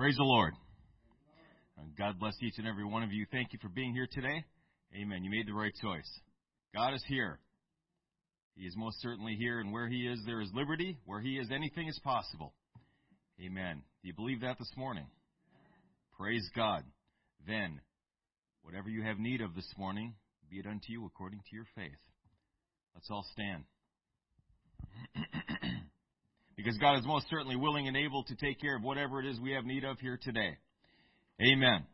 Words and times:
Praise 0.00 0.16
the 0.16 0.24
Lord. 0.24 0.54
God 1.98 2.18
bless 2.18 2.32
each 2.40 2.54
and 2.56 2.66
every 2.66 2.86
one 2.86 3.02
of 3.02 3.12
you. 3.12 3.26
Thank 3.30 3.52
you 3.52 3.58
for 3.60 3.68
being 3.68 3.92
here 3.92 4.08
today. 4.10 4.46
Amen. 4.98 5.22
You 5.22 5.30
made 5.30 5.46
the 5.46 5.52
right 5.52 5.74
choice. 5.82 6.10
God 6.74 6.94
is 6.94 7.04
here. 7.06 7.38
He 8.54 8.64
is 8.64 8.72
most 8.78 8.98
certainly 9.02 9.36
here, 9.38 9.60
and 9.60 9.70
where 9.70 9.90
He 9.90 10.06
is, 10.06 10.18
there 10.24 10.40
is 10.40 10.48
liberty. 10.54 10.96
Where 11.04 11.20
He 11.20 11.36
is, 11.36 11.48
anything 11.54 11.86
is 11.86 12.00
possible. 12.02 12.54
Amen. 13.44 13.82
Do 14.00 14.08
you 14.08 14.14
believe 14.14 14.40
that 14.40 14.58
this 14.58 14.72
morning? 14.74 15.04
Praise 16.18 16.48
God. 16.56 16.82
Then, 17.46 17.78
whatever 18.62 18.88
you 18.88 19.02
have 19.02 19.18
need 19.18 19.42
of 19.42 19.54
this 19.54 19.70
morning, 19.76 20.14
be 20.50 20.60
it 20.60 20.66
unto 20.66 20.86
you 20.88 21.04
according 21.04 21.40
to 21.40 21.54
your 21.54 21.66
faith. 21.74 22.00
Let's 22.94 23.10
all 23.10 23.26
stand. 23.34 23.64
Because 26.62 26.78
God 26.78 26.98
is 26.98 27.06
most 27.06 27.28
certainly 27.30 27.56
willing 27.56 27.88
and 27.88 27.96
able 27.96 28.24
to 28.24 28.34
take 28.34 28.60
care 28.60 28.76
of 28.76 28.82
whatever 28.82 29.20
it 29.20 29.26
is 29.26 29.40
we 29.40 29.52
have 29.52 29.64
need 29.64 29.84
of 29.84 29.98
here 29.98 30.18
today. 30.20 30.56
Amen. 31.40 31.84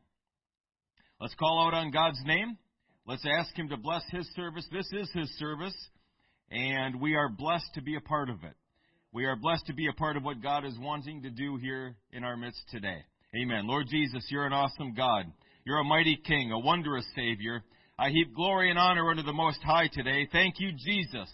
Let's 1.20 1.34
call 1.34 1.66
out 1.66 1.74
on 1.74 1.90
God's 1.90 2.20
name. 2.24 2.58
Let's 3.06 3.24
ask 3.38 3.56
Him 3.56 3.68
to 3.68 3.76
bless 3.76 4.02
His 4.10 4.28
service. 4.34 4.66
This 4.72 4.88
is 4.92 5.10
His 5.14 5.30
service, 5.38 5.76
and 6.50 7.00
we 7.00 7.14
are 7.14 7.28
blessed 7.28 7.72
to 7.74 7.82
be 7.82 7.96
a 7.96 8.00
part 8.00 8.28
of 8.28 8.42
it. 8.42 8.54
We 9.12 9.24
are 9.24 9.36
blessed 9.36 9.66
to 9.66 9.72
be 9.72 9.86
a 9.88 9.92
part 9.92 10.16
of 10.16 10.24
what 10.24 10.42
God 10.42 10.64
is 10.64 10.76
wanting 10.78 11.22
to 11.22 11.30
do 11.30 11.56
here 11.56 11.94
in 12.12 12.24
our 12.24 12.36
midst 12.36 12.62
today. 12.70 12.98
Amen. 13.34 13.66
Lord 13.66 13.86
Jesus, 13.88 14.26
you're 14.30 14.46
an 14.46 14.52
awesome 14.52 14.94
God. 14.94 15.26
You're 15.64 15.78
a 15.78 15.84
mighty 15.84 16.16
King, 16.16 16.52
a 16.52 16.58
wondrous 16.58 17.06
Savior. 17.14 17.62
I 17.98 18.10
heap 18.10 18.34
glory 18.34 18.70
and 18.70 18.78
honor 18.78 19.10
unto 19.10 19.22
the 19.22 19.32
Most 19.32 19.62
High 19.62 19.88
today. 19.92 20.28
Thank 20.30 20.56
you, 20.58 20.72
Jesus, 20.72 21.30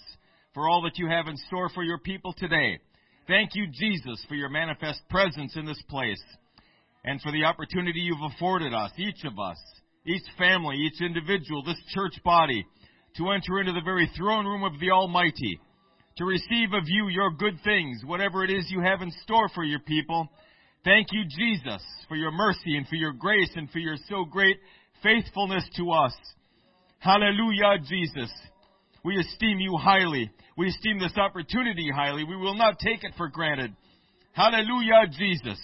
for 0.54 0.68
all 0.68 0.82
that 0.82 0.98
you 0.98 1.08
have 1.08 1.26
in 1.26 1.36
store 1.48 1.70
for 1.70 1.82
your 1.82 1.98
people 1.98 2.34
today. 2.36 2.78
Thank 3.28 3.50
you, 3.54 3.66
Jesus, 3.72 4.24
for 4.28 4.34
your 4.34 4.48
manifest 4.48 5.00
presence 5.08 5.54
in 5.56 5.64
this 5.64 5.80
place 5.88 6.22
and 7.04 7.20
for 7.20 7.30
the 7.30 7.44
opportunity 7.44 8.00
you've 8.00 8.32
afforded 8.34 8.74
us, 8.74 8.90
each 8.96 9.24
of 9.24 9.38
us, 9.38 9.58
each 10.04 10.24
family, 10.36 10.76
each 10.76 11.00
individual, 11.00 11.62
this 11.62 11.80
church 11.94 12.14
body, 12.24 12.66
to 13.16 13.30
enter 13.30 13.60
into 13.60 13.72
the 13.72 13.84
very 13.84 14.10
throne 14.16 14.44
room 14.44 14.64
of 14.64 14.78
the 14.80 14.90
Almighty, 14.90 15.60
to 16.16 16.24
receive 16.24 16.72
of 16.72 16.84
you 16.86 17.08
your 17.08 17.30
good 17.30 17.58
things, 17.62 18.02
whatever 18.04 18.44
it 18.44 18.50
is 18.50 18.66
you 18.70 18.80
have 18.80 19.02
in 19.02 19.12
store 19.22 19.48
for 19.54 19.62
your 19.62 19.80
people. 19.80 20.28
Thank 20.84 21.08
you, 21.12 21.22
Jesus, 21.38 21.82
for 22.08 22.16
your 22.16 22.32
mercy 22.32 22.76
and 22.76 22.88
for 22.88 22.96
your 22.96 23.12
grace 23.12 23.50
and 23.54 23.70
for 23.70 23.78
your 23.78 23.96
so 24.08 24.24
great 24.24 24.58
faithfulness 25.02 25.64
to 25.76 25.92
us. 25.92 26.14
Hallelujah, 26.98 27.78
Jesus. 27.88 28.32
We 29.04 29.18
esteem 29.18 29.60
you 29.60 29.76
highly. 29.76 30.30
We 30.56 30.68
esteem 30.68 30.98
this 30.98 31.16
opportunity 31.16 31.90
highly. 31.94 32.24
We 32.24 32.36
will 32.36 32.56
not 32.56 32.78
take 32.78 33.04
it 33.04 33.12
for 33.16 33.28
granted. 33.28 33.74
Hallelujah, 34.32 35.06
Jesus. 35.18 35.58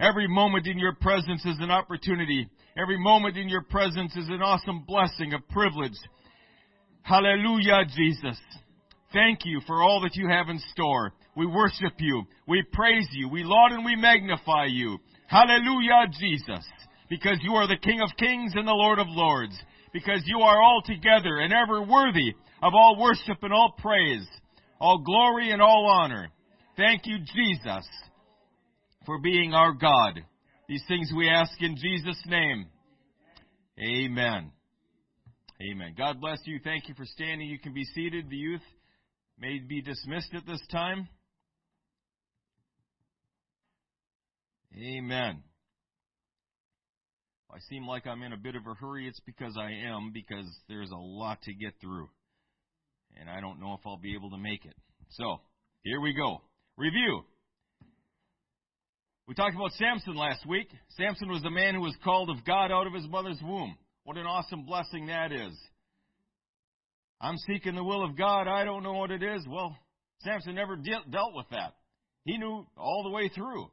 Every 0.00 0.26
moment 0.26 0.66
in 0.66 0.78
your 0.78 0.94
presence 0.94 1.44
is 1.44 1.56
an 1.60 1.70
opportunity. 1.70 2.48
Every 2.76 2.98
moment 2.98 3.36
in 3.36 3.48
your 3.48 3.62
presence 3.62 4.16
is 4.16 4.28
an 4.28 4.42
awesome 4.42 4.84
blessing, 4.86 5.34
a 5.34 5.52
privilege. 5.52 5.96
Hallelujah, 7.02 7.84
Jesus. 7.96 8.38
Thank 9.12 9.40
you 9.44 9.60
for 9.66 9.82
all 9.82 10.00
that 10.02 10.16
you 10.16 10.28
have 10.28 10.48
in 10.48 10.58
store. 10.72 11.12
We 11.36 11.46
worship 11.46 11.94
you. 11.98 12.22
We 12.48 12.62
praise 12.72 13.08
you. 13.12 13.28
We 13.28 13.44
laud 13.44 13.72
and 13.72 13.84
we 13.84 13.96
magnify 13.96 14.66
you. 14.66 14.98
Hallelujah, 15.26 16.06
Jesus. 16.18 16.64
Because 17.10 17.38
you 17.42 17.54
are 17.54 17.66
the 17.66 17.76
King 17.76 18.00
of 18.00 18.10
kings 18.18 18.52
and 18.54 18.66
the 18.66 18.72
Lord 18.72 18.98
of 18.98 19.06
lords. 19.08 19.54
Because 19.92 20.22
you 20.24 20.40
are 20.40 20.62
altogether 20.62 21.38
and 21.38 21.52
ever 21.52 21.82
worthy 21.82 22.34
of 22.62 22.74
all 22.74 22.96
worship 22.98 23.42
and 23.42 23.52
all 23.52 23.74
praise, 23.78 24.26
all 24.80 24.98
glory 24.98 25.50
and 25.50 25.60
all 25.60 25.86
honor. 25.86 26.28
Thank 26.76 27.02
you, 27.04 27.18
Jesus, 27.18 27.86
for 29.04 29.18
being 29.20 29.52
our 29.52 29.72
God. 29.72 30.20
These 30.68 30.84
things 30.88 31.12
we 31.14 31.28
ask 31.28 31.52
in 31.60 31.76
Jesus' 31.76 32.22
name. 32.26 32.66
Amen. 33.78 34.52
Amen. 35.60 35.94
God 35.98 36.20
bless 36.20 36.38
you. 36.44 36.60
Thank 36.62 36.88
you 36.88 36.94
for 36.94 37.04
standing. 37.04 37.48
You 37.48 37.58
can 37.58 37.74
be 37.74 37.84
seated. 37.84 38.30
The 38.30 38.36
youth 38.36 38.62
may 39.38 39.58
be 39.58 39.82
dismissed 39.82 40.34
at 40.34 40.46
this 40.46 40.62
time. 40.70 41.08
Amen. 44.76 45.42
I 47.50 47.58
seem 47.68 47.86
like 47.86 48.06
I'm 48.06 48.22
in 48.22 48.32
a 48.32 48.38
bit 48.38 48.54
of 48.56 48.66
a 48.66 48.74
hurry, 48.74 49.06
it's 49.06 49.20
because 49.26 49.58
I 49.60 49.70
am, 49.86 50.10
because 50.14 50.46
there's 50.68 50.90
a 50.90 50.96
lot 50.96 51.42
to 51.42 51.52
get 51.52 51.74
through. 51.82 52.08
And 53.20 53.28
I 53.30 53.40
don't 53.40 53.60
know 53.60 53.74
if 53.74 53.80
I'll 53.86 53.96
be 53.96 54.14
able 54.14 54.30
to 54.30 54.38
make 54.38 54.64
it. 54.64 54.74
So, 55.10 55.40
here 55.82 56.00
we 56.00 56.12
go. 56.12 56.42
Review. 56.76 57.22
We 59.28 59.34
talked 59.34 59.54
about 59.54 59.72
Samson 59.72 60.14
last 60.14 60.46
week. 60.46 60.68
Samson 60.96 61.30
was 61.30 61.42
the 61.42 61.50
man 61.50 61.74
who 61.74 61.80
was 61.80 61.96
called 62.02 62.30
of 62.30 62.44
God 62.44 62.72
out 62.72 62.86
of 62.86 62.94
his 62.94 63.06
mother's 63.08 63.40
womb. 63.42 63.76
What 64.04 64.16
an 64.16 64.26
awesome 64.26 64.64
blessing 64.64 65.06
that 65.06 65.32
is. 65.32 65.56
I'm 67.20 67.36
seeking 67.46 67.76
the 67.76 67.84
will 67.84 68.04
of 68.04 68.16
God. 68.16 68.48
I 68.48 68.64
don't 68.64 68.82
know 68.82 68.94
what 68.94 69.12
it 69.12 69.22
is. 69.22 69.46
Well, 69.48 69.76
Samson 70.24 70.54
never 70.54 70.76
de- 70.76 71.10
dealt 71.10 71.34
with 71.34 71.46
that. 71.50 71.74
He 72.24 72.36
knew 72.36 72.66
all 72.76 73.04
the 73.04 73.10
way 73.10 73.28
through 73.28 73.70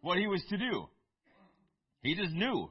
what 0.00 0.18
he 0.18 0.26
was 0.26 0.42
to 0.50 0.56
do. 0.56 0.88
He 2.02 2.14
just 2.14 2.32
knew. 2.32 2.70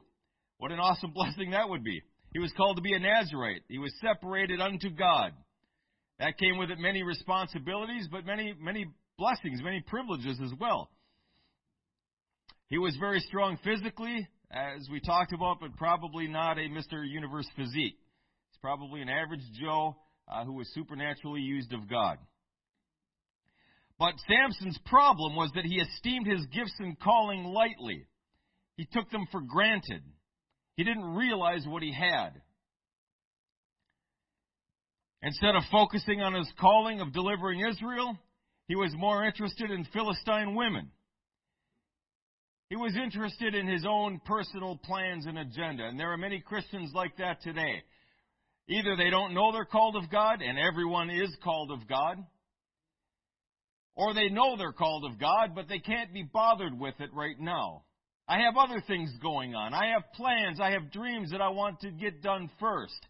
What 0.56 0.72
an 0.72 0.80
awesome 0.80 1.10
blessing 1.14 1.50
that 1.50 1.68
would 1.68 1.84
be. 1.84 2.02
He 2.32 2.38
was 2.38 2.52
called 2.56 2.76
to 2.76 2.82
be 2.82 2.94
a 2.94 2.98
Nazarite. 2.98 3.62
He 3.68 3.78
was 3.78 3.92
separated 4.00 4.60
unto 4.60 4.90
God. 4.90 5.32
That 6.18 6.38
came 6.38 6.58
with 6.58 6.70
it 6.70 6.78
many 6.78 7.02
responsibilities, 7.02 8.08
but 8.10 8.26
many, 8.26 8.54
many 8.60 8.86
blessings, 9.16 9.62
many 9.62 9.80
privileges 9.80 10.38
as 10.42 10.52
well. 10.58 10.90
He 12.68 12.78
was 12.78 12.96
very 12.96 13.20
strong 13.20 13.58
physically, 13.62 14.28
as 14.50 14.88
we 14.90 15.00
talked 15.00 15.32
about, 15.32 15.58
but 15.60 15.76
probably 15.76 16.26
not 16.26 16.58
a 16.58 16.62
Mr. 16.62 17.06
Universe 17.06 17.48
physique. 17.56 17.96
He's 18.50 18.58
probably 18.60 19.00
an 19.00 19.08
average 19.08 19.42
Joe 19.60 19.96
uh, 20.26 20.44
who 20.44 20.54
was 20.54 20.68
supernaturally 20.74 21.40
used 21.40 21.72
of 21.72 21.88
God. 21.88 22.18
But 23.98 24.14
Samson's 24.28 24.78
problem 24.86 25.34
was 25.34 25.50
that 25.54 25.64
he 25.64 25.76
esteemed 25.80 26.26
his 26.26 26.44
gifts 26.46 26.74
and 26.78 26.98
calling 27.00 27.44
lightly. 27.44 28.06
He 28.76 28.86
took 28.92 29.10
them 29.10 29.26
for 29.32 29.40
granted. 29.40 30.02
He 30.76 30.84
didn't 30.84 31.16
realize 31.16 31.64
what 31.66 31.82
he 31.82 31.92
had. 31.92 32.40
Instead 35.22 35.56
of 35.56 35.62
focusing 35.72 36.20
on 36.20 36.34
his 36.34 36.50
calling 36.60 37.00
of 37.00 37.12
delivering 37.12 37.60
Israel, 37.60 38.16
he 38.68 38.76
was 38.76 38.92
more 38.96 39.24
interested 39.24 39.70
in 39.70 39.84
Philistine 39.92 40.54
women. 40.54 40.90
He 42.70 42.76
was 42.76 42.94
interested 42.96 43.54
in 43.54 43.66
his 43.66 43.84
own 43.88 44.20
personal 44.26 44.76
plans 44.84 45.26
and 45.26 45.38
agenda. 45.38 45.84
And 45.88 45.98
there 45.98 46.12
are 46.12 46.18
many 46.18 46.40
Christians 46.40 46.92
like 46.94 47.16
that 47.16 47.42
today. 47.42 47.82
Either 48.68 48.94
they 48.96 49.08
don't 49.08 49.32
know 49.32 49.50
they're 49.52 49.64
called 49.64 49.96
of 49.96 50.10
God, 50.10 50.42
and 50.42 50.58
everyone 50.58 51.08
is 51.08 51.34
called 51.42 51.70
of 51.70 51.88
God, 51.88 52.18
or 53.96 54.12
they 54.12 54.28
know 54.28 54.56
they're 54.56 54.72
called 54.72 55.06
of 55.06 55.18
God, 55.18 55.54
but 55.54 55.66
they 55.68 55.78
can't 55.78 56.12
be 56.12 56.22
bothered 56.22 56.78
with 56.78 56.94
it 57.00 57.10
right 57.14 57.40
now. 57.40 57.84
I 58.28 58.40
have 58.40 58.58
other 58.58 58.82
things 58.86 59.10
going 59.22 59.54
on. 59.54 59.72
I 59.72 59.92
have 59.92 60.12
plans. 60.14 60.60
I 60.60 60.72
have 60.72 60.92
dreams 60.92 61.30
that 61.30 61.40
I 61.40 61.48
want 61.48 61.80
to 61.80 61.90
get 61.90 62.22
done 62.22 62.50
first. 62.60 63.00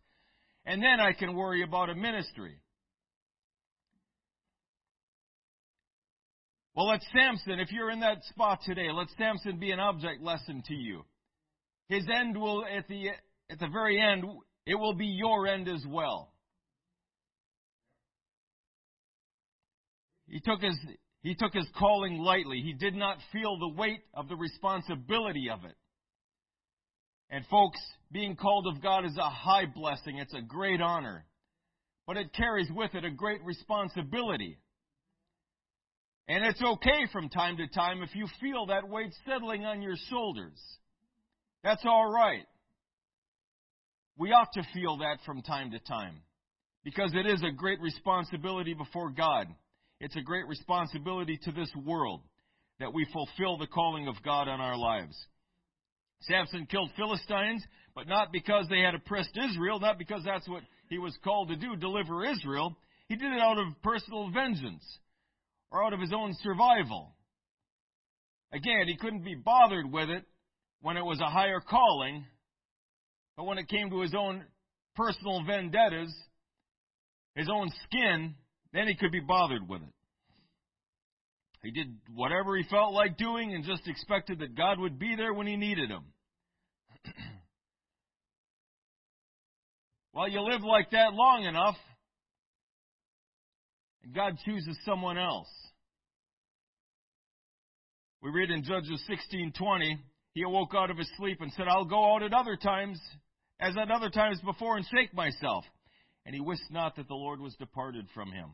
And 0.68 0.82
then 0.82 1.00
I 1.00 1.14
can 1.14 1.34
worry 1.34 1.62
about 1.62 1.88
a 1.88 1.94
ministry. 1.94 2.60
Well, 6.76 6.88
let 6.88 7.00
Samson, 7.10 7.58
if 7.58 7.72
you're 7.72 7.90
in 7.90 8.00
that 8.00 8.22
spot 8.24 8.60
today, 8.66 8.88
let 8.92 9.08
Samson 9.16 9.58
be 9.58 9.70
an 9.70 9.80
object 9.80 10.22
lesson 10.22 10.62
to 10.66 10.74
you. 10.74 11.06
His 11.88 12.04
end 12.14 12.38
will, 12.38 12.66
at 12.66 12.86
the, 12.86 13.08
at 13.50 13.58
the 13.58 13.68
very 13.68 13.98
end, 13.98 14.24
it 14.66 14.74
will 14.74 14.92
be 14.92 15.06
your 15.06 15.46
end 15.46 15.68
as 15.68 15.82
well. 15.88 16.34
He 20.26 20.38
took 20.40 20.60
his, 20.60 20.76
he 21.22 21.34
took 21.34 21.54
his 21.54 21.66
calling 21.78 22.18
lightly. 22.18 22.60
He 22.60 22.74
did 22.74 22.94
not 22.94 23.16
feel 23.32 23.58
the 23.58 23.74
weight 23.74 24.02
of 24.12 24.28
the 24.28 24.36
responsibility 24.36 25.48
of 25.50 25.64
it. 25.64 25.74
And 27.30 27.44
folks, 27.46 27.78
being 28.10 28.36
called 28.36 28.66
of 28.66 28.82
God 28.82 29.04
is 29.04 29.16
a 29.18 29.28
high 29.28 29.66
blessing. 29.66 30.18
It's 30.18 30.34
a 30.34 30.40
great 30.40 30.80
honor. 30.80 31.24
But 32.06 32.16
it 32.16 32.32
carries 32.32 32.70
with 32.70 32.94
it 32.94 33.04
a 33.04 33.10
great 33.10 33.44
responsibility. 33.44 34.58
And 36.26 36.44
it's 36.44 36.62
okay 36.62 37.06
from 37.12 37.28
time 37.28 37.56
to 37.58 37.66
time 37.68 38.02
if 38.02 38.14
you 38.14 38.26
feel 38.40 38.66
that 38.66 38.88
weight 38.88 39.12
settling 39.26 39.64
on 39.64 39.82
your 39.82 39.96
shoulders. 40.08 40.58
That's 41.62 41.84
all 41.84 42.10
right. 42.10 42.46
We 44.16 44.32
ought 44.32 44.52
to 44.54 44.62
feel 44.74 44.98
that 44.98 45.18
from 45.24 45.42
time 45.42 45.70
to 45.70 45.78
time 45.78 46.22
because 46.84 47.12
it 47.14 47.26
is 47.26 47.42
a 47.42 47.52
great 47.52 47.80
responsibility 47.80 48.74
before 48.74 49.10
God. 49.10 49.46
It's 50.00 50.16
a 50.16 50.22
great 50.22 50.46
responsibility 50.46 51.38
to 51.44 51.52
this 51.52 51.70
world 51.84 52.22
that 52.80 52.92
we 52.92 53.06
fulfill 53.12 53.58
the 53.58 53.66
calling 53.66 54.08
of 54.08 54.14
God 54.24 54.48
on 54.48 54.60
our 54.60 54.76
lives. 54.76 55.16
Samson 56.20 56.66
killed 56.66 56.90
Philistines, 56.96 57.64
but 57.94 58.08
not 58.08 58.32
because 58.32 58.66
they 58.68 58.80
had 58.80 58.94
oppressed 58.94 59.36
Israel, 59.36 59.80
not 59.80 59.98
because 59.98 60.22
that's 60.24 60.48
what 60.48 60.62
he 60.88 60.98
was 60.98 61.16
called 61.22 61.48
to 61.48 61.56
do, 61.56 61.76
deliver 61.76 62.24
Israel. 62.24 62.76
He 63.08 63.16
did 63.16 63.32
it 63.32 63.40
out 63.40 63.58
of 63.58 63.80
personal 63.82 64.30
vengeance 64.30 64.84
or 65.70 65.84
out 65.84 65.92
of 65.92 66.00
his 66.00 66.12
own 66.12 66.34
survival. 66.42 67.14
Again, 68.52 68.86
he 68.86 68.96
couldn't 68.96 69.24
be 69.24 69.34
bothered 69.34 69.90
with 69.90 70.08
it 70.08 70.24
when 70.80 70.96
it 70.96 71.04
was 71.04 71.20
a 71.20 71.30
higher 71.30 71.60
calling, 71.60 72.24
but 73.36 73.44
when 73.44 73.58
it 73.58 73.68
came 73.68 73.90
to 73.90 74.00
his 74.00 74.14
own 74.14 74.44
personal 74.96 75.44
vendettas, 75.44 76.14
his 77.34 77.48
own 77.48 77.70
skin, 77.84 78.34
then 78.72 78.88
he 78.88 78.94
could 78.94 79.12
be 79.12 79.20
bothered 79.20 79.68
with 79.68 79.82
it. 79.82 79.94
He 81.62 81.70
did 81.70 81.96
whatever 82.14 82.56
he 82.56 82.62
felt 82.64 82.92
like 82.94 83.16
doing 83.16 83.52
and 83.54 83.64
just 83.64 83.88
expected 83.88 84.38
that 84.40 84.54
God 84.54 84.78
would 84.78 84.98
be 84.98 85.16
there 85.16 85.34
when 85.34 85.46
he 85.46 85.56
needed 85.56 85.90
him. 85.90 86.04
well, 90.12 90.28
you 90.28 90.40
live 90.40 90.62
like 90.62 90.90
that 90.92 91.14
long 91.14 91.44
enough, 91.44 91.76
and 94.04 94.14
God 94.14 94.38
chooses 94.44 94.78
someone 94.84 95.18
else. 95.18 95.48
We 98.22 98.30
read 98.30 98.50
in 98.50 98.62
Judges 98.62 99.02
16:20, 99.08 99.98
he 100.34 100.42
awoke 100.42 100.74
out 100.76 100.90
of 100.90 100.98
his 100.98 101.10
sleep 101.16 101.40
and 101.40 101.52
said, 101.52 101.66
"I'll 101.68 101.84
go 101.84 102.14
out 102.14 102.22
at 102.22 102.32
other 102.32 102.56
times, 102.56 103.00
as 103.60 103.76
at 103.76 103.90
other 103.90 104.10
times 104.10 104.40
before, 104.42 104.76
and 104.76 104.86
shake 104.86 105.12
myself." 105.12 105.64
And 106.24 106.34
he 106.34 106.40
wist 106.40 106.70
not 106.70 106.96
that 106.96 107.08
the 107.08 107.14
Lord 107.14 107.40
was 107.40 107.54
departed 107.56 108.08
from 108.14 108.30
him. 108.30 108.52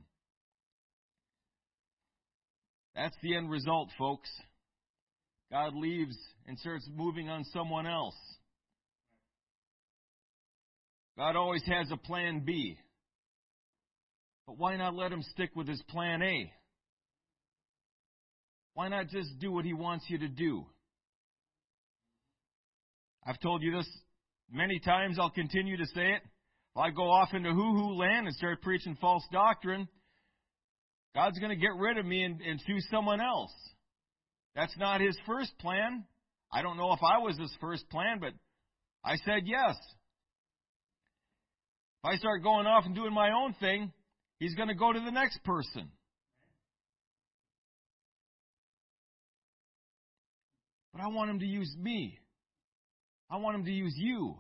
That's 2.95 3.17
the 3.23 3.37
end 3.37 3.51
result, 3.51 3.91
folks. 3.99 4.29
God 5.51 5.75
leaves 5.75 6.17
and 6.47 6.59
starts 6.59 6.89
moving 6.95 7.29
on 7.29 7.45
someone 7.53 7.87
else. 7.87 8.17
God 11.17 11.37
always 11.37 11.63
has 11.67 11.91
a 11.93 11.97
plan 11.97 12.43
B. 12.45 12.77
But 14.47 14.59
why 14.59 14.77
not 14.77 14.95
let 14.95 15.13
him 15.13 15.23
stick 15.23 15.51
with 15.55 15.69
his 15.69 15.83
plan 15.89 16.23
A? 16.23 16.53
Why 18.75 18.89
not 18.89 19.09
just 19.09 19.39
do 19.39 19.53
what 19.53 19.65
he 19.65 19.73
wants 19.73 20.05
you 20.09 20.19
to 20.19 20.29
do? 20.29 20.67
I've 23.27 23.41
told 23.41 23.63
you 23.63 23.77
this 23.77 23.89
many 24.51 24.81
times, 24.81 25.19
I'll 25.19 25.31
continue 25.31 25.77
to 25.77 25.87
say 25.87 26.13
it. 26.13 26.23
If 26.75 26.77
I 26.77 26.91
go 26.91 27.11
off 27.11 27.33
into 27.33 27.53
hoo 27.53 27.75
hoo 27.75 27.95
land 27.95 28.27
and 28.27 28.37
start 28.37 28.61
preaching 28.61 28.99
false 29.01 29.23
doctrine, 29.33 29.89
God's 31.15 31.39
going 31.39 31.51
to 31.51 31.57
get 31.57 31.75
rid 31.77 31.97
of 31.97 32.05
me 32.05 32.25
and, 32.25 32.41
and 32.41 32.61
choose 32.67 32.87
someone 32.91 33.21
else. 33.21 33.53
That's 34.57 34.77
not 34.79 35.01
his 35.01 35.17
first 35.27 35.57
plan. 35.59 36.05
I 36.53 36.63
don't 36.63 36.77
know 36.77 36.93
if 36.93 37.01
I 37.03 37.19
was 37.19 37.39
his 37.39 37.55
first 37.61 37.89
plan, 37.91 38.19
but 38.21 38.33
I 39.05 39.17
said 39.17 39.43
yes. 39.45 39.77
If 42.03 42.11
I 42.11 42.17
start 42.17 42.43
going 42.43 42.67
off 42.67 42.85
and 42.85 42.95
doing 42.95 43.13
my 43.13 43.31
own 43.31 43.55
thing, 43.61 43.93
he's 44.39 44.55
going 44.55 44.69
to 44.69 44.75
go 44.75 44.93
to 44.93 45.01
the 45.01 45.11
next 45.11 45.43
person. 45.45 45.91
But 50.93 51.03
I 51.03 51.09
want 51.09 51.31
him 51.31 51.41
to 51.41 51.47
use 51.47 51.75
me. 51.81 52.19
I 53.31 53.39
want 53.39 53.57
him 53.57 53.65
to 53.65 53.73
use 53.73 53.95
you. 53.97 54.37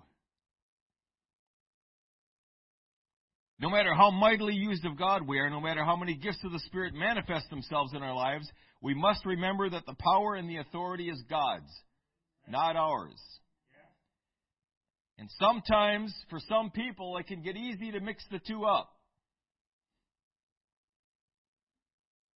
No 3.65 3.71
matter 3.71 3.95
how 3.95 4.11
mightily 4.11 4.53
used 4.53 4.85
of 4.85 4.99
God 4.99 5.27
we 5.27 5.39
are, 5.39 5.49
no 5.49 5.59
matter 5.59 5.83
how 5.87 5.97
many 5.97 6.15
gifts 6.15 6.45
of 6.45 6.53
the 6.53 6.59
Spirit 6.67 6.93
manifest 6.93 7.49
themselves 7.49 7.95
in 7.95 8.03
our 8.03 8.15
lives, 8.15 8.47
we 8.83 8.93
must 8.93 9.25
remember 9.25 9.71
that 9.71 9.87
the 9.87 9.95
power 9.95 10.35
and 10.35 10.51
the 10.51 10.59
authority 10.59 11.09
is 11.09 11.19
God's, 11.31 11.73
not 12.47 12.77
ours. 12.77 13.19
And 15.17 15.31
sometimes, 15.41 16.15
for 16.29 16.41
some 16.47 16.73
people, 16.73 17.17
it 17.17 17.27
can 17.27 17.41
get 17.41 17.57
easy 17.57 17.91
to 17.93 18.01
mix 18.01 18.23
the 18.31 18.39
two 18.39 18.67
up. 18.67 18.91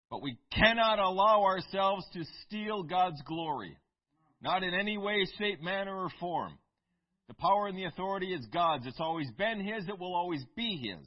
But 0.09 0.23
we 0.23 0.39
cannot 0.55 1.01
allow 1.01 1.43
ourselves 1.43 2.07
to 2.13 2.23
steal 2.47 2.85
God's 2.85 3.21
glory. 3.23 3.77
Not 4.41 4.63
in 4.63 4.75
any 4.75 4.97
way, 4.97 5.27
shape, 5.41 5.61
manner, 5.61 6.05
or 6.05 6.09
form. 6.21 6.57
The 7.29 7.35
power 7.35 7.67
and 7.67 7.77
the 7.77 7.85
authority 7.85 8.33
is 8.33 8.47
God's. 8.53 8.87
It's 8.87 9.01
always 9.01 9.31
been 9.37 9.61
His. 9.61 9.89
It 9.89 9.99
will 9.99 10.15
always 10.15 10.45
be 10.57 10.77
His. 10.77 11.07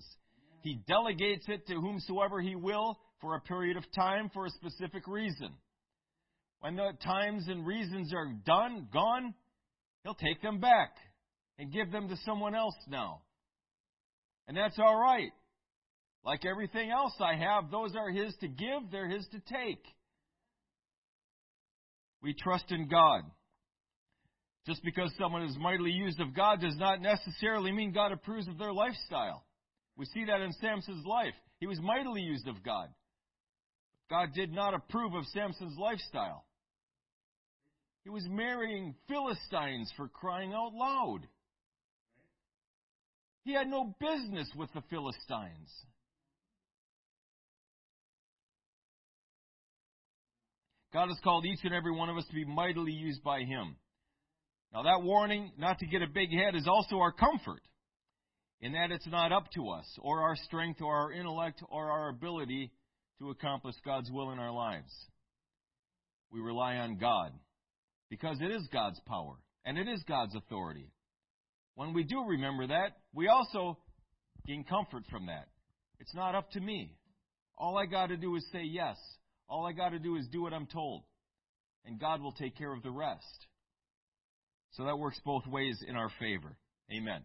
He 0.61 0.79
delegates 0.87 1.45
it 1.47 1.65
to 1.67 1.75
whomsoever 1.75 2.41
He 2.41 2.55
will 2.55 2.97
for 3.21 3.35
a 3.35 3.41
period 3.41 3.77
of 3.77 3.83
time 3.93 4.29
for 4.33 4.45
a 4.45 4.49
specific 4.49 5.07
reason. 5.07 5.53
When 6.59 6.75
the 6.75 6.91
times 7.03 7.47
and 7.47 7.65
reasons 7.65 8.13
are 8.13 8.33
done, 8.45 8.87
gone, 8.91 9.33
He'll 10.03 10.13
take 10.13 10.41
them 10.41 10.59
back 10.59 10.91
and 11.57 11.71
give 11.71 11.91
them 11.91 12.09
to 12.09 12.17
someone 12.25 12.55
else 12.55 12.75
now. 12.87 13.21
And 14.47 14.57
that's 14.57 14.79
all 14.79 14.99
right. 14.99 15.31
Like 16.25 16.45
everything 16.45 16.89
else 16.91 17.13
I 17.21 17.35
have, 17.35 17.71
those 17.71 17.95
are 17.95 18.09
His 18.09 18.33
to 18.41 18.47
give, 18.47 18.91
they're 18.91 19.09
His 19.09 19.25
to 19.31 19.39
take. 19.39 19.83
We 22.21 22.33
trust 22.33 22.65
in 22.71 22.89
God. 22.89 23.21
Just 24.69 24.83
because 24.83 25.11
someone 25.17 25.41
is 25.41 25.57
mightily 25.57 25.89
used 25.89 26.19
of 26.19 26.35
God 26.35 26.61
does 26.61 26.77
not 26.77 27.01
necessarily 27.01 27.71
mean 27.71 27.91
God 27.91 28.11
approves 28.11 28.47
of 28.47 28.59
their 28.59 28.71
lifestyle. 28.71 29.43
We 29.97 30.05
see 30.05 30.25
that 30.25 30.41
in 30.41 30.53
Samson's 30.61 31.07
life. 31.07 31.33
He 31.59 31.65
was 31.65 31.79
mightily 31.79 32.21
used 32.21 32.47
of 32.47 32.61
God. 32.63 32.89
God 34.11 34.29
did 34.35 34.53
not 34.53 34.75
approve 34.75 35.15
of 35.15 35.25
Samson's 35.33 35.75
lifestyle. 35.75 36.45
He 38.03 38.11
was 38.11 38.27
marrying 38.29 38.93
Philistines 39.07 39.91
for 39.97 40.07
crying 40.07 40.53
out 40.53 40.75
loud. 40.75 41.21
He 43.45 43.53
had 43.53 43.65
no 43.65 43.95
business 43.99 44.49
with 44.55 44.71
the 44.75 44.83
Philistines. 44.91 45.71
God 50.93 51.07
has 51.07 51.17
called 51.23 51.47
each 51.47 51.61
and 51.63 51.73
every 51.73 51.91
one 51.91 52.09
of 52.09 52.17
us 52.17 52.25
to 52.27 52.35
be 52.35 52.45
mightily 52.45 52.91
used 52.91 53.23
by 53.23 53.39
Him. 53.39 53.75
Now, 54.73 54.83
that 54.83 55.01
warning 55.01 55.51
not 55.57 55.79
to 55.79 55.87
get 55.87 56.01
a 56.01 56.07
big 56.07 56.31
head 56.31 56.55
is 56.55 56.67
also 56.67 56.97
our 56.97 57.11
comfort, 57.11 57.61
in 58.61 58.73
that 58.73 58.91
it's 58.91 59.07
not 59.07 59.31
up 59.31 59.51
to 59.55 59.69
us, 59.69 59.85
or 59.99 60.21
our 60.21 60.35
strength, 60.35 60.81
or 60.81 60.95
our 60.95 61.11
intellect, 61.11 61.63
or 61.69 61.89
our 61.89 62.09
ability 62.09 62.71
to 63.19 63.31
accomplish 63.31 63.75
God's 63.83 64.11
will 64.11 64.31
in 64.31 64.39
our 64.39 64.51
lives. 64.51 64.91
We 66.31 66.39
rely 66.39 66.75
on 66.75 66.97
God, 66.97 67.31
because 68.09 68.37
it 68.41 68.51
is 68.51 68.67
God's 68.71 68.99
power, 69.07 69.35
and 69.65 69.77
it 69.77 69.87
is 69.87 70.03
God's 70.07 70.35
authority. 70.35 70.91
When 71.75 71.93
we 71.93 72.03
do 72.03 72.23
remember 72.27 72.67
that, 72.67 72.97
we 73.13 73.27
also 73.27 73.77
gain 74.45 74.63
comfort 74.63 75.03
from 75.09 75.25
that. 75.27 75.47
It's 75.99 76.13
not 76.13 76.35
up 76.35 76.51
to 76.51 76.59
me. 76.59 76.95
All 77.57 77.77
I 77.77 77.85
got 77.85 78.07
to 78.07 78.17
do 78.17 78.35
is 78.35 78.45
say 78.51 78.63
yes. 78.63 78.97
All 79.47 79.65
I 79.65 79.71
got 79.71 79.89
to 79.89 79.99
do 79.99 80.15
is 80.15 80.27
do 80.27 80.41
what 80.41 80.53
I'm 80.53 80.67
told. 80.67 81.03
And 81.85 81.99
God 81.99 82.21
will 82.21 82.31
take 82.33 82.57
care 82.57 82.73
of 82.73 82.83
the 82.83 82.91
rest. 82.91 83.47
So 84.71 84.85
that 84.85 84.97
works 84.97 85.19
both 85.25 85.45
ways 85.47 85.83
in 85.87 85.95
our 85.95 86.09
favor. 86.19 86.55
Amen. 86.91 87.23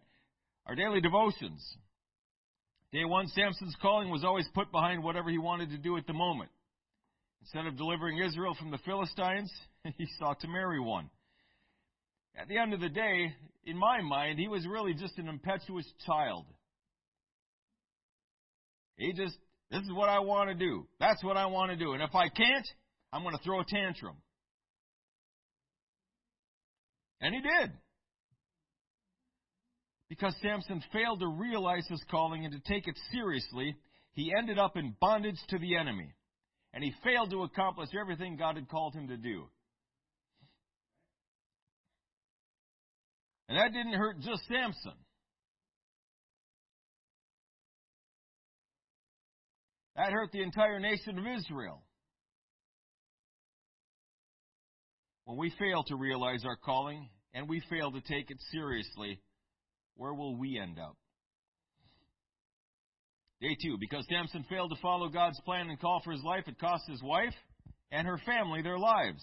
Our 0.65 0.75
daily 0.75 1.01
devotions. 1.01 1.63
Day 2.91 3.05
one, 3.05 3.27
Samson's 3.27 3.75
calling 3.81 4.09
was 4.09 4.23
always 4.23 4.47
put 4.53 4.71
behind 4.71 5.03
whatever 5.03 5.29
he 5.29 5.37
wanted 5.37 5.69
to 5.71 5.77
do 5.77 5.97
at 5.97 6.07
the 6.07 6.13
moment. 6.13 6.49
Instead 7.41 7.67
of 7.67 7.77
delivering 7.77 8.17
Israel 8.19 8.55
from 8.57 8.71
the 8.71 8.79
Philistines, 8.79 9.51
he 9.97 10.07
sought 10.17 10.39
to 10.41 10.47
marry 10.47 10.79
one. 10.79 11.09
At 12.37 12.47
the 12.47 12.57
end 12.57 12.73
of 12.73 12.79
the 12.79 12.89
day, 12.89 13.33
in 13.65 13.77
my 13.77 14.01
mind, 14.01 14.39
he 14.39 14.47
was 14.47 14.65
really 14.67 14.93
just 14.93 15.17
an 15.17 15.27
impetuous 15.27 15.85
child. 16.05 16.45
He 18.97 19.13
just, 19.13 19.35
this 19.71 19.81
is 19.81 19.93
what 19.93 20.09
I 20.09 20.19
want 20.19 20.49
to 20.49 20.55
do. 20.55 20.87
That's 20.99 21.23
what 21.23 21.37
I 21.37 21.45
want 21.45 21.71
to 21.71 21.77
do. 21.77 21.93
And 21.93 22.01
if 22.01 22.13
I 22.15 22.29
can't, 22.29 22.67
I'm 23.11 23.23
going 23.23 23.35
to 23.35 23.43
throw 23.43 23.59
a 23.59 23.65
tantrum. 23.65 24.15
And 27.21 27.33
he 27.33 27.41
did. 27.41 27.71
Because 30.09 30.35
Samson 30.41 30.83
failed 30.93 31.19
to 31.21 31.27
realize 31.27 31.85
his 31.87 32.03
calling 32.11 32.45
and 32.45 32.53
to 32.53 32.59
take 32.71 32.87
it 32.87 32.97
seriously, 33.11 33.75
he 34.13 34.33
ended 34.37 34.59
up 34.59 34.77
in 34.77 34.95
bondage 34.99 35.39
to 35.49 35.57
the 35.57 35.75
enemy. 35.75 36.13
And 36.73 36.83
he 36.83 36.93
failed 37.03 37.31
to 37.31 37.43
accomplish 37.43 37.89
everything 37.99 38.35
God 38.35 38.55
had 38.55 38.69
called 38.69 38.93
him 38.93 39.07
to 39.07 39.17
do. 39.17 39.45
And 43.47 43.57
that 43.57 43.71
didn't 43.73 43.93
hurt 43.93 44.19
just 44.19 44.43
Samson. 44.47 44.93
That 49.95 50.11
hurt 50.11 50.31
the 50.31 50.41
entire 50.41 50.79
nation 50.79 51.17
of 51.17 51.25
Israel. 51.25 51.84
When 55.25 55.37
we 55.37 55.51
fail 55.59 55.83
to 55.83 55.95
realize 55.95 56.45
our 56.45 56.55
calling 56.55 57.09
and 57.33 57.49
we 57.49 57.61
fail 57.69 57.91
to 57.91 58.01
take 58.01 58.29
it 58.31 58.37
seriously, 58.51 59.19
where 59.95 60.13
will 60.13 60.37
we 60.37 60.59
end 60.59 60.79
up? 60.79 60.95
Day 63.41 63.57
two, 63.61 63.77
because 63.79 64.05
Samson 64.09 64.45
failed 64.49 64.69
to 64.69 64.81
follow 64.81 65.09
God's 65.09 65.39
plan 65.41 65.69
and 65.69 65.79
call 65.79 66.01
for 66.03 66.11
his 66.11 66.23
life, 66.23 66.43
it 66.47 66.59
cost 66.59 66.83
his 66.87 67.01
wife 67.03 67.33
and 67.91 68.07
her 68.07 68.19
family 68.25 68.61
their 68.61 68.79
lives. 68.79 69.21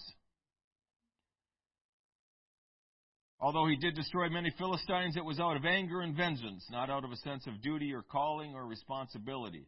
Although 3.39 3.67
he 3.67 3.75
did 3.75 3.95
destroy 3.95 4.29
many 4.29 4.53
Philistines, 4.57 5.17
it 5.17 5.25
was 5.25 5.39
out 5.39 5.57
of 5.57 5.65
anger 5.65 6.01
and 6.01 6.15
vengeance, 6.15 6.65
not 6.71 6.89
out 6.89 7.03
of 7.03 7.11
a 7.11 7.17
sense 7.17 7.45
of 7.47 7.61
duty 7.61 7.93
or 7.93 8.01
calling 8.01 8.53
or 8.53 8.65
responsibility. 8.65 9.67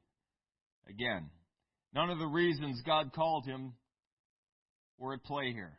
Again, 0.88 1.30
none 1.94 2.10
of 2.10 2.20
the 2.20 2.28
reasons 2.28 2.82
God 2.86 3.12
called 3.14 3.46
him 3.46 3.74
were 4.98 5.14
at 5.14 5.24
play 5.24 5.52
here. 5.52 5.78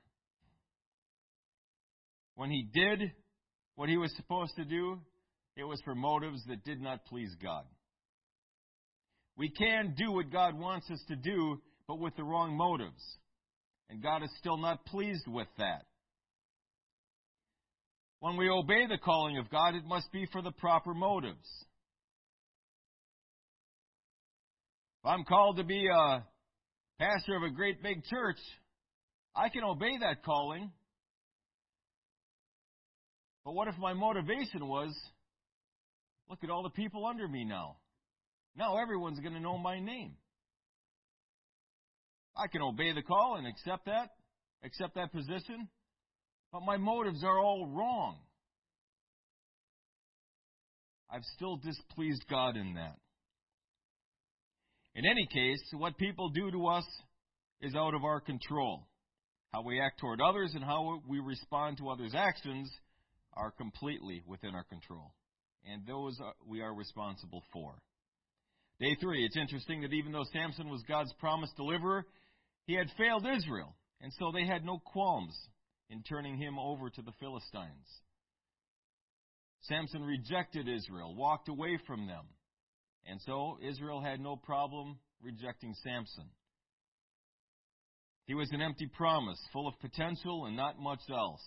When 2.37 2.51
he 2.51 2.69
did 2.73 3.11
what 3.75 3.89
he 3.89 3.97
was 3.97 4.15
supposed 4.17 4.55
to 4.57 4.65
do, 4.65 5.01
it 5.57 5.65
was 5.65 5.81
for 5.85 5.95
motives 5.95 6.43
that 6.49 6.65
did 6.65 6.81
not 6.81 7.05
please 7.07 7.35
God. 7.43 7.65
We 9.37 9.51
can 9.51 9.95
do 9.97 10.13
what 10.13 10.31
God 10.31 10.59
wants 10.59 10.91
us 10.91 11.03
to 11.09 11.17
do, 11.17 11.61
but 11.89 11.99
with 11.99 12.15
the 12.17 12.25
wrong 12.25 12.57
motives. 12.57 13.03
And 13.89 14.03
God 14.03 14.23
is 14.23 14.31
still 14.39 14.57
not 14.57 14.85
pleased 14.87 15.27
with 15.27 15.49
that. 15.59 15.87
When 18.21 18.37
we 18.37 18.49
obey 18.49 18.87
the 18.87 18.99
calling 18.99 19.39
of 19.39 19.51
God, 19.51 19.75
it 19.75 19.85
must 19.85 20.11
be 20.11 20.27
for 20.33 20.43
the 20.43 20.53
proper 20.53 20.95
motives. 20.95 21.47
If 25.03 25.11
I'm 25.11 25.25
called 25.25 25.59
to 25.59 25.65
be 25.65 25.87
a 25.87 26.25
pastor 26.99 27.37
of 27.37 27.43
a 27.43 27.51
great 27.51 27.83
big 27.83 28.05
church, 28.05 28.39
I 29.35 29.49
can 29.51 29.63
obey 29.65 29.99
that 30.01 30.25
calling. 30.25 30.73
But 33.47 33.55
what 33.55 33.69
if 33.69 33.79
my 33.79 33.93
motivation 33.93 34.67
was 34.67 34.93
look 36.29 36.41
at 36.43 36.51
all 36.51 36.65
the 36.65 36.71
people 36.71 37.07
under 37.07 37.29
me 37.29 37.45
now? 37.45 37.77
Now 38.57 38.77
everyone's 38.79 39.21
going 39.21 39.35
to 39.35 39.41
know 39.41 39.57
my 39.57 39.79
name. 39.79 40.17
I 42.37 42.49
can 42.49 42.61
obey 42.61 42.93
the 42.93 43.03
call 43.03 43.37
and 43.39 43.47
accept 43.47 43.87
that, 43.87 44.11
accept 44.65 44.97
that 44.97 45.13
position, 45.13 45.69
but 46.53 46.63
my 46.67 46.77
motives 46.77 47.23
are 47.23 47.39
all 47.39 47.69
wrong. 47.69 48.17
I've 51.09 51.25
still 51.37 51.57
displeased 51.59 52.25
God 52.29 52.57
in 52.57 52.75
that. 52.75 52.97
In 54.97 55.05
any 55.07 55.29
case, 55.33 55.63
what 55.73 55.97
people 55.99 56.31
do 56.31 56.51
to 56.51 56.67
us 56.67 56.85
is 57.61 57.77
out 57.77 57.95
of 57.95 58.03
our 58.03 58.21
control. 58.21 58.89
How 59.53 59.63
we 59.63 59.81
act 59.81 60.01
toward 60.01 60.21
others 60.21 60.51
and 60.57 60.65
how 60.65 61.01
we 61.09 61.21
respond 61.21 61.79
to 61.79 61.91
others' 61.91 62.13
actions 62.13 62.69
are 63.37 63.51
completely 63.51 64.23
within 64.27 64.55
our 64.55 64.65
control. 64.65 65.13
And 65.65 65.87
those 65.87 66.19
we 66.47 66.61
are 66.63 66.75
responsible 66.75 67.43
for. 67.53 67.75
Day 68.79 68.97
three, 69.01 69.25
it's 69.25 69.37
interesting 69.37 69.83
that 69.83 69.93
even 69.93 70.13
though 70.13 70.27
Samson 70.33 70.69
was 70.69 70.83
God's 70.87 71.13
promised 71.19 71.57
deliverer, 71.57 72.05
he 72.67 72.75
had 72.75 72.89
failed 72.99 73.27
Israel, 73.27 73.75
and 74.01 74.13
so 74.19 74.31
they 74.33 74.47
had 74.47 74.65
no 74.65 74.79
qualms 74.85 75.35
in 75.89 76.03
turning 76.03 76.37
him 76.37 76.59
over 76.59 76.91
to 76.91 77.03
the 77.03 77.13
Philistines. 77.19 77.87
Samson 79.63 80.03
rejected 80.03 80.69
Israel, 80.69 81.15
walked 81.15 81.49
away 81.49 81.79
from 81.87 82.07
them, 82.07 82.27
and 83.07 83.21
so 83.25 83.59
Israel 83.63 84.01
had 84.01 84.21
no 84.21 84.37
problem 84.37 84.99
rejecting 85.23 85.75
Samson. 85.83 86.29
He 88.27 88.35
was 88.35 88.51
an 88.53 88.61
empty 88.61 88.89
promise, 88.97 89.39
full 89.53 89.69
of 89.69 89.79
potential 89.81 90.47
and 90.47 90.57
not 90.57 90.79
much 90.79 91.01
else. 91.11 91.43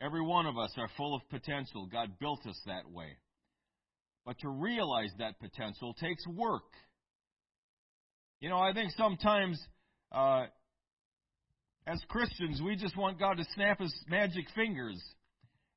Every 0.00 0.22
one 0.22 0.46
of 0.46 0.58
us 0.58 0.72
are 0.76 0.88
full 0.96 1.14
of 1.14 1.22
potential. 1.30 1.88
God 1.90 2.18
built 2.18 2.46
us 2.46 2.60
that 2.66 2.90
way. 2.90 3.16
But 4.26 4.38
to 4.40 4.48
realize 4.48 5.10
that 5.18 5.38
potential 5.38 5.94
takes 5.94 6.26
work. 6.26 6.62
You 8.40 8.48
know, 8.48 8.58
I 8.58 8.72
think 8.72 8.92
sometimes 8.96 9.60
uh, 10.12 10.46
as 11.86 12.00
Christians, 12.08 12.60
we 12.64 12.76
just 12.76 12.96
want 12.96 13.18
God 13.18 13.36
to 13.36 13.44
snap 13.54 13.80
his 13.80 13.94
magic 14.08 14.46
fingers 14.54 15.02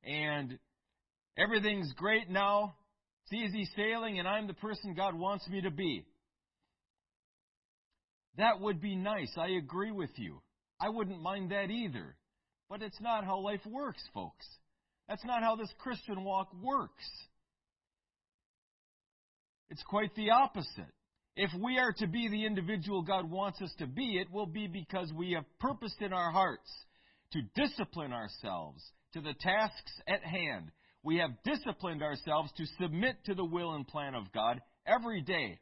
and 0.04 0.58
everything's 1.36 1.92
great 1.94 2.30
now. 2.30 2.74
It's 3.24 3.42
easy 3.42 3.68
sailing 3.76 4.18
and 4.18 4.26
I'm 4.26 4.46
the 4.46 4.54
person 4.54 4.94
God 4.94 5.14
wants 5.14 5.46
me 5.48 5.60
to 5.62 5.70
be. 5.70 6.04
That 8.38 8.60
would 8.60 8.80
be 8.80 8.96
nice. 8.96 9.32
I 9.36 9.48
agree 9.48 9.90
with 9.90 10.10
you. 10.16 10.40
I 10.80 10.88
wouldn't 10.88 11.20
mind 11.20 11.50
that 11.50 11.70
either. 11.70 12.16
But 12.68 12.82
it's 12.82 13.00
not 13.00 13.24
how 13.24 13.38
life 13.38 13.64
works, 13.66 14.02
folks. 14.12 14.46
That's 15.08 15.24
not 15.24 15.42
how 15.42 15.56
this 15.56 15.72
Christian 15.78 16.22
walk 16.24 16.48
works. 16.62 17.04
It's 19.70 19.82
quite 19.82 20.14
the 20.14 20.30
opposite. 20.30 20.92
If 21.36 21.50
we 21.62 21.78
are 21.78 21.92
to 21.98 22.06
be 22.06 22.28
the 22.28 22.44
individual 22.44 23.02
God 23.02 23.30
wants 23.30 23.62
us 23.62 23.72
to 23.78 23.86
be, 23.86 24.18
it 24.18 24.30
will 24.30 24.46
be 24.46 24.66
because 24.66 25.12
we 25.12 25.32
have 25.32 25.44
purposed 25.60 26.02
in 26.02 26.12
our 26.12 26.30
hearts 26.30 26.70
to 27.32 27.42
discipline 27.54 28.12
ourselves 28.12 28.82
to 29.12 29.20
the 29.20 29.34
tasks 29.34 29.92
at 30.06 30.22
hand. 30.22 30.70
We 31.02 31.18
have 31.18 31.30
disciplined 31.44 32.02
ourselves 32.02 32.50
to 32.56 32.66
submit 32.80 33.24
to 33.26 33.34
the 33.34 33.44
will 33.44 33.74
and 33.74 33.86
plan 33.86 34.14
of 34.14 34.32
God 34.32 34.60
every 34.86 35.22
day. 35.22 35.58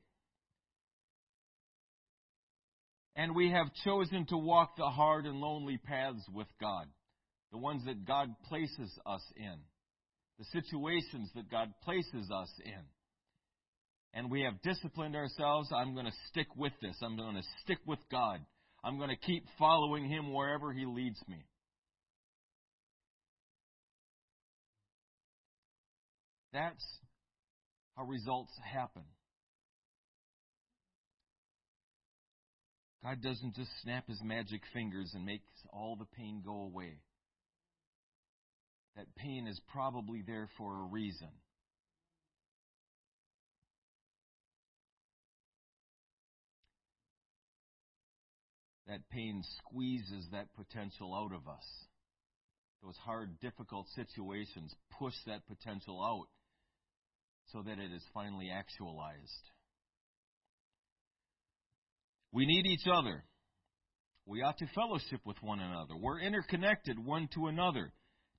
And 3.17 3.35
we 3.35 3.51
have 3.51 3.73
chosen 3.85 4.27
to 4.27 4.37
walk 4.37 4.77
the 4.77 4.91
hard 4.91 5.25
and 5.25 5.41
lonely 5.41 5.79
paths 5.79 6.23
with 6.33 6.49
God, 6.61 6.87
the 7.51 7.59
ones 7.59 7.83
that 7.87 8.07
God 8.07 8.29
places 8.49 8.97
us 9.07 9.23
in, 9.37 9.57
the 10.39 10.45
situations 10.53 11.31
that 11.35 11.51
God 11.51 11.73
places 11.83 12.31
us 12.31 12.51
in 12.65 12.85
and 14.17 14.31
we 14.31 14.41
have 14.43 14.63
disciplined 14.63 15.15
ourselves, 15.15 15.69
I'm 15.77 15.93
going 15.93 16.07
to 16.07 16.13
stick 16.31 16.47
with 16.57 16.73
this. 16.81 16.97
I'm 17.03 17.19
going 17.19 17.37
to 17.37 17.43
stick 17.63 17.79
with 17.87 17.99
God. 18.11 18.41
I'm 18.83 18.97
going 18.97 19.11
to 19.11 19.17
keep 19.17 19.45
following 19.59 20.09
Him 20.09 20.33
wherever 20.33 20.73
He 20.73 20.87
leads 20.87 21.21
me. 21.29 21.45
That's 26.55 26.83
how 27.95 28.05
results 28.05 28.53
happen. 28.73 29.03
God 33.07 33.23
doesn't 33.23 33.55
just 33.55 33.71
snap 33.83 34.09
His 34.09 34.21
magic 34.21 34.63
fingers 34.73 35.13
and 35.15 35.25
make 35.25 35.43
all 35.73 35.95
the 35.95 36.07
pain 36.17 36.43
go 36.45 36.63
away. 36.63 36.99
That 38.97 39.07
pain 39.15 39.47
is 39.47 39.61
probably 39.73 40.25
there 40.27 40.49
for 40.59 40.81
a 40.81 40.89
reason. 40.91 41.29
that 48.89 49.01
pain 49.11 49.43
squeezes 49.59 50.27
that 50.31 50.47
potential 50.55 51.13
out 51.13 51.35
of 51.35 51.49
us. 51.49 51.65
Those 52.85 52.97
hard, 53.05 53.41
difficult 53.41 53.89
situations 53.97 54.73
push 54.97 55.15
that 55.27 55.43
potential 55.49 56.01
out 56.01 56.29
so 57.53 57.63
that 57.63 57.81
it 57.81 57.93
is 57.93 58.03
finally 58.15 58.49
actualized. 58.49 59.51
We 62.37 62.45
need 62.45 62.67
each 62.67 62.87
other. 62.87 63.25
We 64.27 64.43
ought 64.43 64.59
to 64.59 64.67
fellowship 64.75 65.23
with 65.25 65.39
one 65.41 65.59
another. 65.59 65.97
We're 65.99 66.21
interconnected 66.21 67.03
one 67.03 67.31
to 67.33 67.47
another, 67.47 67.95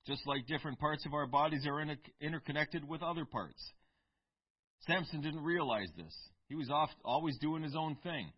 just 0.06 0.24
like 0.24 0.46
different 0.46 0.78
parts 0.78 1.04
of 1.04 1.14
our 1.14 1.26
bodies 1.26 1.66
are 1.66 1.80
inter- 1.80 1.96
interconnected 2.20 2.88
with 2.88 3.02
other 3.02 3.24
parts. 3.24 3.60
Samson 4.86 5.20
didn't 5.20 5.42
realize 5.42 5.88
this. 5.96 6.14
He 6.48 6.54
was 6.54 6.70
off, 6.70 6.90
always 7.04 7.38
doing 7.38 7.64
his 7.64 7.74
own 7.74 7.96
thing. 8.04 8.30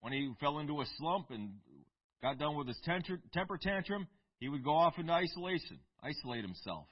When 0.00 0.14
he 0.14 0.32
fell 0.40 0.58
into 0.58 0.80
a 0.80 0.86
slump 0.96 1.26
and 1.28 1.50
got 2.22 2.38
done 2.38 2.56
with 2.56 2.68
his 2.68 2.80
temper 2.86 3.58
tantrum, 3.60 4.06
he 4.38 4.48
would 4.48 4.64
go 4.64 4.74
off 4.74 4.94
into 4.96 5.12
isolation, 5.12 5.80
isolate 6.02 6.44
himself. 6.46 6.86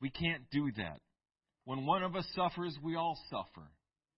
We 0.00 0.10
can't 0.10 0.48
do 0.52 0.70
that. 0.76 1.00
When 1.64 1.84
one 1.84 2.04
of 2.04 2.14
us 2.14 2.28
suffers, 2.36 2.78
we 2.80 2.94
all 2.94 3.18
suffer. 3.28 3.66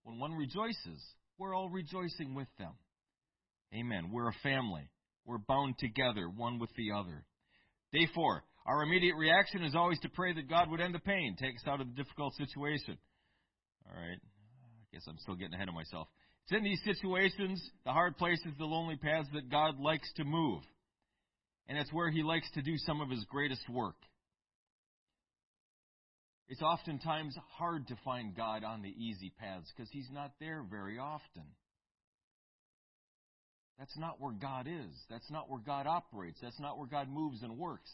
When 0.09 0.17
one 0.17 0.33
rejoices, 0.33 0.99
we're 1.37 1.55
all 1.55 1.69
rejoicing 1.69 2.33
with 2.33 2.47
them. 2.57 2.71
Amen. 3.75 4.09
We're 4.11 4.29
a 4.29 4.35
family. 4.41 4.89
We're 5.23 5.37
bound 5.37 5.75
together, 5.77 6.27
one 6.27 6.57
with 6.57 6.71
the 6.75 6.93
other. 6.97 7.25
Day 7.93 8.07
four. 8.15 8.43
Our 8.65 8.81
immediate 8.81 9.15
reaction 9.15 9.63
is 9.63 9.75
always 9.75 9.99
to 9.99 10.09
pray 10.09 10.33
that 10.33 10.49
God 10.49 10.71
would 10.71 10.81
end 10.81 10.95
the 10.95 10.99
pain, 10.99 11.35
take 11.39 11.55
us 11.57 11.67
out 11.67 11.79
of 11.79 11.87
the 11.87 11.93
difficult 11.93 12.33
situation. 12.33 12.97
All 13.87 13.95
right 13.95 14.17
I 14.17 14.85
guess 14.91 15.03
I'm 15.07 15.19
still 15.19 15.35
getting 15.35 15.53
ahead 15.53 15.67
of 15.67 15.75
myself. 15.75 16.07
It's 16.45 16.57
in 16.57 16.63
these 16.63 16.81
situations, 16.83 17.63
the 17.85 17.91
hard 17.91 18.17
places, 18.17 18.47
the 18.57 18.65
lonely 18.65 18.95
paths, 18.95 19.29
that 19.33 19.51
God 19.51 19.79
likes 19.79 20.11
to 20.15 20.23
move. 20.23 20.63
And 21.67 21.77
it's 21.77 21.93
where 21.93 22.09
He 22.09 22.23
likes 22.23 22.49
to 22.55 22.63
do 22.63 22.77
some 22.77 22.99
of 22.99 23.11
His 23.11 23.23
greatest 23.25 23.69
work. 23.69 23.95
It's 26.49 26.63
oftentimes 26.63 27.37
hard 27.57 27.87
to 27.89 27.95
find 28.03 28.35
God 28.35 28.63
on 28.63 28.81
the 28.81 28.89
easy 28.89 29.31
paths 29.39 29.71
because 29.75 29.89
He's 29.91 30.09
not 30.11 30.31
there 30.39 30.63
very 30.69 30.97
often. 30.97 31.43
That's 33.77 33.97
not 33.97 34.19
where 34.19 34.33
God 34.33 34.67
is. 34.67 34.93
That's 35.09 35.29
not 35.31 35.49
where 35.49 35.61
God 35.65 35.85
operates. 35.87 36.39
That's 36.41 36.59
not 36.59 36.77
where 36.77 36.87
God 36.87 37.07
moves 37.07 37.43
and 37.43 37.57
works. 37.57 37.91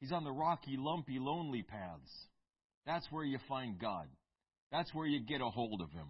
He's 0.00 0.12
on 0.12 0.24
the 0.24 0.32
rocky, 0.32 0.76
lumpy, 0.78 1.18
lonely 1.18 1.62
paths. 1.62 2.10
That's 2.86 3.06
where 3.10 3.24
you 3.24 3.38
find 3.48 3.78
God. 3.78 4.06
That's 4.70 4.94
where 4.94 5.06
you 5.06 5.20
get 5.20 5.40
a 5.40 5.48
hold 5.48 5.80
of 5.82 5.90
him. 5.90 6.06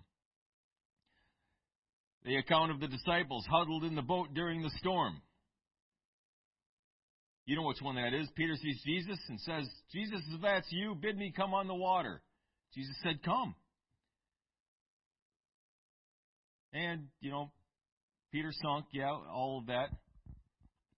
The 2.25 2.37
account 2.37 2.73
of 2.73 2.81
the 2.81 2.89
disciples 2.89 3.47
huddled 3.51 3.85
in 3.85 3.95
the 3.95 4.03
boat 4.03 4.35
during 4.35 4.63
the 4.63 4.73
storm. 4.79 5.21
You 7.47 7.55
know 7.55 7.62
which 7.62 7.81
one 7.81 7.95
that 7.95 8.12
is. 8.12 8.29
Peter 8.35 8.55
sees 8.57 8.83
Jesus 8.85 9.19
and 9.29 9.41
says, 9.41 9.69
Jesus, 9.93 10.21
if 10.35 10.43
that's 10.43 10.67
you, 10.71 10.97
bid 11.00 11.17
me 11.17 11.33
come 11.35 11.55
on 11.55 11.69
the 11.69 11.75
water. 11.75 12.21
Jesus 12.75 12.95
said, 13.03 13.23
Come. 13.25 13.55
And, 16.73 17.07
you 17.21 17.31
know, 17.31 17.53
Peter 18.33 18.50
sunk, 18.53 18.87
yeah, 18.93 19.11
all 19.11 19.61
of 19.61 19.67
that. 19.69 19.87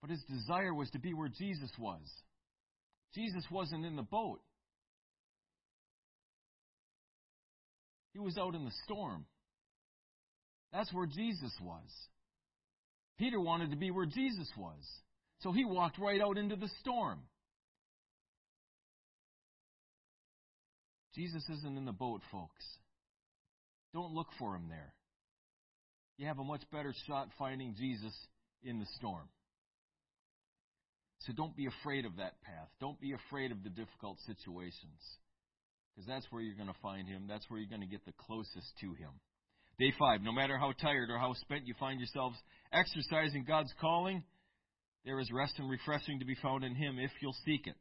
But 0.01 0.11
his 0.11 0.23
desire 0.29 0.73
was 0.73 0.91
to 0.91 0.99
be 0.99 1.13
where 1.13 1.29
Jesus 1.29 1.71
was. 1.79 2.01
Jesus 3.15 3.45
wasn't 3.51 3.85
in 3.85 3.95
the 3.95 4.03
boat. 4.03 4.41
He 8.13 8.19
was 8.19 8.39
out 8.39 8.55
in 8.55 8.65
the 8.65 8.73
storm. 8.85 9.27
That's 10.73 10.93
where 10.93 11.07
Jesus 11.07 11.53
was. 11.63 11.89
Peter 13.19 13.41
wanted 13.41 13.71
to 13.71 13.77
be 13.77 13.91
where 13.91 14.07
Jesus 14.07 14.51
was. 14.57 14.83
So 15.41 15.53
he 15.53 15.65
walked 15.65 15.99
right 15.99 16.21
out 16.21 16.39
into 16.39 16.57
the 16.57 16.69
storm. 16.81 17.21
Jesus 21.15 21.43
isn't 21.59 21.77
in 21.77 21.85
the 21.85 21.93
boat, 21.93 22.23
folks. 22.31 22.65
Don't 23.93 24.15
look 24.15 24.29
for 24.39 24.55
him 24.55 24.69
there. 24.69 24.95
You 26.17 26.27
have 26.27 26.39
a 26.39 26.45
much 26.45 26.63
better 26.73 26.93
shot 27.07 27.29
finding 27.39 27.75
Jesus 27.77 28.13
in 28.63 28.79
the 28.79 28.87
storm. 28.97 29.29
So 31.21 31.33
don't 31.33 31.57
be 31.57 31.67
afraid 31.67 32.05
of 32.05 32.17
that 32.17 32.41
path. 32.43 32.69
Don't 32.81 33.01
be 33.01 33.13
afraid 33.13 33.51
of 33.51 33.63
the 33.63 33.71
difficult 33.71 34.19
situations. 34.27 35.01
Because 35.95 36.07
that's 36.07 36.27
where 36.31 36.43
you're 36.43 36.57
going 36.57 36.69
to 36.69 36.81
find 36.83 37.09
him. 37.09 37.27
That's 37.29 37.49
where 37.49 37.59
you're 37.59 37.69
going 37.69 37.83
to 37.83 37.87
get 37.87 38.05
the 38.05 38.13
closest 38.27 38.73
to 38.81 38.95
him. 38.95 39.11
Day 39.79 39.93
five, 39.99 40.23
no 40.23 40.33
matter 40.33 40.59
how 40.59 40.73
tired 40.73 41.11
or 41.11 41.19
how 41.19 41.35
spent 41.35 41.67
you 41.67 41.75
find 41.79 41.99
yourselves 42.01 42.37
exercising 42.73 43.45
God's 43.45 43.73
calling, 43.81 44.23
there 45.09 45.19
is 45.21 45.33
rest 45.33 45.55
and 45.59 45.71
refreshing 45.71 46.19
to 46.19 46.27
be 46.27 46.35
found 46.43 46.65
in 46.65 46.75
him 46.75 46.99
if 46.99 47.11
you'll 47.23 47.35
seek 47.47 47.67
it. 47.67 47.77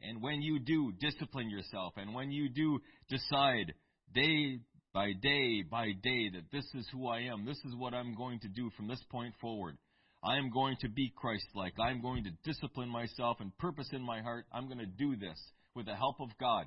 And 0.00 0.22
when 0.22 0.40
you 0.40 0.60
do 0.60 0.92
discipline 1.00 1.50
yourself, 1.50 1.94
and 1.96 2.14
when 2.14 2.30
you 2.30 2.48
do 2.48 2.78
decide 3.08 3.74
day 4.14 4.60
by 4.94 5.12
day 5.20 5.62
by 5.68 5.86
day 6.02 6.30
that 6.30 6.52
this 6.52 6.64
is 6.74 6.86
who 6.92 7.08
I 7.08 7.22
am, 7.22 7.44
this 7.44 7.58
is 7.64 7.74
what 7.76 7.94
I'm 7.94 8.14
going 8.14 8.38
to 8.40 8.48
do 8.48 8.70
from 8.76 8.86
this 8.86 9.02
point 9.10 9.34
forward. 9.40 9.76
I 10.22 10.36
am 10.36 10.50
going 10.50 10.76
to 10.82 10.88
be 10.88 11.12
Christ 11.16 11.46
like. 11.56 11.74
I'm 11.80 12.00
going 12.00 12.22
to 12.24 12.30
discipline 12.44 12.88
myself 12.88 13.38
and 13.40 13.56
purpose 13.58 13.88
in 13.92 14.02
my 14.02 14.22
heart. 14.22 14.46
I'm 14.52 14.66
going 14.66 14.78
to 14.78 14.86
do 14.86 15.16
this 15.16 15.38
with 15.74 15.86
the 15.86 15.96
help 15.96 16.20
of 16.20 16.28
God. 16.38 16.66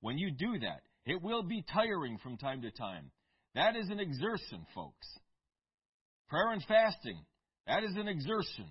When 0.00 0.16
you 0.16 0.30
do 0.30 0.58
that, 0.60 0.80
it 1.04 1.20
will 1.20 1.42
be 1.42 1.62
tiring 1.70 2.16
from 2.22 2.38
time 2.38 2.62
to 2.62 2.70
time. 2.70 3.10
That 3.54 3.76
is 3.76 3.90
an 3.90 4.00
exertion, 4.00 4.64
folks. 4.74 5.06
Prayer 6.28 6.52
and 6.52 6.64
fasting, 6.64 7.18
that 7.70 7.84
is 7.84 7.94
an 7.96 8.08
exertion. 8.08 8.66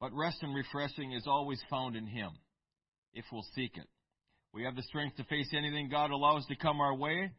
But 0.00 0.12
rest 0.12 0.36
and 0.42 0.54
refreshing 0.54 1.12
is 1.12 1.24
always 1.26 1.60
found 1.70 1.96
in 1.96 2.06
Him, 2.06 2.30
if 3.14 3.24
we'll 3.32 3.46
seek 3.54 3.76
it. 3.76 3.86
We 4.52 4.64
have 4.64 4.76
the 4.76 4.82
strength 4.82 5.16
to 5.16 5.24
face 5.24 5.48
anything 5.56 5.88
God 5.88 6.10
allows 6.10 6.44
to 6.46 6.56
come 6.56 6.80
our 6.80 6.94
way, 6.94 7.30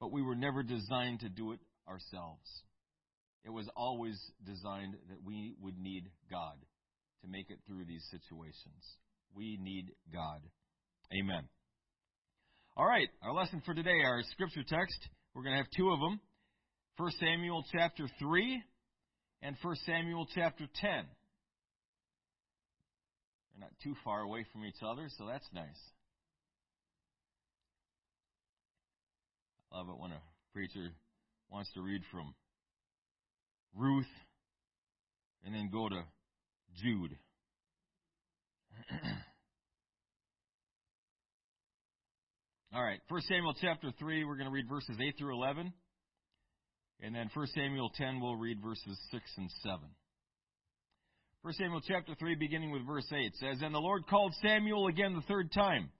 but 0.00 0.12
we 0.12 0.20
were 0.20 0.34
never 0.34 0.62
designed 0.62 1.20
to 1.20 1.30
do 1.30 1.52
it 1.52 1.60
ourselves. 1.88 2.46
It 3.44 3.50
was 3.50 3.68
always 3.74 4.20
designed 4.44 4.94
that 5.08 5.24
we 5.24 5.54
would 5.62 5.78
need 5.78 6.10
God 6.30 6.56
to 7.22 7.28
make 7.28 7.50
it 7.50 7.58
through 7.66 7.86
these 7.86 8.04
situations. 8.10 8.98
We 9.34 9.58
need 9.60 9.92
God. 10.12 10.40
Amen. 11.18 11.48
All 12.76 12.86
right, 12.86 13.08
our 13.22 13.32
lesson 13.32 13.62
for 13.64 13.72
today, 13.72 14.02
our 14.04 14.22
scripture 14.32 14.64
text, 14.68 14.98
we're 15.34 15.42
going 15.42 15.54
to 15.54 15.62
have 15.62 15.70
two 15.74 15.90
of 15.90 16.00
them. 16.00 16.20
1 16.96 17.10
Samuel 17.20 17.62
chapter 17.72 18.08
3 18.18 18.62
and 19.42 19.54
1 19.60 19.76
Samuel 19.84 20.26
chapter 20.34 20.64
10. 20.80 20.90
They're 20.90 21.04
not 23.60 23.72
too 23.82 23.94
far 24.02 24.22
away 24.22 24.46
from 24.50 24.64
each 24.64 24.82
other, 24.82 25.06
so 25.18 25.26
that's 25.26 25.46
nice. 25.52 25.78
I 29.70 29.76
love 29.76 29.90
it 29.90 29.98
when 30.00 30.12
a 30.12 30.22
preacher 30.54 30.90
wants 31.50 31.70
to 31.74 31.82
read 31.82 32.00
from 32.10 32.34
Ruth 33.74 34.06
and 35.44 35.54
then 35.54 35.68
go 35.70 35.90
to 35.90 36.02
Jude. 36.82 37.18
All 42.74 42.82
right, 42.82 43.00
1 43.08 43.20
Samuel 43.22 43.54
chapter 43.60 43.92
3, 43.98 44.24
we're 44.24 44.36
going 44.36 44.48
to 44.48 44.52
read 44.52 44.66
verses 44.66 44.96
8 44.98 45.14
through 45.18 45.34
11. 45.34 45.74
And 47.00 47.14
then 47.14 47.30
1 47.32 47.46
Samuel 47.48 47.90
10, 47.94 48.20
we'll 48.20 48.36
read 48.36 48.62
verses 48.62 48.98
6 49.10 49.24
and 49.36 49.50
7. 49.62 49.80
1 51.42 51.54
Samuel 51.54 51.82
chapter 51.86 52.14
3, 52.18 52.34
beginning 52.36 52.72
with 52.72 52.86
verse 52.86 53.06
8, 53.12 53.32
says, 53.36 53.58
And 53.62 53.74
the 53.74 53.78
Lord 53.78 54.06
called 54.08 54.34
Samuel 54.42 54.88
again 54.88 55.14
the 55.14 55.20
third 55.22 55.52
time. 55.52 55.90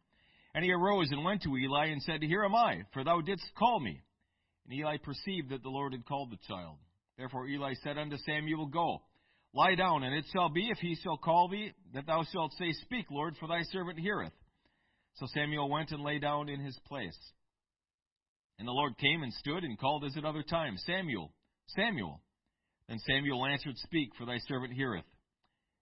And 0.54 0.64
he 0.64 0.72
arose 0.72 1.08
and 1.10 1.22
went 1.22 1.42
to 1.42 1.56
Eli 1.56 1.86
and 1.86 2.02
said, 2.02 2.22
Here 2.22 2.44
am 2.44 2.54
I, 2.54 2.82
for 2.92 3.04
thou 3.04 3.20
didst 3.20 3.44
call 3.58 3.78
me. 3.78 4.00
And 4.64 4.74
Eli 4.74 4.96
perceived 4.96 5.50
that 5.50 5.62
the 5.62 5.68
Lord 5.68 5.92
had 5.92 6.06
called 6.06 6.32
the 6.32 6.38
child. 6.48 6.78
Therefore 7.18 7.46
Eli 7.46 7.74
said 7.84 7.98
unto 7.98 8.16
Samuel, 8.26 8.66
Go, 8.66 9.02
lie 9.52 9.74
down, 9.74 10.02
and 10.02 10.14
it 10.14 10.24
shall 10.32 10.48
be, 10.48 10.68
if 10.70 10.78
he 10.78 10.96
shall 11.02 11.18
call 11.18 11.48
thee, 11.48 11.72
that 11.94 12.06
thou 12.06 12.24
shalt 12.32 12.52
say, 12.58 12.72
Speak, 12.82 13.06
Lord, 13.10 13.36
for 13.38 13.46
thy 13.46 13.62
servant 13.70 13.98
heareth. 13.98 14.32
So 15.14 15.26
Samuel 15.32 15.70
went 15.70 15.92
and 15.92 16.02
lay 16.02 16.18
down 16.18 16.48
in 16.48 16.60
his 16.60 16.78
place. 16.86 17.16
And 18.58 18.66
the 18.66 18.72
Lord 18.72 18.96
came 18.98 19.22
and 19.22 19.32
stood 19.34 19.64
and 19.64 19.78
called 19.78 20.04
as 20.04 20.16
at 20.16 20.24
other 20.24 20.42
times, 20.42 20.82
Samuel, 20.86 21.32
Samuel. 21.68 22.22
Then 22.88 22.98
Samuel 23.00 23.44
answered, 23.44 23.76
Speak, 23.78 24.10
for 24.16 24.24
thy 24.24 24.38
servant 24.48 24.72
heareth. 24.72 25.04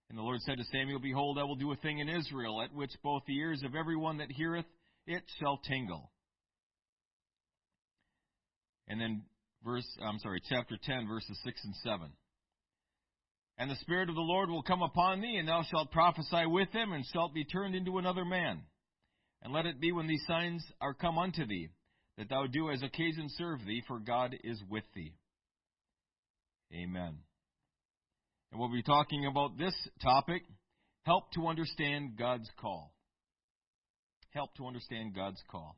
And 0.09 0.17
the 0.17 0.23
Lord 0.23 0.41
said 0.41 0.57
to 0.57 0.63
Samuel, 0.71 0.99
Behold, 0.99 1.37
I 1.39 1.43
will 1.43 1.55
do 1.55 1.71
a 1.71 1.77
thing 1.77 1.99
in 1.99 2.09
Israel, 2.09 2.61
at 2.61 2.73
which 2.73 2.91
both 3.03 3.23
the 3.25 3.37
ears 3.37 3.63
of 3.63 3.75
every 3.75 3.95
one 3.95 4.17
that 4.17 4.31
heareth 4.31 4.65
it 5.07 5.23
shall 5.39 5.57
tingle. 5.57 6.11
And 8.87 8.99
then 8.99 9.23
verse 9.63 9.87
I'm 10.01 10.19
sorry, 10.19 10.41
chapter 10.47 10.77
ten, 10.83 11.07
verses 11.07 11.39
six 11.43 11.59
and 11.63 11.75
seven. 11.77 12.11
And 13.57 13.71
the 13.71 13.75
Spirit 13.77 14.09
of 14.09 14.15
the 14.15 14.21
Lord 14.21 14.49
will 14.49 14.63
come 14.63 14.81
upon 14.81 15.21
thee, 15.21 15.37
and 15.37 15.47
thou 15.47 15.63
shalt 15.63 15.91
prophesy 15.91 16.45
with 16.45 16.69
him, 16.71 16.91
and 16.91 17.05
shalt 17.13 17.33
be 17.33 17.45
turned 17.45 17.73
into 17.73 17.97
another 17.97 18.25
man. 18.25 18.61
And 19.41 19.53
let 19.53 19.65
it 19.65 19.79
be 19.79 19.91
when 19.91 20.07
these 20.07 20.23
signs 20.27 20.63
are 20.81 20.93
come 20.93 21.17
unto 21.17 21.45
thee, 21.45 21.69
that 22.17 22.29
thou 22.29 22.47
do 22.47 22.69
as 22.69 22.81
occasion 22.81 23.27
serve 23.37 23.59
thee, 23.65 23.83
for 23.87 23.99
God 23.99 24.35
is 24.43 24.61
with 24.69 24.83
thee. 24.93 25.13
Amen. 26.73 27.17
And 28.51 28.59
we'll 28.59 28.71
be 28.71 28.83
talking 28.83 29.25
about 29.25 29.57
this 29.57 29.75
topic 30.01 30.43
help 31.03 31.31
to 31.33 31.47
understand 31.47 32.17
God's 32.17 32.49
call. 32.59 32.93
Help 34.31 34.55
to 34.55 34.65
understand 34.67 35.15
God's 35.15 35.41
call. 35.49 35.77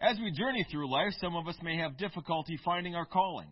As 0.00 0.18
we 0.18 0.30
journey 0.30 0.66
through 0.70 0.90
life, 0.90 1.12
some 1.20 1.34
of 1.34 1.48
us 1.48 1.56
may 1.62 1.78
have 1.78 1.96
difficulty 1.96 2.58
finding 2.64 2.94
our 2.94 3.06
calling. 3.06 3.48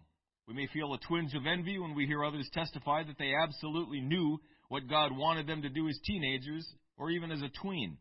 We 0.46 0.54
may 0.54 0.66
feel 0.72 0.92
a 0.92 0.98
twinge 0.98 1.34
of 1.34 1.46
envy 1.46 1.78
when 1.78 1.94
we 1.94 2.06
hear 2.06 2.22
others 2.22 2.48
testify 2.52 3.02
that 3.04 3.16
they 3.18 3.32
absolutely 3.34 4.00
knew 4.00 4.38
what 4.68 4.88
God 4.88 5.16
wanted 5.16 5.46
them 5.46 5.62
to 5.62 5.70
do 5.70 5.88
as 5.88 5.98
teenagers 6.04 6.66
or 6.98 7.10
even 7.10 7.30
as 7.30 7.40
a 7.40 7.48
tween. 7.62 7.96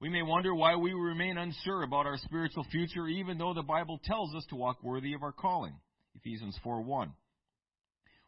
We 0.00 0.08
may 0.08 0.22
wonder 0.22 0.54
why 0.54 0.76
we 0.76 0.94
remain 0.94 1.36
unsure 1.36 1.82
about 1.82 2.06
our 2.06 2.16
spiritual 2.16 2.64
future 2.70 3.06
even 3.06 3.36
though 3.36 3.52
the 3.52 3.62
Bible 3.62 4.00
tells 4.02 4.34
us 4.34 4.46
to 4.48 4.56
walk 4.56 4.82
worthy 4.82 5.12
of 5.12 5.22
our 5.22 5.32
calling. 5.32 5.78
Ephesians 6.14 6.58
4:1. 6.64 7.12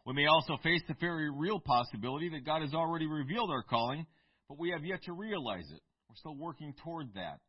We 0.04 0.12
may 0.12 0.26
also 0.26 0.58
face 0.58 0.82
the 0.86 0.94
very 1.00 1.30
real 1.30 1.60
possibility 1.60 2.28
that 2.30 2.44
God 2.44 2.60
has 2.60 2.74
already 2.74 3.06
revealed 3.06 3.50
our 3.50 3.62
calling, 3.62 4.06
but 4.48 4.58
we 4.58 4.70
have 4.70 4.84
yet 4.84 5.02
to 5.04 5.12
realize 5.14 5.70
it. 5.70 5.80
We're 6.08 6.16
still 6.16 6.36
working 6.36 6.74
toward 6.84 7.14
that. 7.14 7.40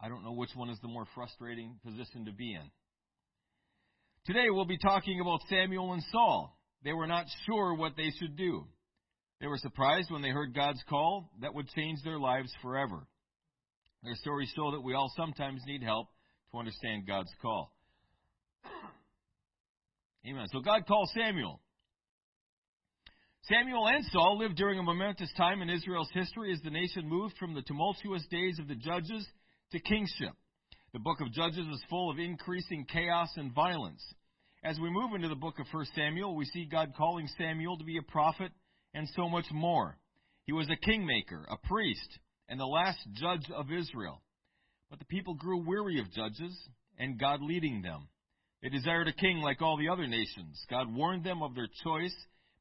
I 0.00 0.08
don't 0.08 0.24
know 0.24 0.32
which 0.32 0.54
one 0.54 0.70
is 0.70 0.78
the 0.80 0.88
more 0.88 1.06
frustrating 1.14 1.78
position 1.84 2.24
to 2.24 2.32
be 2.32 2.54
in. 2.54 2.70
Today 4.24 4.48
we'll 4.48 4.64
be 4.64 4.78
talking 4.78 5.20
about 5.20 5.40
Samuel 5.50 5.92
and 5.92 6.02
Saul. 6.04 6.56
They 6.84 6.94
were 6.94 7.06
not 7.06 7.26
sure 7.44 7.74
what 7.74 7.96
they 7.96 8.10
should 8.18 8.36
do. 8.36 8.66
They 9.40 9.46
were 9.46 9.58
surprised 9.58 10.10
when 10.10 10.22
they 10.22 10.28
heard 10.28 10.54
God's 10.54 10.82
call 10.88 11.30
that 11.40 11.54
would 11.54 11.68
change 11.70 12.02
their 12.04 12.18
lives 12.18 12.52
forever. 12.60 13.06
Their 14.02 14.14
stories 14.16 14.52
show 14.54 14.72
that 14.72 14.82
we 14.82 14.94
all 14.94 15.12
sometimes 15.16 15.62
need 15.66 15.82
help 15.82 16.08
to 16.52 16.58
understand 16.58 17.06
God's 17.06 17.32
call. 17.40 17.72
Amen. 20.28 20.46
So 20.52 20.60
God 20.60 20.86
called 20.86 21.08
Samuel. 21.14 21.60
Samuel 23.44 23.88
and 23.88 24.04
Saul 24.12 24.38
lived 24.38 24.56
during 24.56 24.78
a 24.78 24.82
momentous 24.82 25.32
time 25.36 25.62
in 25.62 25.70
Israel's 25.70 26.10
history 26.12 26.52
as 26.52 26.60
the 26.62 26.70
nation 26.70 27.08
moved 27.08 27.34
from 27.38 27.54
the 27.54 27.62
tumultuous 27.62 28.24
days 28.30 28.58
of 28.58 28.68
the 28.68 28.74
judges 28.74 29.26
to 29.72 29.80
kingship. 29.80 30.32
The 30.92 30.98
book 30.98 31.20
of 31.20 31.32
Judges 31.32 31.66
is 31.66 31.82
full 31.88 32.10
of 32.10 32.18
increasing 32.18 32.84
chaos 32.84 33.30
and 33.36 33.54
violence. 33.54 34.02
As 34.62 34.78
we 34.78 34.90
move 34.90 35.14
into 35.14 35.28
the 35.28 35.34
book 35.34 35.58
of 35.58 35.66
1 35.72 35.86
Samuel, 35.94 36.36
we 36.36 36.44
see 36.44 36.66
God 36.66 36.92
calling 36.96 37.28
Samuel 37.38 37.78
to 37.78 37.84
be 37.84 37.96
a 37.96 38.02
prophet 38.02 38.52
and 38.94 39.08
so 39.14 39.28
much 39.28 39.46
more. 39.52 39.96
He 40.46 40.52
was 40.52 40.68
a 40.70 40.76
kingmaker, 40.76 41.46
a 41.48 41.56
priest, 41.68 42.18
and 42.48 42.58
the 42.58 42.66
last 42.66 42.98
judge 43.14 43.48
of 43.54 43.70
Israel. 43.70 44.22
But 44.90 44.98
the 44.98 45.04
people 45.04 45.34
grew 45.34 45.64
weary 45.64 46.00
of 46.00 46.12
judges 46.12 46.56
and 46.98 47.18
God 47.18 47.40
leading 47.40 47.82
them. 47.82 48.08
They 48.62 48.68
desired 48.68 49.08
a 49.08 49.12
king 49.12 49.38
like 49.38 49.62
all 49.62 49.78
the 49.78 49.88
other 49.88 50.06
nations. 50.06 50.60
God 50.68 50.92
warned 50.92 51.24
them 51.24 51.42
of 51.42 51.54
their 51.54 51.68
choice 51.84 52.14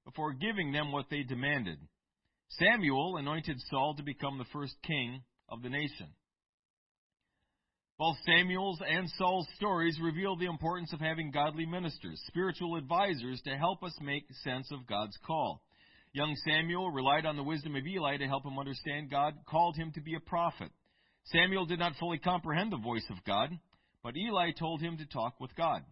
before 0.06 0.34
giving 0.34 0.72
them 0.72 0.92
what 0.92 1.06
they 1.10 1.24
demanded. 1.24 1.80
Samuel 2.52 3.18
anointed 3.18 3.58
Saul 3.70 3.96
to 3.96 4.04
become 4.04 4.38
the 4.38 4.46
first 4.54 4.76
king 4.84 5.24
of 5.50 5.62
the 5.62 5.70
nation. 5.70 6.08
Both 7.98 8.16
Samuel's 8.26 8.80
and 8.88 9.10
Saul's 9.18 9.48
stories 9.58 10.00
reveal 10.02 10.38
the 10.38 10.46
importance 10.46 10.94
of 10.94 11.02
having 11.02 11.32
godly 11.32 11.66
ministers, 11.66 12.22
spiritual 12.28 12.78
advisors 12.78 13.42
to 13.42 13.58
help 13.58 13.84
us 13.84 13.94
make 14.02 14.24
sense 14.44 14.72
of 14.72 14.88
God's 14.88 15.18
call. 15.28 15.62
Young 16.12 16.36
Samuel 16.44 16.90
relied 16.90 17.26
on 17.26 17.36
the 17.36 17.44
wisdom 17.44 17.76
of 17.76 17.86
Eli 17.86 18.18
to 18.18 18.28
help 18.28 18.46
him 18.46 18.58
understand 18.58 19.12
God 19.12 19.36
called 19.48 19.76
him 19.76 19.92
to 19.94 20.02
be 20.02 20.16
a 20.16 20.20
prophet. 20.20 20.72
Samuel 21.26 21.66
did 21.66 21.80
not 21.80 21.94
fully 22.00 22.18
comprehend 22.18 22.72
the 22.72 22.78
voice 22.78 23.06
of 23.12 23.24
God, 23.26 23.52
but 24.04 24.18
Eli 24.18 24.52
told 24.58 24.82
him 24.82 24.98
to 24.98 25.06
talk 25.06 25.40
with 25.40 25.56
God. 25.56 25.84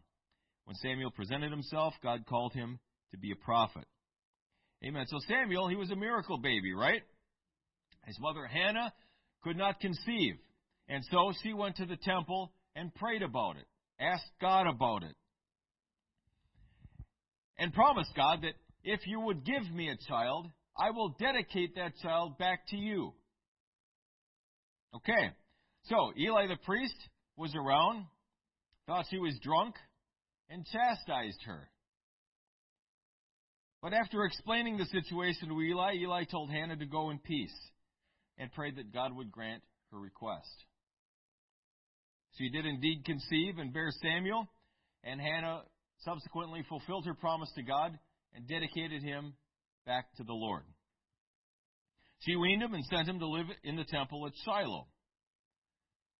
When 0.66 0.76
Samuel 0.78 1.12
presented 1.12 1.52
himself, 1.52 1.94
God 2.02 2.26
called 2.28 2.54
him 2.54 2.80
to 3.12 3.18
be 3.18 3.32
a 3.32 3.36
prophet. 3.36 3.86
Amen. 4.84 5.06
So 5.08 5.20
Samuel, 5.28 5.68
he 5.68 5.76
was 5.76 5.92
a 5.92 5.96
miracle 5.96 6.38
baby, 6.38 6.74
right? 6.74 7.02
His 8.06 8.18
mother 8.20 8.46
Hannah 8.48 8.94
could 9.44 9.58
not 9.58 9.80
conceive. 9.80 10.36
And 10.90 11.04
so 11.12 11.32
she 11.44 11.54
went 11.54 11.78
to 11.78 11.86
the 11.86 11.98
temple 11.98 12.52
and 12.76 12.94
prayed 12.96 13.22
about 13.22 13.58
it, 13.58 13.68
asked 14.00 14.32
God 14.40 14.68
about 14.68 15.04
it, 15.04 15.16
and 17.58 17.74
promised 17.74 18.12
God 18.16 18.42
that 18.44 18.54
if 18.88 19.02
you 19.06 19.20
would 19.20 19.44
give 19.44 19.70
me 19.74 19.90
a 19.90 19.98
child, 20.08 20.48
I 20.78 20.92
will 20.92 21.10
dedicate 21.20 21.76
that 21.76 21.98
child 22.02 22.38
back 22.38 22.66
to 22.70 22.78
you. 22.78 23.14
Okay, 24.96 25.32
so 25.90 26.14
Eli 26.18 26.48
the 26.48 26.56
priest 26.66 26.96
was 27.36 27.54
around, 27.54 28.06
thought 28.86 29.06
she 29.10 29.20
was 29.20 29.38
drunk, 29.44 29.76
and 30.50 30.66
chastised 30.66 31.42
her. 31.46 31.70
But 33.82 33.92
after 33.94 34.24
explaining 34.24 34.78
the 34.78 34.86
situation 34.86 35.50
to 35.50 35.62
Eli, 35.62 35.96
Eli 35.96 36.24
told 36.24 36.50
Hannah 36.50 36.78
to 36.78 36.86
go 36.86 37.10
in 37.10 37.20
peace 37.20 37.56
and 38.38 38.52
prayed 38.54 38.78
that 38.78 38.94
God 38.94 39.14
would 39.14 39.32
grant 39.34 39.64
her 39.92 40.00
request. 40.00 40.64
She 42.38 42.50
did 42.50 42.66
indeed 42.66 43.04
conceive 43.04 43.58
and 43.58 43.74
bear 43.74 43.92
Samuel, 44.02 44.48
and 45.04 45.20
Hannah 45.20 45.64
subsequently 46.06 46.64
fulfilled 46.70 47.06
her 47.06 47.16
promise 47.16 47.52
to 47.56 47.64
God 47.64 48.00
and 48.34 48.48
dedicated 48.48 49.04
him 49.04 49.34
back 49.86 50.14
to 50.18 50.24
the 50.24 50.34
Lord. 50.34 50.64
She 52.20 52.36
weaned 52.36 52.64
him 52.64 52.74
and 52.74 52.86
sent 52.86 53.08
him 53.08 53.20
to 53.20 53.28
live 53.28 53.48
in 53.64 53.76
the 53.76 53.86
temple 53.86 54.26
at 54.26 54.34
Shiloh. 54.44 54.88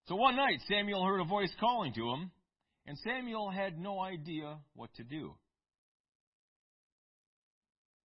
So 0.08 0.16
one 0.16 0.36
night, 0.36 0.60
Samuel 0.70 1.06
heard 1.06 1.20
a 1.20 1.26
voice 1.26 1.52
calling 1.60 1.94
to 1.94 2.10
him, 2.12 2.32
and 2.86 2.98
Samuel 3.00 3.50
had 3.50 3.78
no 3.78 4.00
idea 4.00 4.58
what 4.74 4.94
to 4.96 5.04
do. 5.04 5.34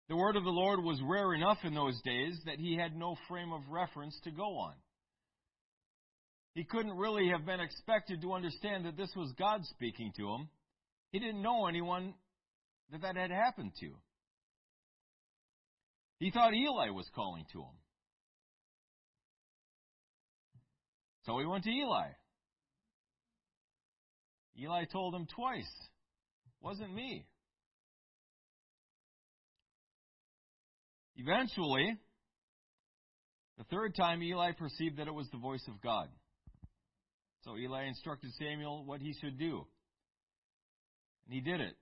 The 0.08 0.16
word 0.16 0.36
of 0.36 0.44
the 0.44 0.50
Lord 0.50 0.82
was 0.82 1.00
rare 1.02 1.32
enough 1.32 1.58
in 1.62 1.74
those 1.74 1.98
days 2.02 2.38
that 2.44 2.58
he 2.58 2.76
had 2.76 2.96
no 2.96 3.16
frame 3.28 3.52
of 3.52 3.62
reference 3.70 4.18
to 4.24 4.30
go 4.30 4.58
on. 4.58 4.74
He 6.54 6.64
couldn't 6.64 6.96
really 6.96 7.28
have 7.28 7.46
been 7.46 7.60
expected 7.60 8.20
to 8.20 8.32
understand 8.32 8.84
that 8.84 8.96
this 8.96 9.12
was 9.16 9.32
God 9.38 9.64
speaking 9.64 10.12
to 10.16 10.28
him. 10.34 10.48
He 11.12 11.18
didn't 11.18 11.40
know 11.40 11.66
anyone 11.66 12.14
that 12.92 13.02
that 13.02 13.16
had 13.16 13.30
happened 13.30 13.72
to. 13.80 13.90
He 16.18 16.30
thought 16.30 16.54
Eli 16.54 16.90
was 16.90 17.08
calling 17.14 17.44
to 17.52 17.58
him. 17.58 17.74
So 21.26 21.38
he 21.38 21.46
went 21.46 21.64
to 21.64 21.70
Eli. 21.70 22.08
Eli 24.60 24.84
told 24.92 25.14
him 25.14 25.26
twice, 25.34 25.70
wasn't 26.60 26.94
me. 26.94 27.26
Eventually, 31.16 31.96
the 33.58 33.64
third 33.64 33.94
time 33.94 34.22
Eli 34.22 34.52
perceived 34.52 34.98
that 34.98 35.06
it 35.06 35.14
was 35.14 35.28
the 35.32 35.38
voice 35.38 35.64
of 35.68 35.80
God. 35.80 36.08
So 37.44 37.56
Eli 37.56 37.86
instructed 37.86 38.30
Samuel 38.38 38.84
what 38.84 39.00
he 39.00 39.14
should 39.20 39.38
do. 39.38 39.66
And 41.26 41.34
he 41.34 41.40
did 41.40 41.60
it. 41.60 41.74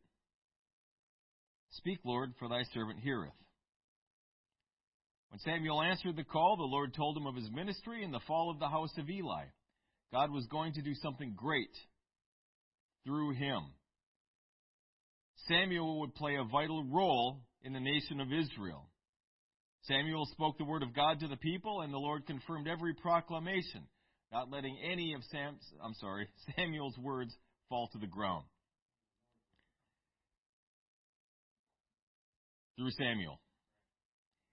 Speak, 1.72 1.98
Lord, 2.04 2.32
for 2.38 2.48
thy 2.48 2.62
servant 2.74 3.00
heareth. 3.00 3.32
When 5.30 5.38
Samuel 5.40 5.82
answered 5.82 6.16
the 6.16 6.24
call, 6.24 6.56
the 6.56 6.64
Lord 6.64 6.92
told 6.92 7.16
him 7.16 7.26
of 7.26 7.36
his 7.36 7.50
ministry 7.50 8.02
and 8.02 8.12
the 8.12 8.20
fall 8.26 8.50
of 8.50 8.58
the 8.58 8.68
house 8.68 8.92
of 8.98 9.08
Eli. 9.08 9.44
God 10.12 10.32
was 10.32 10.46
going 10.46 10.72
to 10.72 10.82
do 10.82 10.94
something 10.94 11.34
great 11.36 11.70
through 13.04 13.34
him. 13.34 13.62
Samuel 15.46 16.00
would 16.00 16.14
play 16.14 16.34
a 16.34 16.44
vital 16.44 16.84
role 16.84 17.40
in 17.62 17.72
the 17.72 17.80
nation 17.80 18.20
of 18.20 18.32
Israel. 18.32 18.88
Samuel 19.82 20.26
spoke 20.26 20.58
the 20.58 20.64
word 20.64 20.82
of 20.82 20.94
God 20.94 21.20
to 21.20 21.28
the 21.28 21.36
people, 21.36 21.80
and 21.80 21.92
the 21.92 21.98
Lord 21.98 22.26
confirmed 22.26 22.68
every 22.68 22.94
proclamation, 22.94 23.86
not 24.32 24.50
letting 24.50 24.76
any 24.84 25.14
of 25.14 25.22
Sam's, 25.30 25.62
I'm 25.82 25.94
sorry, 25.94 26.28
Samuel's 26.56 26.98
words 26.98 27.34
fall 27.68 27.88
to 27.92 27.98
the 27.98 28.06
ground. 28.06 28.44
Through 32.80 32.92
Samuel. 32.92 33.38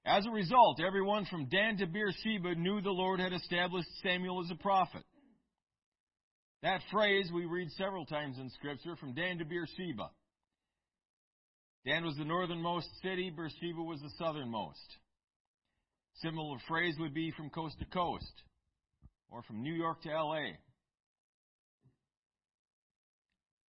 As 0.06 0.26
a 0.26 0.32
result, 0.32 0.82
everyone 0.86 1.26
from 1.32 1.48
Dan 1.48 1.78
to 1.78 1.88
Beersheba 1.88 2.56
knew 2.56 2.82
the 2.82 2.90
Lord 2.90 3.22
had 3.22 3.32
established 3.32 3.88
Samuel 4.04 4.44
as 4.44 4.52
a 4.52 4.62
prophet. 4.62 5.04
That 6.62 6.82
phrase 6.92 7.32
we 7.34 7.46
read 7.46 7.70
several 7.78 8.06
times 8.06 8.38
in 8.38 8.50
Scripture 8.50 8.98
from 8.98 9.14
Dan 9.14 9.38
to 9.38 9.46
Beersheba. 9.46 10.10
Dan 11.86 12.04
was 12.04 12.18
the 12.18 12.26
northernmost 12.26 12.90
city, 13.02 13.30
Beersheba 13.34 13.82
was 13.82 14.02
the 14.02 14.12
southernmost. 14.18 14.98
Similar 16.16 16.58
phrase 16.68 16.96
would 17.00 17.14
be 17.14 17.32
from 17.32 17.50
coast 17.50 17.80
to 17.80 17.86
coast, 17.86 18.44
or 19.30 19.42
from 19.44 19.64
New 19.64 19.74
York 19.74 20.02
to 20.02 20.10
LA. 20.10 20.48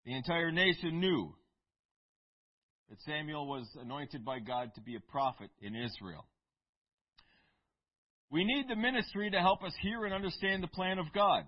The 0.03 0.17
entire 0.17 0.51
nation 0.51 0.99
knew 0.99 1.33
that 2.89 3.01
Samuel 3.05 3.47
was 3.47 3.67
anointed 3.79 4.25
by 4.25 4.39
God 4.39 4.71
to 4.75 4.81
be 4.81 4.95
a 4.95 5.11
prophet 5.11 5.49
in 5.61 5.75
Israel. 5.75 6.25
We 8.31 8.43
need 8.43 8.65
the 8.67 8.75
ministry 8.75 9.29
to 9.29 9.39
help 9.39 9.63
us 9.63 9.73
hear 9.81 10.05
and 10.05 10.13
understand 10.13 10.63
the 10.63 10.67
plan 10.67 10.99
of 10.99 11.11
God. 11.13 11.43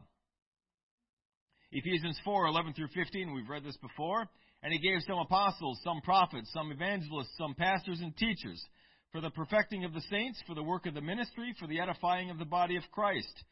Ephesians 1.72 2.20
4 2.24 2.48
11 2.48 2.74
through 2.74 2.90
15, 2.94 3.34
we've 3.34 3.50
read 3.50 3.64
this 3.64 3.78
before. 3.78 4.28
And 4.64 4.72
he 4.72 4.80
gave 4.80 5.00
some 5.08 5.18
apostles, 5.18 5.80
some 5.84 6.02
prophets, 6.02 6.52
some 6.54 6.72
evangelists, 6.72 7.36
some 7.38 7.56
pastors 7.56 8.00
and 8.00 8.16
teachers 8.16 8.64
for 9.12 9.20
the 9.20 9.32
perfecting 9.32 9.84
of 9.84 9.94
the 9.94 10.04
saints, 10.10 10.40
for 10.46 10.54
the 10.54 10.64
work 10.64 10.86
of 10.86 10.94
the 10.94 11.02
ministry, 11.02 11.56
for 11.60 11.68
the 11.68 11.80
edifying 11.80 12.30
of 12.30 12.38
the 12.38 12.46
body 12.46 12.76
of 12.76 12.84
Christ, 12.92 13.44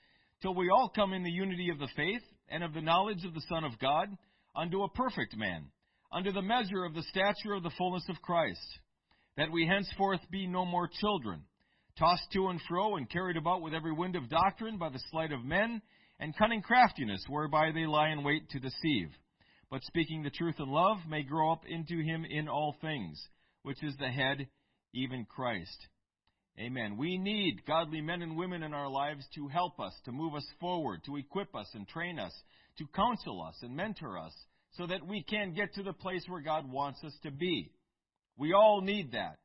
till 0.41 0.53
we 0.53 0.69
all 0.69 0.91
come 0.95 1.13
in 1.13 1.23
the 1.23 1.31
unity 1.31 1.69
of 1.69 1.79
the 1.79 1.89
faith 1.95 2.21
and 2.49 2.63
of 2.63 2.73
the 2.73 2.81
knowledge 2.81 3.25
of 3.25 3.33
the 3.33 3.43
Son 3.49 3.63
of 3.63 3.79
God, 3.79 4.07
unto 4.55 4.83
a 4.83 4.89
perfect 4.89 5.35
man 5.35 5.65
under 6.11 6.31
the 6.31 6.41
measure 6.41 6.83
of 6.83 6.93
the 6.93 7.03
stature 7.03 7.53
of 7.53 7.63
the 7.63 7.71
fullness 7.77 8.03
of 8.09 8.21
Christ, 8.21 8.79
that 9.37 9.51
we 9.51 9.67
henceforth 9.67 10.21
be 10.31 10.47
no 10.47 10.65
more 10.65 10.89
children, 10.99 11.43
tossed 11.97 12.31
to 12.33 12.47
and 12.47 12.59
fro 12.67 12.95
and 12.95 13.09
carried 13.09 13.37
about 13.37 13.61
with 13.61 13.73
every 13.73 13.93
wind 13.93 14.15
of 14.15 14.29
doctrine 14.29 14.77
by 14.77 14.89
the 14.89 15.01
sleight 15.11 15.31
of 15.31 15.45
men 15.45 15.81
and 16.19 16.35
cunning 16.35 16.61
craftiness 16.61 17.23
whereby 17.27 17.71
they 17.71 17.85
lie 17.85 18.09
in 18.09 18.23
wait 18.23 18.49
to 18.49 18.59
deceive. 18.59 19.09
But 19.69 19.83
speaking 19.83 20.23
the 20.23 20.31
truth 20.31 20.55
in 20.59 20.69
love 20.69 20.97
may 21.07 21.23
grow 21.23 21.51
up 21.51 21.61
into 21.67 22.01
him 22.01 22.25
in 22.25 22.47
all 22.47 22.75
things, 22.81 23.21
which 23.61 23.83
is 23.83 23.95
the 23.97 24.09
head, 24.09 24.47
even 24.93 25.25
Christ. 25.25 25.87
Amen. 26.59 26.97
We 26.97 27.17
need 27.17 27.65
godly 27.65 28.01
men 28.01 28.21
and 28.21 28.35
women 28.35 28.63
in 28.63 28.73
our 28.73 28.89
lives 28.89 29.25
to 29.35 29.47
help 29.47 29.79
us, 29.79 29.93
to 30.05 30.11
move 30.11 30.35
us 30.35 30.45
forward, 30.59 31.01
to 31.05 31.15
equip 31.15 31.55
us 31.55 31.69
and 31.73 31.87
train 31.87 32.19
us, 32.19 32.33
to 32.79 32.87
counsel 32.95 33.41
us 33.41 33.55
and 33.61 33.75
mentor 33.75 34.17
us, 34.17 34.33
so 34.71 34.87
that 34.87 35.05
we 35.05 35.23
can 35.23 35.53
get 35.53 35.73
to 35.75 35.83
the 35.83 35.93
place 35.93 36.23
where 36.27 36.41
God 36.41 36.69
wants 36.69 37.03
us 37.03 37.13
to 37.23 37.31
be. 37.31 37.71
We 38.37 38.53
all 38.53 38.81
need 38.81 39.11
that. 39.13 39.37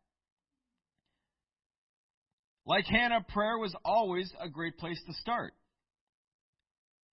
Like 2.67 2.87
Hannah, 2.87 3.25
prayer 3.29 3.59
was 3.59 3.75
always 3.85 4.31
a 4.41 4.49
great 4.49 4.79
place 4.79 5.01
to 5.07 5.13
start. 5.15 5.53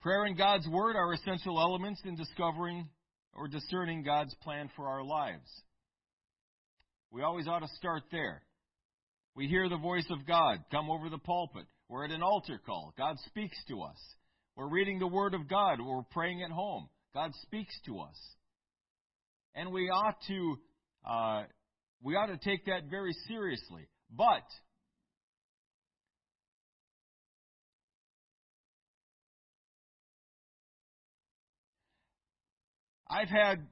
Prayer 0.01 0.25
and 0.25 0.37
God's 0.37 0.67
Word 0.67 0.95
are 0.95 1.13
essential 1.13 1.59
elements 1.59 2.01
in 2.05 2.15
discovering 2.15 2.87
or 3.33 3.47
discerning 3.47 4.03
God's 4.03 4.33
plan 4.43 4.69
for 4.75 4.87
our 4.87 5.03
lives. 5.03 5.49
We 7.11 7.21
always 7.21 7.47
ought 7.47 7.59
to 7.59 7.67
start 7.77 8.03
there. 8.11 8.41
We 9.35 9.47
hear 9.47 9.69
the 9.69 9.77
voice 9.77 10.07
of 10.09 10.25
God 10.25 10.59
come 10.71 10.89
over 10.89 11.09
the 11.09 11.17
pulpit. 11.17 11.65
We're 11.89 12.05
at 12.05 12.11
an 12.11 12.23
altar 12.23 12.59
call. 12.65 12.93
God 12.97 13.17
speaks 13.27 13.57
to 13.67 13.81
us. 13.81 13.97
We're 14.55 14.69
reading 14.69 14.99
the 14.99 15.07
Word 15.07 15.33
of 15.33 15.49
God. 15.49 15.79
We're 15.81 16.03
praying 16.11 16.41
at 16.43 16.51
home. 16.51 16.87
God 17.13 17.31
speaks 17.41 17.73
to 17.85 17.99
us. 17.99 18.17
And 19.53 19.71
we 19.71 19.89
ought 19.89 20.15
to 20.27 20.55
uh, 21.09 21.43
we 22.01 22.15
ought 22.15 22.27
to 22.27 22.37
take 22.37 22.65
that 22.65 22.89
very 22.89 23.13
seriously. 23.27 23.87
But 24.09 24.43
I've 33.09 33.27
had 33.27 33.67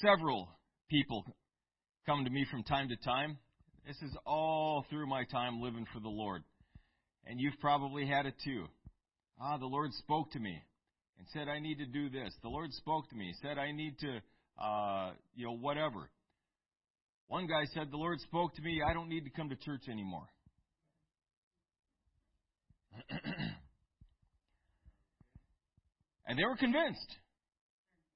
several 0.00 0.48
people 0.90 1.24
come 2.04 2.24
to 2.24 2.30
me 2.30 2.46
from 2.50 2.64
time 2.64 2.88
to 2.88 2.96
time. 2.96 3.38
This 3.86 3.96
is 4.02 4.16
all 4.26 4.84
through 4.90 5.06
my 5.06 5.22
time 5.24 5.60
living 5.60 5.86
for 5.92 6.00
the 6.00 6.08
Lord. 6.08 6.42
And 7.26 7.40
you've 7.40 7.58
probably 7.60 8.06
had 8.06 8.26
it 8.26 8.34
too. 8.44 8.66
Ah, 9.40 9.56
the 9.58 9.66
Lord 9.66 9.92
spoke 9.94 10.32
to 10.32 10.40
me. 10.40 10.60
And 11.18 11.26
said, 11.32 11.48
I 11.48 11.58
need 11.58 11.78
to 11.78 11.86
do 11.86 12.10
this. 12.10 12.34
The 12.42 12.48
Lord 12.48 12.72
spoke 12.72 13.08
to 13.08 13.16
me, 13.16 13.34
said, 13.42 13.58
I 13.58 13.72
need 13.72 13.98
to, 14.00 14.20
uh, 14.62 15.12
you 15.34 15.46
know, 15.46 15.56
whatever. 15.56 16.10
One 17.28 17.46
guy 17.46 17.64
said, 17.74 17.90
The 17.90 17.96
Lord 17.96 18.20
spoke 18.20 18.54
to 18.54 18.62
me, 18.62 18.82
I 18.86 18.92
don't 18.92 19.08
need 19.08 19.24
to 19.24 19.30
come 19.30 19.48
to 19.48 19.56
church 19.56 19.88
anymore. 19.90 20.26
and 26.26 26.38
they 26.38 26.44
were 26.44 26.56
convinced. 26.56 27.16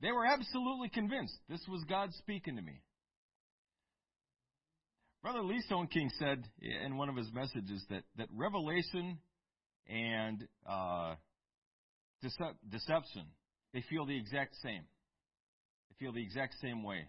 They 0.00 0.12
were 0.12 0.26
absolutely 0.26 0.88
convinced 0.88 1.34
this 1.48 1.60
was 1.68 1.84
God 1.88 2.10
speaking 2.14 2.56
to 2.56 2.62
me. 2.62 2.80
Brother 5.22 5.42
Lee 5.42 5.62
Stoneking 5.70 6.08
said 6.18 6.42
in 6.62 6.96
one 6.96 7.10
of 7.10 7.16
his 7.16 7.30
messages 7.34 7.84
that, 7.90 8.04
that 8.16 8.28
revelation 8.34 9.18
and 9.86 10.46
uh, 10.66 11.14
dece- 12.24 12.56
deception, 12.68 13.26
they 13.72 13.82
feel 13.88 14.06
the 14.06 14.16
exact 14.16 14.54
same. 14.62 14.82
They 15.88 15.96
feel 15.98 16.12
the 16.12 16.22
exact 16.22 16.54
same 16.60 16.82
way. 16.82 17.08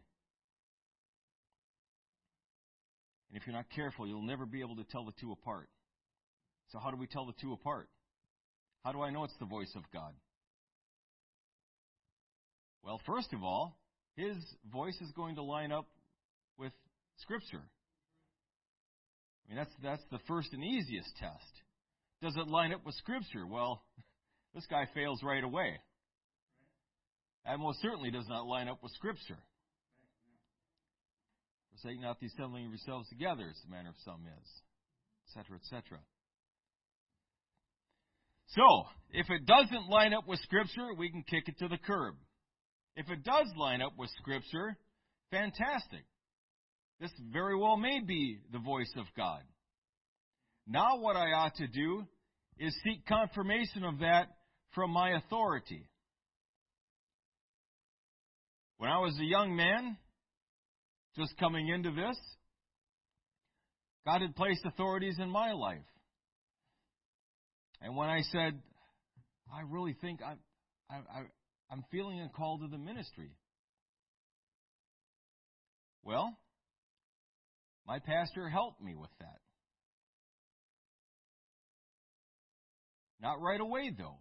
And 3.29 3.39
if 3.39 3.47
you're 3.47 3.55
not 3.55 3.69
careful, 3.73 4.07
you'll 4.07 4.25
never 4.25 4.45
be 4.45 4.59
able 4.61 4.75
to 4.75 4.83
tell 4.83 5.05
the 5.05 5.13
two 5.19 5.31
apart. 5.31 5.69
So, 6.69 6.79
how 6.79 6.91
do 6.91 6.97
we 6.97 7.07
tell 7.07 7.25
the 7.25 7.33
two 7.41 7.53
apart? 7.53 7.87
How 8.83 8.91
do 8.91 9.01
I 9.01 9.09
know 9.09 9.23
it's 9.23 9.37
the 9.39 9.45
voice 9.45 9.71
of 9.75 9.83
God? 9.93 10.13
Well, 12.83 12.99
first 13.05 13.31
of 13.33 13.43
all, 13.43 13.77
his 14.15 14.35
voice 14.71 14.99
is 15.01 15.11
going 15.15 15.35
to 15.35 15.43
line 15.43 15.71
up 15.71 15.87
with 16.57 16.73
Scripture. 17.17 17.61
I 19.45 19.49
mean, 19.49 19.57
that's, 19.57 19.71
that's 19.83 20.03
the 20.11 20.19
first 20.27 20.53
and 20.53 20.63
easiest 20.63 21.15
test. 21.17 21.51
Does 22.21 22.35
it 22.35 22.47
line 22.47 22.73
up 22.73 22.85
with 22.85 22.95
Scripture? 22.95 23.45
Well, 23.45 23.83
this 24.53 24.65
guy 24.69 24.87
fails 24.93 25.21
right 25.23 25.43
away. 25.43 25.79
That 27.45 27.59
most 27.59 27.81
certainly 27.81 28.11
does 28.11 28.27
not 28.27 28.45
line 28.45 28.67
up 28.67 28.79
with 28.83 28.91
Scripture. 28.93 29.39
Forsake 31.71 32.01
not 32.01 32.19
the 32.19 32.27
assembling 32.27 32.65
of 32.65 32.71
yourselves 32.71 33.09
together, 33.09 33.47
as 33.49 33.59
the 33.63 33.71
manner 33.71 33.89
of 33.89 33.95
some 34.05 34.21
is, 34.27 34.49
etc., 35.27 35.57
etc. 35.57 35.99
So, 38.47 38.83
if 39.11 39.29
it 39.29 39.45
doesn't 39.45 39.89
line 39.89 40.13
up 40.13 40.27
with 40.27 40.39
Scripture, 40.41 40.93
we 40.97 41.09
can 41.09 41.23
kick 41.23 41.47
it 41.47 41.57
to 41.59 41.67
the 41.67 41.77
curb. 41.77 42.15
If 42.95 43.09
it 43.09 43.23
does 43.23 43.47
line 43.55 43.81
up 43.81 43.93
with 43.97 44.09
Scripture, 44.19 44.77
fantastic. 45.31 46.03
This 46.99 47.11
very 47.31 47.57
well 47.57 47.77
may 47.77 48.01
be 48.05 48.39
the 48.51 48.59
voice 48.59 48.91
of 48.97 49.05
God. 49.15 49.41
Now, 50.67 50.99
what 50.99 51.15
I 51.15 51.31
ought 51.31 51.55
to 51.55 51.67
do 51.67 52.05
is 52.59 52.75
seek 52.83 53.05
confirmation 53.07 53.83
of 53.83 53.99
that 53.99 54.27
from 54.73 54.91
my 54.91 55.11
authority. 55.11 55.87
When 58.77 58.89
I 58.89 58.99
was 58.99 59.17
a 59.19 59.23
young 59.23 59.55
man, 59.55 59.97
just 61.15 61.37
coming 61.37 61.67
into 61.67 61.91
this, 61.91 62.17
God 64.05 64.21
had 64.21 64.35
placed 64.35 64.65
authorities 64.65 65.17
in 65.19 65.29
my 65.29 65.51
life. 65.51 65.77
And 67.81 67.95
when 67.95 68.09
I 68.09 68.21
said, 68.31 68.59
I 69.53 69.61
really 69.69 69.95
think 70.01 70.21
I, 70.21 70.33
I, 70.89 70.95
I, 70.95 71.21
I'm 71.69 71.83
feeling 71.91 72.21
a 72.21 72.29
call 72.29 72.59
to 72.59 72.67
the 72.67 72.77
ministry. 72.77 73.31
Well, 76.03 76.35
my 77.87 77.99
pastor 77.99 78.49
helped 78.49 78.81
me 78.81 78.95
with 78.95 79.09
that. 79.19 79.39
Not 83.21 83.39
right 83.39 83.59
away, 83.59 83.91
though. 83.95 84.17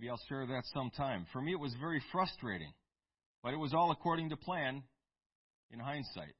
Maybe 0.00 0.08
I'll 0.08 0.20
share 0.30 0.46
that 0.46 0.62
sometime. 0.72 1.26
For 1.30 1.42
me, 1.42 1.52
it 1.52 1.60
was 1.60 1.74
very 1.78 2.02
frustrating, 2.10 2.72
but 3.42 3.52
it 3.52 3.58
was 3.58 3.74
all 3.74 3.90
according 3.90 4.30
to 4.30 4.36
plan 4.36 4.82
in 5.70 5.78
hindsight. 5.78 6.32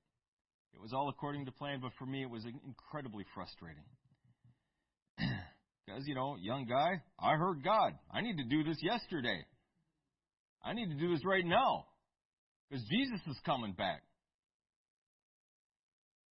It 0.72 0.80
was 0.80 0.94
all 0.94 1.10
according 1.10 1.44
to 1.44 1.52
plan, 1.52 1.80
but 1.82 1.92
for 1.98 2.06
me, 2.06 2.22
it 2.22 2.30
was 2.30 2.42
incredibly 2.66 3.24
frustrating. 3.34 3.84
Because, 5.86 6.06
you 6.06 6.14
know, 6.14 6.36
young 6.40 6.66
guy, 6.66 7.02
I 7.18 7.34
heard 7.34 7.64
God. 7.64 7.94
I 8.12 8.20
need 8.20 8.36
to 8.36 8.44
do 8.44 8.62
this 8.62 8.76
yesterday. 8.80 9.44
I 10.62 10.72
need 10.72 10.86
to 10.86 10.94
do 10.94 11.12
this 11.12 11.24
right 11.24 11.44
now. 11.44 11.86
Because 12.68 12.84
Jesus 12.88 13.18
is 13.26 13.36
coming 13.44 13.72
back. 13.72 14.02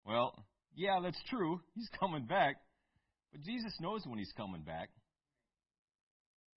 Well, 0.05 0.45
yeah, 0.75 0.99
that's 1.01 1.17
true. 1.31 1.59
He's 1.73 1.89
coming 1.99 2.27
back. 2.27 2.57
But 3.31 3.41
Jesus 3.41 3.73
knows 3.81 4.03
when 4.05 4.19
he's 4.19 4.33
coming 4.37 4.61
back. 4.61 4.89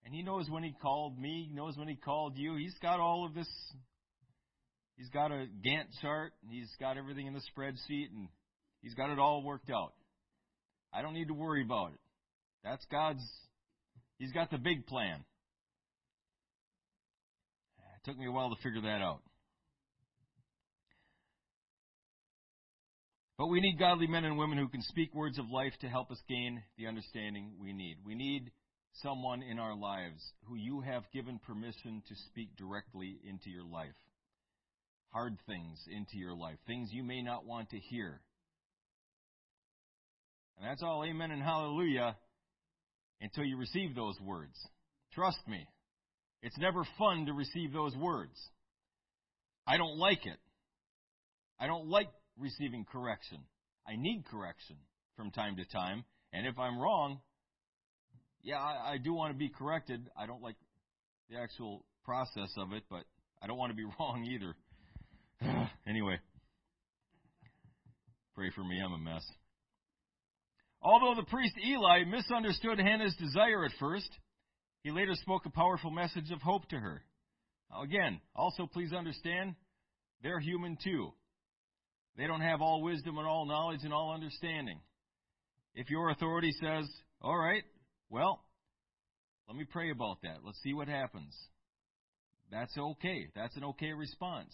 And 0.05 0.15
he 0.15 0.23
knows 0.23 0.49
when 0.49 0.63
he 0.63 0.75
called 0.81 1.19
me, 1.19 1.47
he 1.49 1.55
knows 1.55 1.77
when 1.77 1.89
he 1.89 1.97
called 1.97 2.37
you. 2.37 2.57
He's 2.57 2.77
got 2.83 3.01
all 3.01 3.27
of 3.27 3.35
this. 3.35 3.49
He's 4.97 5.11
got 5.11 5.31
a 5.31 5.47
Gantt 5.65 5.87
chart, 6.03 6.33
and 6.43 6.53
he's 6.53 6.71
got 6.79 6.97
everything 6.97 7.27
in 7.27 7.35
the 7.35 7.41
spreadsheet, 7.41 8.11
and 8.15 8.29
he's 8.83 8.95
got 8.95 9.11
it 9.11 9.19
all 9.19 9.43
worked 9.43 9.71
out. 9.71 9.93
I 10.93 11.03
don't 11.03 11.15
need 11.15 11.29
to 11.29 11.35
worry 11.35 11.63
about 11.63 11.93
it. 11.93 12.01
That's 12.65 12.85
God's, 12.91 13.25
He's 14.19 14.33
got 14.33 14.51
the 14.51 14.59
big 14.59 14.87
plan. 14.87 15.25
It 17.79 18.09
took 18.09 18.19
me 18.19 18.27
a 18.27 18.31
while 18.31 18.51
to 18.51 18.63
figure 18.63 18.83
that 18.83 19.03
out. 19.03 19.21
But 23.39 23.47
we 23.47 23.61
need 23.61 23.79
godly 23.79 24.07
men 24.07 24.25
and 24.27 24.37
women 24.37 24.59
who 24.59 24.69
can 24.69 24.83
speak 24.83 25.15
words 25.15 25.39
of 25.39 25.51
life 25.51 25.73
to 25.81 25.89
help 25.89 26.11
us 26.11 26.19
gain 26.29 26.63
the 26.77 26.87
understanding 26.87 27.53
we 27.59 27.73
need. 27.73 27.97
We 28.05 28.15
need 28.15 28.51
someone 29.03 29.43
in 29.43 29.59
our 29.59 29.77
lives 29.77 30.21
who 30.45 30.57
you 30.57 30.81
have 30.81 31.11
given 31.13 31.39
permission 31.47 32.03
to 32.09 32.15
speak 32.29 32.57
directly 32.57 33.19
into 33.29 33.51
your 33.51 33.65
life. 33.65 33.89
Hard 35.11 35.37
things 35.47 35.79
into 35.91 36.17
your 36.17 36.35
life, 36.35 36.59
things 36.67 36.91
you 36.93 37.03
may 37.03 37.23
not 37.23 37.45
want 37.45 37.71
to 37.71 37.79
hear. 37.79 38.21
And 40.59 40.69
that's 40.69 40.83
all 40.83 41.05
amen 41.05 41.31
and 41.31 41.43
hallelujah 41.43 42.17
until 43.21 43.45
you 43.45 43.57
receive 43.57 43.95
those 43.95 44.19
words. 44.21 44.55
Trust 45.15 45.41
me, 45.49 45.67
it's 46.43 46.59
never 46.59 46.85
fun 46.99 47.27
to 47.27 47.33
receive 47.33 47.73
those 47.73 47.97
words. 47.97 48.39
I 49.67 49.77
don't 49.77 49.99
like 49.99 50.27
it. 50.27 50.39
I 51.59 51.67
don't 51.67 51.89
like 51.89 52.09
receiving 52.39 52.85
correction. 52.91 53.39
I 53.87 53.97
need 53.97 54.25
correction 54.31 54.77
from 55.17 55.31
time 55.31 55.57
to 55.57 55.65
time. 55.65 56.05
And 56.33 56.47
if 56.47 56.59
I'm 56.59 56.79
wrong, 56.79 57.21
yeah, 58.43 58.59
I, 58.59 58.95
I 58.95 58.99
do 58.99 59.13
want 59.13 59.33
to 59.33 59.39
be 59.39 59.49
corrected. 59.49 60.09
I 60.17 60.27
don't 60.27 60.43
like 60.43 60.57
the 61.29 61.37
actual 61.39 61.85
process 62.05 62.51
of 62.57 62.73
it, 62.73 62.85
but 62.91 63.05
I 63.43 63.47
don't 63.47 63.59
want 63.59 63.71
to 63.71 63.77
be 63.77 63.85
wrong 63.99 64.25
either. 64.25 64.57
anyway, 65.87 66.17
pray 68.35 68.51
for 68.55 68.65
me. 68.65 68.81
I'm 68.85 68.93
a 68.93 68.99
mess. 68.99 69.25
Although 70.83 71.21
the 71.21 71.27
priest 71.27 71.55
Eli 71.65 72.05
misunderstood 72.05 72.79
Hannah's 72.79 73.15
desire 73.17 73.65
at 73.65 73.73
first, 73.79 74.09
he 74.83 74.91
later 74.91 75.15
spoke 75.15 75.45
a 75.45 75.51
powerful 75.51 75.91
message 75.91 76.31
of 76.31 76.41
hope 76.41 76.67
to 76.71 76.77
her. 76.77 77.03
Again, 77.83 78.21
also 78.35 78.67
please 78.67 78.93
understand, 78.93 79.55
they're 80.23 80.41
human 80.41 80.79
too. 80.83 81.13
They 82.17 82.27
don't 82.27 82.41
have 82.41 82.63
all 82.63 82.83
wisdom 82.83 83.19
and 83.19 83.27
all 83.27 83.47
knowledge 83.47 83.81
and 83.85 83.93
all 83.93 84.13
understanding. 84.13 84.81
If 85.75 85.91
your 85.91 86.11
authority 86.11 86.53
says, 86.61 86.89
all 87.21 87.37
right, 87.37 87.63
well, 88.11 88.45
let 89.49 89.57
me 89.57 89.65
pray 89.65 89.91
about 89.91 90.23
that. 90.23 90.39
Let's 90.45 90.61
see 90.63 90.75
what 90.75 90.89
happens. 90.89 91.35
That's 92.51 92.77
okay. 92.77 93.29
That's 93.35 93.57
an 93.57 93.65
okay 93.65 93.93
response. 93.93 94.53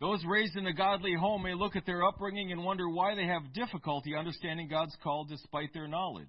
Those 0.00 0.24
raised 0.26 0.56
in 0.56 0.66
a 0.66 0.72
godly 0.72 1.14
home 1.14 1.42
may 1.42 1.54
look 1.54 1.76
at 1.76 1.84
their 1.86 2.02
upbringing 2.02 2.52
and 2.52 2.64
wonder 2.64 2.88
why 2.88 3.14
they 3.14 3.26
have 3.26 3.52
difficulty 3.52 4.16
understanding 4.16 4.66
God's 4.68 4.96
call 5.02 5.26
despite 5.28 5.74
their 5.74 5.86
knowledge. 5.86 6.26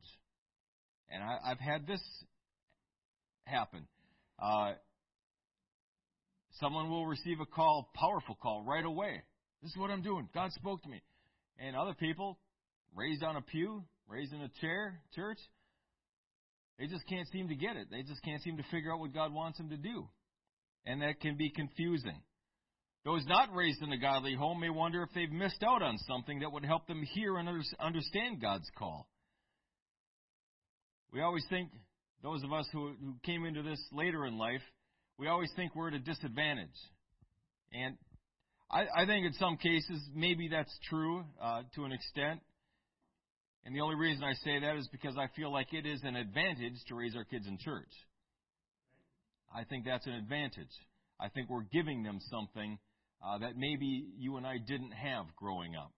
And 1.09 1.23
I, 1.23 1.49
have 1.49 1.59
had 1.59 1.87
this 1.87 2.01
happen. 3.45 3.87
Uh, 4.37 4.73
someone 6.59 6.89
will 6.89 7.05
receive 7.05 7.39
a 7.39 7.45
call, 7.45 7.89
powerful 7.95 8.37
call, 8.41 8.63
right 8.63 8.85
away. 8.85 9.21
This 9.61 9.71
is 9.71 9.77
what 9.77 9.89
I'm 9.89 10.01
doing. 10.01 10.27
God 10.33 10.51
spoke 10.51 10.83
to 10.83 10.89
me. 10.89 11.01
And 11.57 11.75
other 11.75 11.93
people, 11.93 12.39
raised 12.95 13.23
on 13.23 13.37
a 13.37 13.41
pew, 13.41 13.83
raised 14.11 14.33
in 14.33 14.41
a 14.41 14.49
chair, 14.59 14.99
church, 15.15 15.39
they 16.77 16.87
just 16.87 17.07
can't 17.07 17.27
seem 17.29 17.47
to 17.47 17.55
get 17.55 17.75
it. 17.75 17.87
They 17.89 18.01
just 18.03 18.21
can't 18.23 18.41
seem 18.41 18.57
to 18.57 18.63
figure 18.71 18.91
out 18.91 18.99
what 18.99 19.13
God 19.13 19.33
wants 19.33 19.57
them 19.57 19.69
to 19.69 19.77
do. 19.77 20.07
And 20.85 21.01
that 21.01 21.19
can 21.21 21.37
be 21.37 21.49
confusing. 21.49 22.21
Those 23.05 23.25
not 23.25 23.53
raised 23.53 23.81
in 23.81 23.91
a 23.91 23.97
godly 23.97 24.35
home 24.35 24.59
may 24.59 24.69
wonder 24.69 25.01
if 25.03 25.09
they've 25.15 25.31
missed 25.31 25.63
out 25.63 25.81
on 25.81 25.97
something 26.07 26.39
that 26.39 26.51
would 26.51 26.65
help 26.65 26.87
them 26.87 27.03
hear 27.13 27.37
and 27.37 27.49
understand 27.79 28.41
God's 28.41 28.69
call. 28.77 29.07
We 31.13 31.21
always 31.21 31.45
think, 31.49 31.69
those 32.23 32.43
of 32.43 32.53
us 32.53 32.67
who, 32.71 32.93
who 33.03 33.15
came 33.23 33.45
into 33.45 33.63
this 33.63 33.79
later 33.91 34.25
in 34.25 34.37
life, 34.37 34.61
we 35.17 35.27
always 35.27 35.51
think 35.55 35.75
we're 35.75 35.89
at 35.89 35.93
a 35.95 35.99
disadvantage. 35.99 36.69
And 37.73 37.97
I, 38.71 38.85
I 38.95 39.05
think 39.05 39.25
in 39.25 39.33
some 39.33 39.57
cases, 39.57 39.99
maybe 40.15 40.47
that's 40.49 40.75
true 40.89 41.23
uh, 41.41 41.63
to 41.75 41.85
an 41.85 41.91
extent. 41.91 42.41
And 43.63 43.75
the 43.75 43.81
only 43.81 43.95
reason 43.95 44.23
I 44.23 44.33
say 44.43 44.59
that 44.59 44.75
is 44.77 44.87
because 44.91 45.15
I 45.17 45.27
feel 45.35 45.51
like 45.51 45.73
it 45.73 45.85
is 45.85 46.01
an 46.03 46.15
advantage 46.15 46.83
to 46.87 46.95
raise 46.95 47.15
our 47.15 47.23
kids 47.23 47.47
in 47.47 47.57
church. 47.59 47.91
I 49.53 49.63
think 49.65 49.85
that's 49.85 50.07
an 50.07 50.13
advantage. 50.13 50.71
I 51.19 51.29
think 51.29 51.49
we're 51.49 51.67
giving 51.71 52.03
them 52.03 52.19
something 52.29 52.79
uh, 53.23 53.37
that 53.39 53.55
maybe 53.55 54.05
you 54.17 54.37
and 54.37 54.47
I 54.47 54.57
didn't 54.57 54.91
have 54.91 55.25
growing 55.35 55.75
up. 55.75 55.91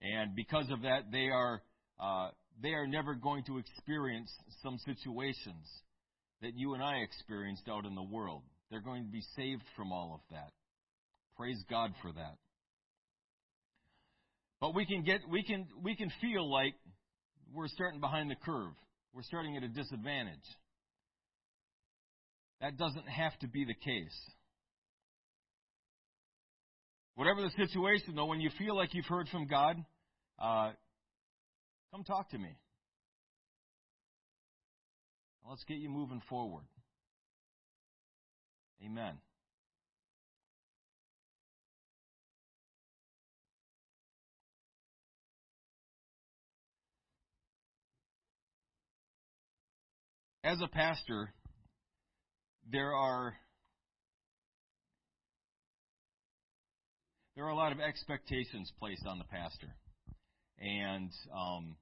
And 0.00 0.34
because 0.34 0.70
of 0.70 0.82
that, 0.82 1.10
they 1.12 1.28
are 1.28 1.62
uh, 2.00 2.28
they 2.62 2.70
are 2.70 2.86
never 2.86 3.14
going 3.14 3.44
to 3.44 3.58
experience 3.58 4.30
some 4.62 4.78
situations 4.84 5.66
that 6.42 6.56
you 6.56 6.74
and 6.74 6.82
I 6.82 6.96
experienced 6.98 7.68
out 7.68 7.84
in 7.84 7.94
the 7.94 8.02
world. 8.02 8.42
They're 8.70 8.80
going 8.80 9.04
to 9.04 9.10
be 9.10 9.22
saved 9.36 9.62
from 9.76 9.92
all 9.92 10.14
of 10.14 10.20
that. 10.30 10.50
Praise 11.36 11.62
God 11.68 11.92
for 12.02 12.12
that. 12.12 12.36
But 14.64 14.74
we 14.74 14.86
can 14.86 15.02
get 15.02 15.20
we 15.28 15.42
can 15.42 15.66
we 15.82 15.94
can 15.94 16.10
feel 16.22 16.50
like 16.50 16.72
we're 17.52 17.68
starting 17.68 18.00
behind 18.00 18.30
the 18.30 18.34
curve. 18.34 18.72
We're 19.12 19.22
starting 19.22 19.58
at 19.58 19.62
a 19.62 19.68
disadvantage. 19.68 20.38
That 22.62 22.78
doesn't 22.78 23.06
have 23.06 23.38
to 23.40 23.46
be 23.46 23.66
the 23.66 23.74
case. 23.74 24.18
Whatever 27.14 27.42
the 27.42 27.50
situation, 27.50 28.14
though, 28.16 28.24
when 28.24 28.40
you 28.40 28.48
feel 28.58 28.74
like 28.74 28.94
you've 28.94 29.04
heard 29.04 29.28
from 29.28 29.46
God, 29.48 29.76
uh, 30.38 30.70
come 31.92 32.02
talk 32.02 32.30
to 32.30 32.38
me. 32.38 32.56
Let's 35.46 35.64
get 35.64 35.76
you 35.76 35.90
moving 35.90 36.22
forward. 36.30 36.64
Amen. 38.82 39.18
As 50.44 50.60
a 50.60 50.68
pastor, 50.68 51.32
there 52.70 52.92
are 52.92 53.34
there 57.34 57.46
are 57.46 57.48
a 57.48 57.54
lot 57.54 57.72
of 57.72 57.80
expectations 57.80 58.70
placed 58.78 59.06
on 59.06 59.16
the 59.16 59.24
pastor. 59.24 59.74
And 60.60 61.10
um, 61.34 61.76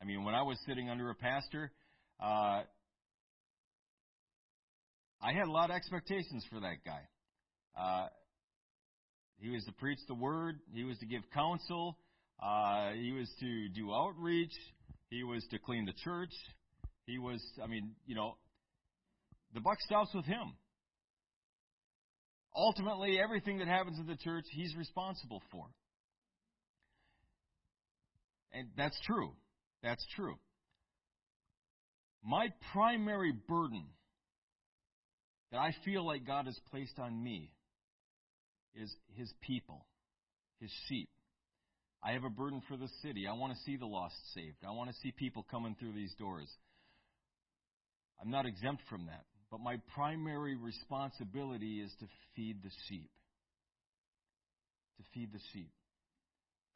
I 0.00 0.06
mean, 0.06 0.24
when 0.24 0.34
I 0.34 0.40
was 0.40 0.56
sitting 0.66 0.88
under 0.88 1.10
a 1.10 1.14
pastor, 1.14 1.70
uh, 2.18 2.62
I 5.20 5.32
had 5.34 5.46
a 5.46 5.52
lot 5.52 5.68
of 5.68 5.76
expectations 5.76 6.46
for 6.50 6.60
that 6.60 6.76
guy. 6.86 7.02
Uh, 7.78 8.06
he 9.36 9.50
was 9.50 9.62
to 9.66 9.72
preach 9.72 9.98
the 10.08 10.14
word. 10.14 10.60
He 10.72 10.84
was 10.84 10.96
to 11.00 11.06
give 11.06 11.24
counsel. 11.34 11.98
Uh, 12.42 12.92
he 12.92 13.12
was 13.12 13.30
to 13.40 13.68
do 13.68 13.92
outreach. 13.92 14.54
He 15.10 15.24
was 15.24 15.44
to 15.50 15.58
clean 15.58 15.84
the 15.84 15.92
church. 16.02 16.32
He 17.10 17.18
was, 17.18 17.42
I 17.62 17.66
mean, 17.66 17.90
you 18.06 18.14
know, 18.14 18.36
the 19.52 19.60
buck 19.60 19.80
stops 19.80 20.10
with 20.14 20.24
him. 20.24 20.54
Ultimately, 22.54 23.18
everything 23.18 23.58
that 23.58 23.66
happens 23.66 23.98
in 23.98 24.06
the 24.06 24.16
church, 24.16 24.44
he's 24.52 24.76
responsible 24.76 25.42
for. 25.50 25.66
And 28.52 28.68
that's 28.76 28.98
true. 29.06 29.32
That's 29.82 30.04
true. 30.14 30.36
My 32.22 32.48
primary 32.72 33.32
burden 33.48 33.84
that 35.50 35.58
I 35.58 35.72
feel 35.84 36.06
like 36.06 36.26
God 36.26 36.46
has 36.46 36.58
placed 36.70 36.98
on 36.98 37.22
me 37.22 37.50
is 38.74 38.94
His 39.16 39.32
people, 39.40 39.86
His 40.60 40.70
sheep. 40.88 41.08
I 42.04 42.12
have 42.12 42.24
a 42.24 42.30
burden 42.30 42.62
for 42.68 42.76
the 42.76 42.88
city. 43.02 43.26
I 43.26 43.32
want 43.32 43.52
to 43.52 43.58
see 43.64 43.76
the 43.76 43.86
lost 43.86 44.14
saved. 44.34 44.58
I 44.66 44.70
want 44.72 44.90
to 44.90 44.96
see 45.02 45.12
people 45.12 45.44
coming 45.50 45.76
through 45.78 45.92
these 45.92 46.14
doors. 46.18 46.48
I'm 48.20 48.30
not 48.30 48.46
exempt 48.46 48.82
from 48.88 49.06
that. 49.06 49.24
But 49.50 49.60
my 49.60 49.76
primary 49.94 50.56
responsibility 50.56 51.80
is 51.80 51.90
to 52.00 52.06
feed 52.36 52.62
the 52.62 52.70
sheep. 52.88 53.10
To 54.98 55.04
feed 55.14 55.32
the 55.32 55.40
sheep. 55.52 55.70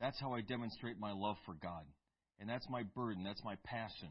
That's 0.01 0.19
how 0.21 0.35
I 0.35 0.41
demonstrate 0.41 0.99
my 0.99 1.13
love 1.13 1.37
for 1.47 1.55
God. 1.55 1.85
And 2.41 2.49
that's 2.49 2.67
my 2.69 2.83
burden. 2.83 3.23
That's 3.23 3.45
my 3.45 3.57
passion. 3.65 4.09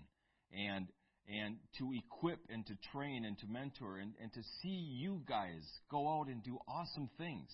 And 0.54 0.88
and 1.28 1.56
to 1.78 1.94
equip 1.94 2.40
and 2.50 2.66
to 2.68 2.74
train 2.92 3.24
and 3.24 3.38
to 3.40 3.48
mentor 3.48 3.98
and, 3.98 4.14
and 4.22 4.32
to 4.34 4.42
see 4.62 4.68
you 5.00 5.22
guys 5.28 5.64
go 5.90 6.20
out 6.20 6.28
and 6.28 6.44
do 6.44 6.58
awesome 6.68 7.10
things. 7.18 7.50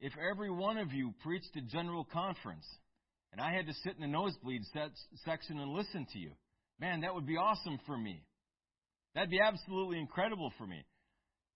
If 0.00 0.12
every 0.18 0.50
one 0.50 0.76
of 0.76 0.92
you 0.92 1.14
preached 1.22 1.54
a 1.56 1.60
general 1.60 2.04
conference 2.04 2.66
and 3.32 3.40
I 3.40 3.52
had 3.52 3.66
to 3.66 3.74
sit 3.84 3.94
in 3.94 4.00
the 4.00 4.08
nosebleed 4.08 4.62
section 5.24 5.60
and 5.60 5.70
listen 5.72 6.06
to 6.12 6.18
you, 6.18 6.32
man, 6.80 7.00
that 7.00 7.14
would 7.14 7.26
be 7.26 7.36
awesome 7.36 7.78
for 7.86 7.96
me. 7.96 8.22
That'd 9.14 9.30
be 9.30 9.40
absolutely 9.40 9.98
incredible 9.98 10.52
for 10.58 10.66
me. 10.66 10.84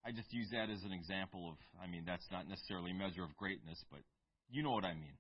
I 0.05 0.13
just 0.13 0.33
use 0.33 0.49
that 0.53 0.71
as 0.71 0.83
an 0.83 0.93
example 0.93 1.51
of, 1.51 1.57
I 1.83 1.87
mean, 1.87 2.05
that's 2.07 2.27
not 2.33 2.49
necessarily 2.49 2.93
a 2.93 2.95
measure 2.95 3.23
of 3.23 3.37
greatness, 3.37 3.79
but 3.91 4.01
you 4.51 4.63
know 4.63 4.71
what 4.71 4.85
I 4.85 4.95
mean. 4.95 5.19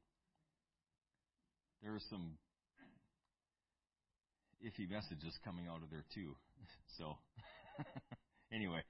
There 1.82 1.92
are 1.92 2.00
some 2.08 2.38
iffy 4.64 4.88
messages 4.88 5.36
coming 5.44 5.66
out 5.68 5.82
of 5.82 5.90
there 5.90 6.04
too. 6.14 6.34
So, 6.98 7.16
anyway, 8.52 8.82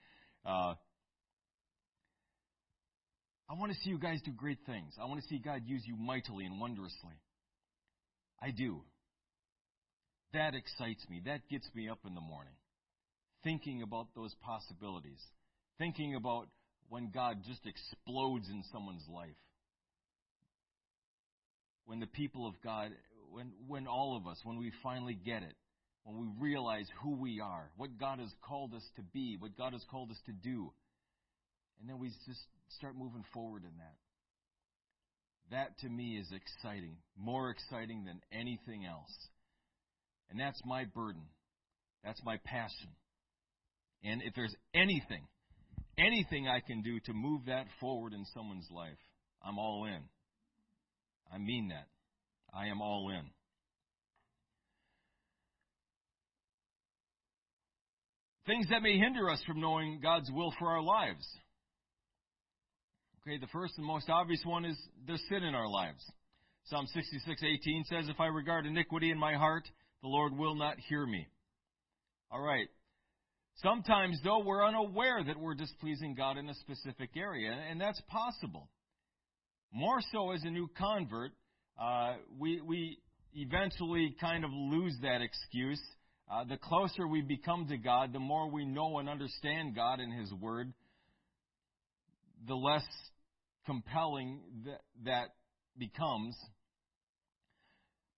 uh, 0.45 0.75
I 3.49 3.55
want 3.55 3.71
to 3.71 3.79
see 3.83 3.91
you 3.91 3.99
guys 3.99 4.21
do 4.25 4.33
great 4.33 4.59
things. 4.67 4.95
I 5.01 5.05
want 5.05 5.21
to 5.21 5.27
see 5.29 5.39
God 5.39 5.63
use 5.67 5.83
you 5.87 5.97
mightily 5.97 6.45
and 6.45 6.59
wondrously. 6.59 7.15
I 8.43 8.51
do. 8.51 8.81
That 10.33 10.55
excites 10.55 11.05
me. 11.09 11.23
That 11.25 11.49
gets 11.49 11.69
me 11.75 11.89
up 11.89 11.99
in 12.07 12.15
the 12.15 12.21
morning 12.21 12.55
thinking 13.43 13.83
about 13.83 14.09
those 14.15 14.35
possibilities, 14.43 15.21
thinking 15.79 16.15
about 16.15 16.49
when 16.89 17.11
God 17.13 17.39
just 17.47 17.67
explodes 17.67 18.49
in 18.49 18.63
someone's 18.73 19.07
life. 19.09 19.29
When 21.87 22.01
the 22.01 22.07
people 22.07 22.47
of 22.47 22.55
God, 22.63 22.91
when, 23.33 23.53
when 23.67 23.87
all 23.87 24.17
of 24.17 24.27
us, 24.27 24.39
when 24.45 24.59
we 24.59 24.73
finally 24.83 25.15
get 25.15 25.43
it, 25.43 25.55
when 26.05 26.19
we 26.19 26.29
realize 26.39 26.87
who 27.03 27.17
we 27.17 27.41
are, 27.41 27.71
what 27.77 27.99
God 27.99 28.19
has 28.19 28.33
called 28.47 28.75
us 28.75 28.85
to 28.97 29.03
be, 29.03 29.37
what 29.39 29.57
God 29.57 29.73
has 29.73 29.85
called 29.91 30.11
us 30.11 30.21
to 30.27 30.33
do, 30.33 30.73
and 31.81 31.89
then 31.89 31.99
we 31.99 32.09
just 32.27 32.41
start 32.79 32.97
moving 32.97 33.25
forward 33.33 33.63
in 33.65 33.77
that. 33.79 33.97
That 35.51 35.79
to 35.81 35.89
me 35.89 36.17
is 36.17 36.29
exciting, 36.33 36.97
more 37.17 37.51
exciting 37.51 38.05
than 38.05 38.21
anything 38.33 38.87
else. 38.87 39.11
And 40.31 40.39
that's 40.39 40.61
my 40.65 40.85
burden. 40.85 41.23
That's 42.05 42.21
my 42.25 42.39
passion. 42.45 42.91
And 44.03 44.23
if 44.23 44.35
there's 44.35 44.55
anything, 44.75 45.27
anything 45.99 46.49
I 46.49 46.61
can 46.61 46.83
do 46.83 47.01
to 47.01 47.13
move 47.13 47.47
that 47.47 47.67
forward 47.81 48.13
in 48.13 48.25
someone's 48.35 48.69
life, 48.71 48.99
I'm 49.45 49.59
all 49.59 49.85
in. 49.87 50.03
I 51.33 51.39
mean 51.39 51.69
that. 51.69 51.87
I 52.55 52.67
am 52.69 52.81
all 52.81 53.11
in. 53.11 53.25
Things 58.47 58.67
that 58.71 58.83
may 58.83 58.99
hinder 58.99 59.31
us 59.31 59.43
from 59.47 59.61
knowing 59.61 60.01
God's 60.03 60.31
will 60.33 60.53
for 60.59 60.71
our 60.71 60.83
lives. 60.83 61.27
Okay, 63.23 63.39
the 63.39 63.47
first 63.49 63.75
and 63.77 63.87
most 63.87 64.09
obvious 64.09 64.41
one 64.45 64.65
is 64.65 64.77
there's 65.07 65.23
sin 65.29 65.45
in 65.45 65.55
our 65.55 65.69
lives. 65.69 66.03
Psalm 66.65 66.87
66:18 66.87 67.85
says, 67.85 68.09
"If 68.09 68.19
I 68.19 68.27
regard 68.27 68.67
iniquity 68.67 69.11
in 69.11 69.19
my 69.19 69.35
heart, 69.35 69.71
the 70.03 70.09
Lord 70.09 70.37
will 70.37 70.55
not 70.55 70.79
hear 70.79 71.05
me." 71.07 71.27
All 72.31 72.41
right. 72.41 72.69
Sometimes, 73.63 74.19
though, 74.25 74.39
we're 74.39 74.65
unaware 74.65 75.23
that 75.23 75.39
we're 75.39 75.55
displeasing 75.55 76.15
God 76.15 76.39
in 76.39 76.49
a 76.49 76.55
specific 76.55 77.11
area, 77.17 77.53
and 77.53 77.81
that's 77.81 78.01
possible. 78.09 78.69
More 79.73 80.01
so 80.13 80.33
as 80.33 80.43
a 80.45 80.51
new 80.51 80.69
convert, 80.79 81.33
uh, 81.79 82.15
we, 82.39 82.61
we 82.61 82.99
eventually 83.35 84.17
kind 84.21 84.45
of 84.45 84.51
lose 84.53 84.97
that 85.03 85.21
excuse. 85.21 85.81
Uh, 86.31 86.45
the 86.45 86.57
closer 86.57 87.07
we 87.07 87.21
become 87.21 87.67
to 87.69 87.77
God, 87.77 88.13
the 88.13 88.19
more 88.19 88.51
we 88.51 88.65
know 88.65 88.99
and 88.99 89.09
understand 89.09 89.75
God 89.75 90.01
and 90.01 90.13
His 90.13 90.33
Word, 90.33 90.73
the 92.47 92.55
less 92.55 92.85
compelling 93.67 94.41
that, 94.65 94.81
that 95.05 95.29
becomes. 95.77 96.35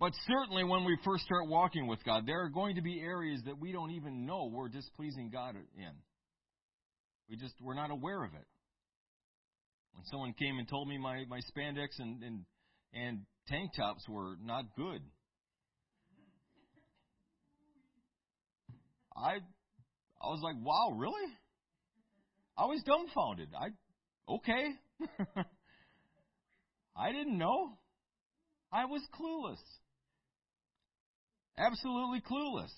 But 0.03 0.15
certainly 0.27 0.65
when 0.65 0.85
we 0.85 0.99
first 1.05 1.23
start 1.23 1.47
walking 1.47 1.87
with 1.87 2.03
God, 2.03 2.27
there 2.27 2.43
are 2.43 2.49
going 2.49 2.75
to 2.75 2.83
be 2.83 3.01
areas 3.01 3.41
that 3.47 3.61
we 3.61 3.71
don't 3.71 3.93
even 3.93 4.27
know 4.27 4.51
we're 4.53 4.69
displeasing 4.69 5.31
God 5.31 5.55
in. 5.55 5.93
We 7.31 7.37
just, 7.37 7.55
we're 7.61 7.77
not 7.77 7.93
aware 7.93 8.25
of 8.25 8.35
it. 8.35 8.45
When 9.93 10.05
someone 10.07 10.33
came 10.33 10.59
and 10.59 10.69
told 10.69 10.89
me 10.89 10.99
my, 10.99 11.23
my 11.29 11.39
spandex 11.39 12.01
and, 12.01 12.21
and, 12.21 12.45
and 12.93 13.21
tank 13.47 13.71
tops 13.77 14.03
were 14.09 14.35
not 14.45 14.65
good, 14.77 15.03
I, 19.17 19.35
I 19.35 20.27
was 20.27 20.41
like, 20.43 20.57
wow, 20.65 20.97
really? 20.99 21.33
I 22.59 22.65
was 22.65 22.83
dumbfounded. 22.85 23.51
I, 23.57 23.69
okay. 24.29 24.73
I 26.97 27.13
didn't 27.13 27.39
know. 27.39 27.79
I 28.73 28.87
was 28.87 29.01
clueless. 29.15 29.61
Absolutely 31.65 32.21
clueless. 32.21 32.73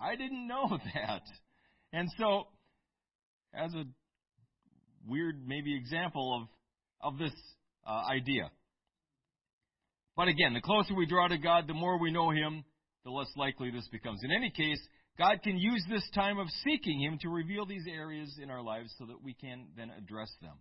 I 0.00 0.16
didn't 0.16 0.46
know 0.46 0.78
that. 0.94 1.22
And 1.92 2.08
so, 2.18 2.44
as 3.54 3.72
a 3.74 3.84
weird 5.06 5.46
maybe 5.46 5.76
example 5.76 6.48
of, 7.02 7.12
of 7.12 7.18
this 7.18 7.32
uh, 7.86 8.02
idea. 8.10 8.50
But 10.16 10.28
again, 10.28 10.52
the 10.52 10.60
closer 10.60 10.94
we 10.94 11.06
draw 11.06 11.28
to 11.28 11.38
God, 11.38 11.66
the 11.66 11.74
more 11.74 11.98
we 11.98 12.10
know 12.10 12.30
Him, 12.30 12.64
the 13.04 13.10
less 13.10 13.30
likely 13.36 13.70
this 13.70 13.88
becomes. 13.90 14.20
In 14.24 14.32
any 14.32 14.50
case, 14.50 14.80
God 15.16 15.42
can 15.42 15.56
use 15.56 15.84
this 15.88 16.08
time 16.14 16.38
of 16.38 16.48
seeking 16.64 17.00
Him 17.00 17.18
to 17.22 17.28
reveal 17.28 17.66
these 17.66 17.86
areas 17.88 18.38
in 18.42 18.50
our 18.50 18.62
lives 18.62 18.92
so 18.98 19.06
that 19.06 19.22
we 19.22 19.34
can 19.34 19.68
then 19.76 19.90
address 19.96 20.30
them. 20.42 20.54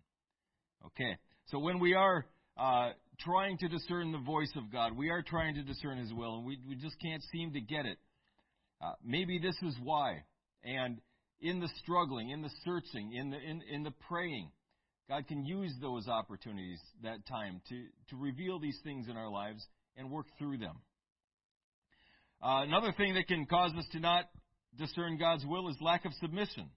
Okay, 0.85 1.17
so 1.47 1.59
when 1.59 1.79
we 1.79 1.95
are 1.95 2.25
uh, 2.57 2.91
trying 3.19 3.57
to 3.59 3.67
discern 3.67 4.11
the 4.11 4.19
voice 4.19 4.51
of 4.55 4.71
God, 4.71 4.95
we 4.95 5.09
are 5.09 5.21
trying 5.21 5.55
to 5.55 5.63
discern 5.63 5.97
His 5.97 6.13
will, 6.13 6.37
and 6.37 6.45
we, 6.45 6.59
we 6.67 6.75
just 6.75 6.95
can't 7.01 7.23
seem 7.31 7.53
to 7.53 7.61
get 7.61 7.85
it. 7.85 7.97
Uh, 8.81 8.93
maybe 9.03 9.39
this 9.39 9.55
is 9.63 9.75
why. 9.83 10.23
And 10.63 10.99
in 11.41 11.59
the 11.59 11.69
struggling, 11.79 12.29
in 12.29 12.41
the 12.41 12.49
searching, 12.65 13.13
in 13.13 13.29
the, 13.29 13.37
in, 13.37 13.61
in 13.71 13.83
the 13.83 13.93
praying, 14.07 14.51
God 15.09 15.27
can 15.27 15.45
use 15.45 15.73
those 15.81 16.07
opportunities, 16.07 16.79
that 17.03 17.25
time, 17.27 17.61
to, 17.69 17.85
to 18.09 18.21
reveal 18.21 18.59
these 18.59 18.77
things 18.83 19.07
in 19.09 19.15
our 19.15 19.29
lives 19.29 19.65
and 19.95 20.11
work 20.11 20.25
through 20.37 20.57
them. 20.57 20.75
Uh, 22.41 22.63
another 22.63 22.93
thing 22.97 23.13
that 23.15 23.27
can 23.27 23.45
cause 23.45 23.71
us 23.77 23.85
to 23.93 23.99
not 23.99 24.25
discern 24.77 25.17
God's 25.17 25.45
will 25.45 25.69
is 25.69 25.75
lack 25.81 26.05
of 26.05 26.11
submission. 26.21 26.69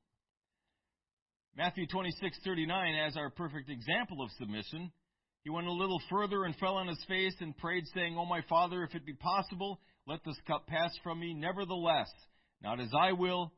Matthew 1.56 1.86
26:39 1.86 3.06
as 3.06 3.16
our 3.16 3.30
perfect 3.30 3.68
example 3.68 4.22
of 4.22 4.30
submission. 4.38 4.92
He 5.42 5.50
went 5.50 5.66
a 5.66 5.72
little 5.72 6.00
further 6.10 6.44
and 6.44 6.54
fell 6.56 6.76
on 6.76 6.86
his 6.86 7.02
face 7.08 7.34
and 7.40 7.56
prayed 7.56 7.86
saying, 7.94 8.16
"O 8.18 8.24
my 8.26 8.42
Father, 8.42 8.82
if 8.84 8.94
it 8.94 9.06
be 9.06 9.14
possible, 9.14 9.80
let 10.06 10.22
this 10.24 10.40
cup 10.46 10.66
pass 10.66 10.96
from 10.98 11.20
me; 11.20 11.34
nevertheless, 11.34 12.10
not 12.62 12.80
as 12.80 12.92
I 12.94 13.12
will, 13.12 13.52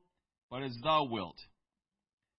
but 0.51 0.63
as 0.63 0.77
thou 0.83 1.05
wilt." 1.05 1.39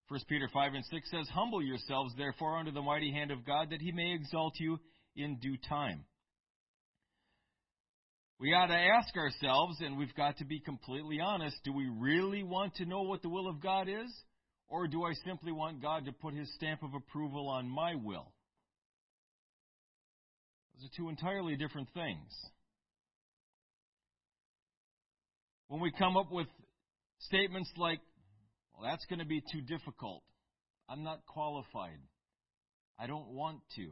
1 0.08 0.20
Peter 0.28 0.48
5 0.48 0.74
and 0.74 0.86
6 0.86 1.12
says, 1.12 1.30
Humble 1.30 1.64
yourselves 1.64 2.14
therefore 2.16 2.58
under 2.58 2.72
the 2.72 2.82
mighty 2.82 3.12
hand 3.12 3.32
of 3.32 3.46
God, 3.46 3.70
that 3.72 3.82
he 3.82 3.92
may 3.92 4.14
exalt 4.14 4.60
you 4.60 4.80
in 5.16 5.40
due 5.40 5.58
time. 5.58 6.06
We 8.40 8.52
got 8.52 8.68
to 8.68 8.76
ask 8.76 9.16
ourselves, 9.16 9.80
and 9.80 9.98
we've 9.98 10.14
got 10.16 10.38
to 10.38 10.46
be 10.46 10.60
completely 10.60 11.20
honest 11.22 11.56
do 11.64 11.72
we 11.72 11.88
really 11.88 12.44
want 12.44 12.76
to 12.76 12.86
know 12.86 13.04
what 13.04 13.22
the 13.22 13.30
will 13.30 13.48
of 13.48 13.62
God 13.62 13.88
is? 13.88 14.12
Or 14.68 14.88
do 14.88 15.04
I 15.04 15.14
simply 15.26 15.52
want 15.52 15.82
God 15.82 16.06
to 16.06 16.12
put 16.12 16.34
his 16.34 16.54
stamp 16.56 16.84
of 16.84 16.94
approval 16.94 17.48
on 17.48 17.70
my 17.70 17.96
will? 17.96 18.34
Those 20.74 20.86
are 20.86 20.96
two 20.98 21.10
entirely 21.10 21.56
different 21.56 21.90
things. 21.94 22.32
When 25.68 25.82
we 25.82 25.92
come 25.92 26.18
up 26.18 26.32
with 26.32 26.48
statements 27.20 27.72
like, 27.78 28.00
well, 28.74 28.90
that's 28.90 29.06
going 29.06 29.20
to 29.20 29.26
be 29.26 29.42
too 29.52 29.62
difficult. 29.62 30.24
I'm 30.90 31.04
not 31.04 31.26
qualified. 31.26 32.00
I 33.00 33.08
don't 33.08 33.30
want 33.30 33.60
to. 33.76 33.90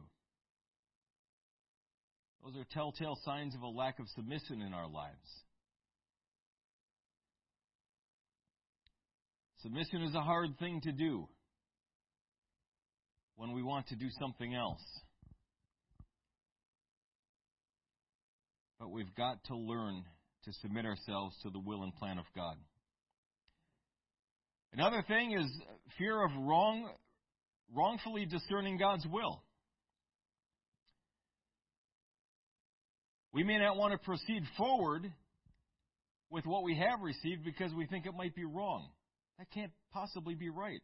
Those 2.44 2.56
are 2.56 2.64
telltale 2.72 3.18
signs 3.24 3.54
of 3.54 3.62
a 3.62 3.68
lack 3.68 3.98
of 3.98 4.06
submission 4.14 4.62
in 4.62 4.74
our 4.74 4.88
lives. 4.88 5.44
Submission 9.62 10.02
is 10.02 10.14
a 10.14 10.20
hard 10.20 10.58
thing 10.58 10.80
to 10.82 10.92
do 10.92 11.28
when 13.36 13.52
we 13.52 13.62
want 13.62 13.86
to 13.88 13.96
do 13.96 14.08
something 14.18 14.54
else. 14.54 14.82
But 18.82 18.90
we've 18.90 19.14
got 19.14 19.44
to 19.44 19.56
learn 19.56 20.02
to 20.44 20.52
submit 20.54 20.84
ourselves 20.86 21.36
to 21.44 21.50
the 21.50 21.60
will 21.60 21.84
and 21.84 21.94
plan 21.94 22.18
of 22.18 22.24
God. 22.34 22.56
Another 24.72 25.04
thing 25.06 25.38
is 25.38 25.46
fear 25.98 26.20
of 26.20 26.32
wrong, 26.36 26.90
wrongfully 27.72 28.26
discerning 28.26 28.78
God's 28.78 29.06
will. 29.06 29.40
We 33.32 33.44
may 33.44 33.58
not 33.58 33.76
want 33.76 33.92
to 33.92 33.98
proceed 33.98 34.42
forward 34.58 35.12
with 36.28 36.44
what 36.44 36.64
we 36.64 36.76
have 36.76 37.02
received 37.02 37.44
because 37.44 37.72
we 37.72 37.86
think 37.86 38.04
it 38.04 38.14
might 38.16 38.34
be 38.34 38.44
wrong. 38.44 38.88
That 39.38 39.48
can't 39.52 39.70
possibly 39.92 40.34
be 40.34 40.48
right. 40.48 40.82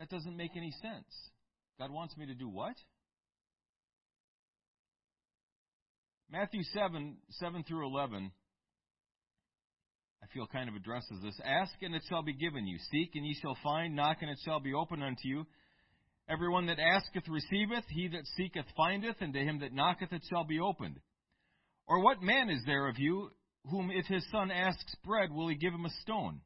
That 0.00 0.08
doesn't 0.08 0.36
make 0.36 0.56
any 0.56 0.72
sense. 0.82 1.06
God 1.78 1.92
wants 1.92 2.16
me 2.16 2.26
to 2.26 2.34
do 2.34 2.48
what? 2.48 2.74
Matthew 6.30 6.62
7, 6.74 7.16
7 7.30 7.64
through 7.64 7.86
11 7.86 8.32
I 10.22 10.26
feel 10.34 10.46
kind 10.48 10.68
of 10.68 10.74
addresses 10.74 11.22
this. 11.22 11.38
Ask 11.44 11.74
and 11.82 11.94
it 11.94 12.02
shall 12.08 12.22
be 12.22 12.32
given 12.32 12.66
you. 12.66 12.78
Seek 12.90 13.14
and 13.14 13.24
ye 13.24 13.36
shall 13.40 13.56
find. 13.62 13.94
Knock 13.94 14.18
and 14.22 14.30
it 14.30 14.38
shall 14.44 14.58
be 14.58 14.74
opened 14.74 15.04
unto 15.04 15.28
you. 15.28 15.46
Everyone 16.28 16.66
that 16.66 16.80
asketh 16.80 17.28
receiveth. 17.28 17.84
He 17.88 18.08
that 18.08 18.26
seeketh 18.36 18.66
findeth. 18.76 19.16
And 19.20 19.32
to 19.34 19.38
him 19.38 19.60
that 19.60 19.72
knocketh 19.72 20.12
it 20.12 20.22
shall 20.28 20.44
be 20.44 20.58
opened. 20.58 20.98
Or 21.86 22.02
what 22.02 22.22
man 22.22 22.50
is 22.50 22.60
there 22.66 22.88
of 22.88 22.98
you 22.98 23.30
whom 23.70 23.92
if 23.92 24.06
his 24.06 24.24
son 24.32 24.50
asks 24.50 24.96
bread, 25.04 25.30
will 25.30 25.48
he 25.48 25.54
give 25.54 25.72
him 25.72 25.84
a 25.84 26.00
stone? 26.02 26.40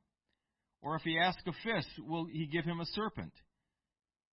Or 0.83 0.97
if 0.97 1.03
he 1.03 1.19
ask 1.19 1.39
a 1.47 1.53
fish, 1.65 1.87
will 1.99 2.27
he 2.27 2.47
give 2.47 2.65
him 2.65 2.81
a 2.81 2.87
serpent? 2.87 3.33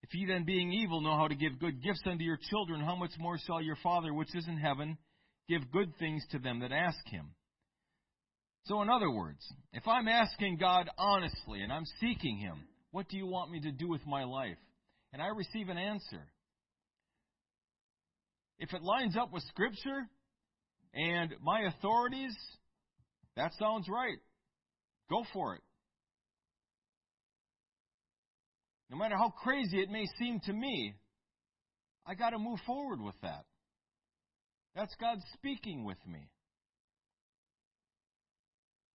If 0.03 0.13
ye 0.13 0.25
then 0.25 0.43
being 0.43 0.73
evil 0.73 1.01
know 1.01 1.15
how 1.15 1.27
to 1.27 1.35
give 1.35 1.59
good 1.59 1.81
gifts 1.81 2.03
unto 2.05 2.23
your 2.23 2.39
children, 2.49 2.81
how 2.81 2.95
much 2.95 3.11
more 3.17 3.37
shall 3.45 3.61
your 3.61 3.77
Father 3.77 4.13
which 4.13 4.35
is 4.35 4.47
in 4.47 4.57
heaven 4.57 4.97
give 5.49 5.71
good 5.71 5.93
things 5.97 6.23
to 6.31 6.39
them 6.39 6.59
that 6.59 6.71
ask 6.71 6.99
him? 7.07 7.31
So, 8.67 8.81
in 8.81 8.89
other 8.89 9.09
words, 9.09 9.39
if 9.71 9.87
I'm 9.87 10.09
asking 10.09 10.57
God 10.57 10.89
honestly 10.97 11.61
and 11.61 11.71
I'm 11.71 11.85
seeking 12.01 12.37
Him, 12.37 12.63
what 12.91 13.07
do 13.07 13.15
you 13.15 13.25
want 13.25 13.49
me 13.49 13.61
to 13.61 13.71
do 13.71 13.87
with 13.87 14.05
my 14.05 14.25
life? 14.25 14.57
And 15.13 15.21
I 15.21 15.27
receive 15.27 15.69
an 15.69 15.77
answer. 15.77 16.21
If 18.59 18.73
it 18.73 18.81
lines 18.81 19.15
up 19.15 19.31
with 19.31 19.43
Scripture 19.43 20.07
and 20.93 21.33
my 21.41 21.61
authorities, 21.61 22.35
that 23.37 23.53
sounds 23.57 23.87
right. 23.87 24.17
Go 25.09 25.23
for 25.31 25.55
it. 25.55 25.61
No 28.89 28.97
matter 28.97 29.15
how 29.15 29.29
crazy 29.29 29.79
it 29.79 29.89
may 29.89 30.05
seem 30.19 30.41
to 30.41 30.51
me, 30.51 30.95
I 32.05 32.15
got 32.15 32.31
to 32.31 32.39
move 32.39 32.59
forward 32.65 32.99
with 32.99 33.15
that. 33.21 33.45
That's 34.78 34.93
God 35.01 35.17
speaking 35.34 35.86
with 35.86 35.97
me. 36.07 36.30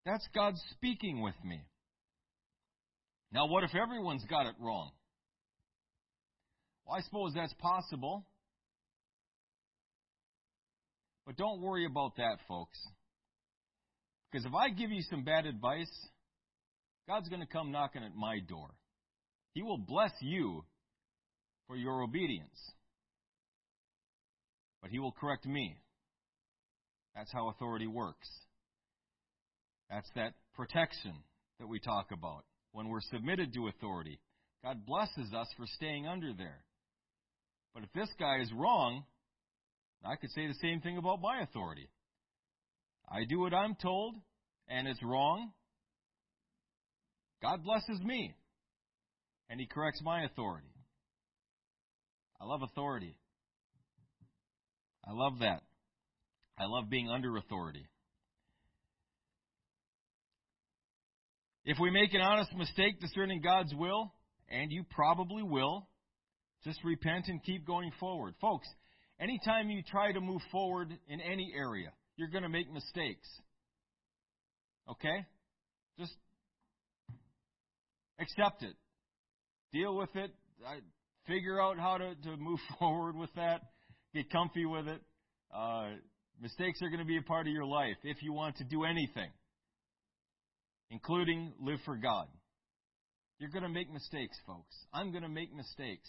That's 0.07 0.25
God 0.33 0.55
speaking 0.71 1.21
with 1.21 1.35
me. 1.45 1.61
Now, 3.33 3.49
what 3.49 3.65
if 3.65 3.75
everyone's 3.75 4.25
got 4.27 4.47
it 4.47 4.55
wrong? 4.61 4.93
Well, 6.87 6.99
I 6.99 7.01
suppose 7.03 7.33
that's 7.35 7.55
possible. 7.55 8.25
But 11.27 11.37
don't 11.37 11.61
worry 11.61 11.85
about 11.85 12.15
that, 12.17 12.37
folks. 12.47 12.79
Because 14.31 14.47
if 14.47 14.55
I 14.55 14.69
give 14.69 14.91
you 14.93 15.03
some 15.11 15.25
bad 15.25 15.47
advice, 15.47 15.91
God's 17.09 17.29
going 17.29 17.43
to 17.43 17.47
come 17.49 17.73
knocking 17.73 18.05
at 18.05 18.15
my 18.15 18.39
door. 18.49 18.69
He 19.55 19.63
will 19.63 19.79
bless 19.79 20.13
you 20.21 20.65
for 21.67 21.75
your 21.75 22.03
obedience. 22.03 22.71
But 24.83 24.91
He 24.91 24.99
will 24.99 25.13
correct 25.13 25.47
me. 25.47 25.77
That's 27.15 27.33
how 27.33 27.49
authority 27.49 27.87
works. 27.87 28.29
That's 29.91 30.09
that 30.17 30.35
protection 30.55 31.15
that 31.61 31.69
we 31.69 31.79
talk 31.79 32.11
about 32.13 32.45
when 32.73 32.89
we're 32.89 33.01
submitted 33.13 33.53
to 33.55 33.69
authority. 33.69 34.19
God 34.65 34.85
blesses 34.87 35.33
us 35.35 35.49
for 35.57 35.67
staying 35.67 36.07
under 36.07 36.33
there. 36.33 36.65
But 37.75 37.85
if 37.85 37.93
this 37.93 38.09
guy 38.19 38.41
is 38.41 38.51
wrong, 38.53 39.05
I 40.05 40.17
could 40.17 40.31
say 40.31 40.47
the 40.47 40.55
same 40.61 40.81
thing 40.81 40.99
about 40.99 41.21
my 41.21 41.41
authority. 41.43 41.89
I 43.09 43.25
do 43.29 43.41
what 43.41 43.55
I'm 43.55 43.75
told, 43.75 44.17
and 44.69 44.89
it's 44.89 45.03
wrong. 45.03 45.53
God 47.43 47.63
blesses 47.65 48.01
me, 48.03 48.35
and 49.51 49.61
He 49.61 49.67
corrects 49.67 50.01
my 50.03 50.25
authority. 50.25 50.73
I 52.41 52.45
love 52.45 52.63
authority. 52.63 53.17
I 55.07 55.13
love 55.13 55.41
that. 55.41 55.63
I 56.59 56.67
love 56.67 56.91
being 56.91 57.09
under 57.09 57.37
authority. 57.37 57.87
If 61.65 61.79
we 61.79 61.91
make 61.91 62.13
an 62.15 62.21
honest 62.21 62.53
mistake 62.57 63.01
discerning 63.01 63.41
God's 63.41 63.73
will, 63.75 64.13
and 64.51 64.71
you 64.71 64.85
probably 64.91 65.43
will, 65.43 65.89
just 66.65 66.79
repent 66.85 67.27
and 67.29 67.43
keep 67.43 67.67
going 67.67 67.93
forward. 67.99 68.35
Folks, 68.41 68.69
anytime 69.21 69.71
you 69.71 69.83
try 69.83 70.13
to 70.13 70.21
move 70.21 70.43
forward 70.51 70.89
in 71.09 71.21
any 71.21 71.53
area, 71.57 71.93
you're 72.17 72.29
going 72.29 72.43
to 72.43 72.49
make 72.49 72.71
mistakes. 72.73 73.29
Okay? 74.91 75.25
Just 75.99 76.13
accept 78.21 78.63
it. 78.63 78.75
Deal 79.73 79.97
with 79.97 80.15
it. 80.15 80.31
Figure 81.27 81.61
out 81.61 81.79
how 81.79 81.99
to, 81.99 82.15
to 82.15 82.37
move 82.37 82.59
forward 82.79 83.17
with 83.17 83.31
that. 83.37 83.63
Get 84.15 84.31
comfy 84.31 84.65
with 84.65 84.89
it. 84.89 85.01
Uh, 85.55 85.91
mistakes 86.41 86.81
are 86.83 86.89
going 86.89 87.01
to 87.01 87.07
be 87.07 87.19
a 87.19 87.23
part 87.23 87.47
of 87.47 87.53
your 87.53 87.67
life 87.67 87.97
if 88.05 88.23
you 88.23 88.33
want 88.33 88.57
to 88.57 88.65
do 88.65 88.85
anything, 88.85 89.31
including 90.91 91.53
live 91.61 91.79
for 91.85 91.97
God. 91.97 92.27
You're 93.39 93.51
going 93.51 93.65
to 93.65 93.69
make 93.69 93.93
mistakes, 93.93 94.37
folks. 94.47 94.75
I'm 94.93 95.11
going 95.11 95.25
to 95.25 95.29
make 95.29 95.55
mistakes. 95.55 96.09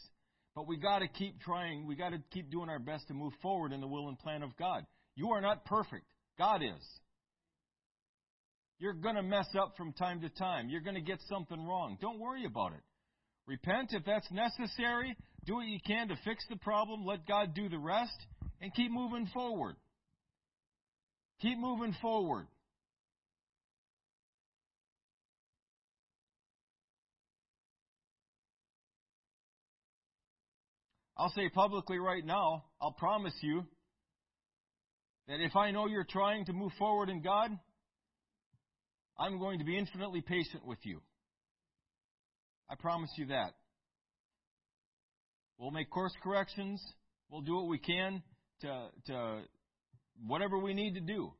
But 0.56 0.68
we 0.68 0.78
got 0.78 1.00
to 1.00 1.08
keep 1.08 1.42
trying. 1.42 1.88
We 1.88 1.96
got 1.96 2.10
to 2.10 2.20
keep 2.32 2.52
doing 2.52 2.70
our 2.70 2.80
best 2.80 3.08
to 3.08 3.14
move 3.14 3.34
forward 3.42 3.74
in 3.74 3.82
the 3.82 3.88
will 3.88 4.08
and 4.08 4.20
plan 4.20 4.44
of 4.44 4.56
God. 4.58 4.86
You 5.16 5.32
are 5.32 5.42
not 5.42 5.66
perfect. 5.66 6.06
God 6.38 6.62
is. 6.62 6.84
You're 8.80 8.94
going 8.94 9.16
to 9.16 9.24
mess 9.24 9.48
up 9.60 9.74
from 9.78 9.94
time 9.94 10.22
to 10.22 10.30
time. 10.30 10.70
You're 10.70 10.82
going 10.82 10.96
to 10.96 11.02
get 11.02 11.20
something 11.30 11.60
wrong. 11.60 11.98
Don't 12.02 12.20
worry 12.20 12.46
about 12.46 12.74
it. 12.74 12.82
Repent 13.48 13.94
if 13.94 14.06
that's 14.06 14.30
necessary. 14.32 15.16
Do 15.46 15.56
what 15.56 15.66
you 15.66 15.80
can 15.86 16.08
to 16.08 16.16
fix 16.24 16.46
the 16.50 16.56
problem. 16.58 17.06
Let 17.06 17.28
God 17.28 17.54
do 17.54 17.70
the 17.70 17.78
rest. 17.78 18.18
And 18.62 18.74
keep 18.74 18.92
moving 18.92 19.28
forward. 19.34 19.76
Keep 21.42 21.58
moving 21.58 21.96
forward. 22.02 22.48
I'll 31.18 31.32
say 31.36 31.50
publicly 31.50 32.00
right 32.00 32.26
now, 32.26 32.66
I'll 32.82 32.94
promise 32.94 33.34
you 33.42 33.64
that 35.28 35.40
if 35.40 35.56
I 35.56 35.72
know 35.72 35.88
you're 35.88 36.08
trying 36.10 36.46
to 36.46 36.54
move 36.54 36.72
forward 36.80 37.10
in 37.10 37.22
God, 37.22 37.52
I'm 39.18 39.40
going 39.40 39.60
to 39.60 39.66
be 39.66 39.78
infinitely 39.78 40.22
patient 40.22 40.66
with 40.66 40.80
you. 40.84 41.02
I 42.70 42.76
promise 42.76 43.12
you 43.18 43.28
that. 43.28 43.54
We'll 45.58 45.72
make 45.72 45.90
course 45.90 46.14
corrections. 46.22 46.84
We'll 47.30 47.42
do 47.42 47.56
what 47.56 47.68
we 47.68 47.78
can 47.78 48.22
to, 48.62 48.88
to 49.08 49.42
whatever 50.26 50.58
we 50.58 50.74
need 50.74 50.96
to 50.96 51.02
do. 51.02 51.34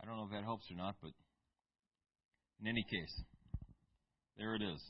I 0.00 0.06
don't 0.06 0.16
know 0.16 0.24
if 0.24 0.30
that 0.30 0.44
helps 0.44 0.70
or 0.70 0.76
not, 0.76 0.94
but 1.02 1.10
in 2.60 2.68
any 2.68 2.84
case. 2.84 3.22
There 4.38 4.54
it 4.54 4.62
is. 4.62 4.80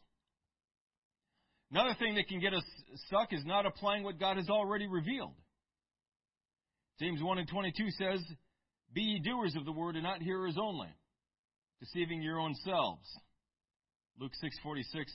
Another 1.70 1.94
thing 1.98 2.14
that 2.16 2.28
can 2.28 2.40
get 2.40 2.52
us 2.52 2.62
stuck 3.06 3.32
is 3.32 3.44
not 3.44 3.66
applying 3.66 4.02
what 4.02 4.20
God 4.20 4.36
has 4.36 4.48
already 4.48 4.86
revealed. 4.86 5.34
James 7.00 7.22
1 7.22 7.38
and 7.38 7.48
22 7.48 7.90
says, 7.98 8.20
Be 8.92 9.02
ye 9.02 9.20
doers 9.20 9.54
of 9.56 9.64
the 9.64 9.72
word 9.72 9.94
and 9.96 10.04
not 10.04 10.22
hearers 10.22 10.56
only, 10.60 10.88
deceiving 11.80 12.22
your 12.22 12.38
own 12.38 12.54
selves. 12.64 13.06
Luke 14.18 14.32
6:46 14.34 15.12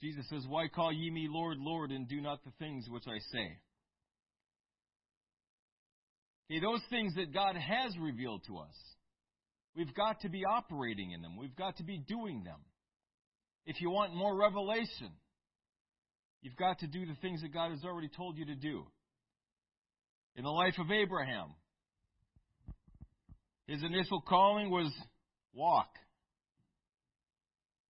Jesus 0.00 0.28
says, 0.28 0.46
"Why 0.48 0.66
call 0.66 0.92
ye 0.92 1.10
me 1.10 1.28
Lord, 1.28 1.58
Lord, 1.58 1.92
and 1.92 2.08
do 2.08 2.20
not 2.20 2.42
the 2.42 2.50
things 2.52 2.88
which 2.90 3.06
I 3.06 3.18
say?" 3.18 3.60
Okay, 6.50 6.58
those 6.60 6.84
things 6.90 7.14
that 7.14 7.32
God 7.32 7.56
has 7.56 7.96
revealed 7.96 8.42
to 8.44 8.58
us, 8.58 8.96
we've 9.74 9.94
got 9.94 10.20
to 10.20 10.28
be 10.28 10.44
operating 10.44 11.12
in 11.12 11.22
them. 11.22 11.36
We've 11.36 11.54
got 11.54 11.76
to 11.76 11.84
be 11.84 11.98
doing 11.98 12.42
them. 12.42 12.60
If 13.64 13.80
you 13.80 13.90
want 13.90 14.14
more 14.14 14.36
revelation, 14.36 15.16
you've 16.40 16.56
got 16.56 16.80
to 16.80 16.88
do 16.88 17.06
the 17.06 17.14
things 17.16 17.40
that 17.42 17.52
God 17.52 17.70
has 17.70 17.84
already 17.84 18.08
told 18.08 18.36
you 18.36 18.46
to 18.46 18.56
do. 18.56 18.84
In 20.34 20.44
the 20.44 20.50
life 20.50 20.78
of 20.78 20.90
Abraham, 20.90 21.54
his 23.66 23.82
initial 23.82 24.20
calling 24.20 24.68
was 24.68 24.92
walk. 25.54 25.88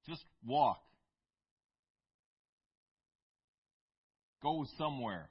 Just 0.08 0.24
walk. 0.44 0.82
Go 4.42 4.66
somewhere. 4.78 5.30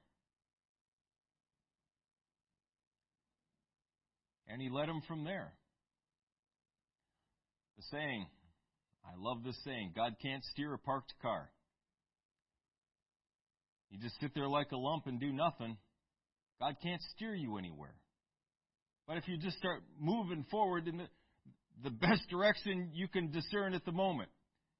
And 4.48 4.62
he 4.62 4.70
led 4.70 4.90
him 4.90 5.02
from 5.08 5.24
there. 5.24 5.54
The 7.78 7.84
saying, 7.92 8.26
I 9.06 9.12
love 9.18 9.44
this 9.44 9.58
saying 9.64 9.94
God 9.96 10.16
can't 10.22 10.44
steer 10.46 10.74
a 10.74 10.78
parked 10.78 11.14
car. 11.22 11.50
You 13.90 14.00
just 14.00 14.20
sit 14.22 14.32
there 14.34 14.48
like 14.48 14.72
a 14.72 14.78
lump 14.78 15.08
and 15.08 15.20
do 15.20 15.32
nothing. 15.34 15.78
God 16.60 16.76
can't 16.82 17.02
steer 17.16 17.34
you 17.34 17.58
anywhere. 17.58 17.96
But 19.08 19.18
if 19.18 19.28
you 19.28 19.38
just 19.38 19.58
start 19.58 19.84
moving 20.00 20.46
forward 20.50 20.88
in 20.88 21.02
the, 21.84 21.90
best 21.90 22.30
direction 22.30 22.90
you 22.94 23.08
can 23.08 23.32
discern 23.32 23.74
at 23.74 23.86
the 23.86 23.92
moment, 23.92 24.30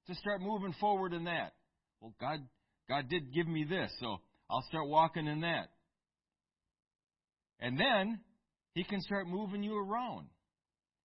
just 0.06 0.20
start 0.20 0.40
moving 0.40 0.74
forward 0.80 1.12
in 1.12 1.24
that. 1.24 1.52
Well, 2.00 2.14
God, 2.20 2.40
God 2.88 3.08
did 3.08 3.32
give 3.32 3.46
me 3.46 3.64
this, 3.64 3.92
so 4.00 4.18
I'll 4.50 4.64
start 4.68 4.88
walking 4.88 5.26
in 5.26 5.40
that. 5.40 5.68
And 7.60 7.78
then 7.78 8.20
He 8.74 8.84
can 8.84 9.00
start 9.00 9.26
moving 9.26 9.62
you 9.62 9.76
around. 9.76 10.26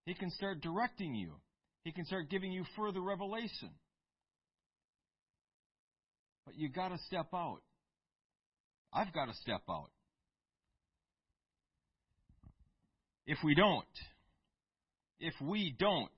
He 0.05 0.13
can 0.13 0.29
start 0.31 0.61
directing 0.61 1.15
you. 1.15 1.33
He 1.83 1.91
can 1.91 2.05
start 2.05 2.29
giving 2.29 2.51
you 2.51 2.63
further 2.75 3.01
revelation. 3.01 3.69
But 6.45 6.55
you 6.55 6.69
got 6.69 6.89
to 6.89 6.97
step 7.07 7.27
out. 7.33 7.59
I've 8.93 9.13
got 9.13 9.25
to 9.25 9.33
step 9.35 9.61
out. 9.69 9.89
If 13.25 13.37
we 13.43 13.53
don't, 13.53 13.85
if 15.19 15.33
we 15.41 15.75
don't, 15.77 16.09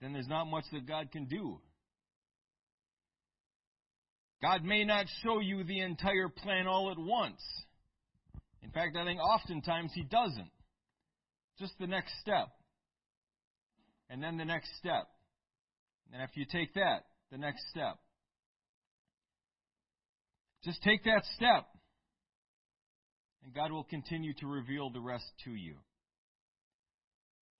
then 0.00 0.12
there's 0.12 0.28
not 0.28 0.44
much 0.44 0.64
that 0.72 0.86
God 0.86 1.10
can 1.12 1.26
do. 1.26 1.60
God 4.42 4.64
may 4.64 4.84
not 4.84 5.06
show 5.22 5.40
you 5.40 5.64
the 5.64 5.80
entire 5.80 6.28
plan 6.28 6.66
all 6.66 6.90
at 6.90 6.98
once. 6.98 7.40
In 8.62 8.70
fact, 8.70 8.96
I 8.96 9.04
think 9.04 9.20
oftentimes 9.20 9.92
He 9.94 10.02
doesn't. 10.02 10.50
Just 11.58 11.72
the 11.78 11.86
next 11.86 12.12
step 12.20 12.48
and 14.10 14.22
then 14.22 14.36
the 14.36 14.44
next 14.44 14.68
step. 14.78 15.08
And 16.12 16.22
after 16.22 16.40
you 16.40 16.46
take 16.50 16.74
that, 16.74 17.04
the 17.30 17.38
next 17.38 17.62
step. 17.70 17.98
Just 20.62 20.82
take 20.82 21.04
that 21.04 21.22
step, 21.36 21.66
and 23.42 23.52
God 23.52 23.70
will 23.70 23.84
continue 23.84 24.32
to 24.40 24.46
reveal 24.46 24.90
the 24.90 25.00
rest 25.00 25.26
to 25.44 25.50
you. 25.50 25.74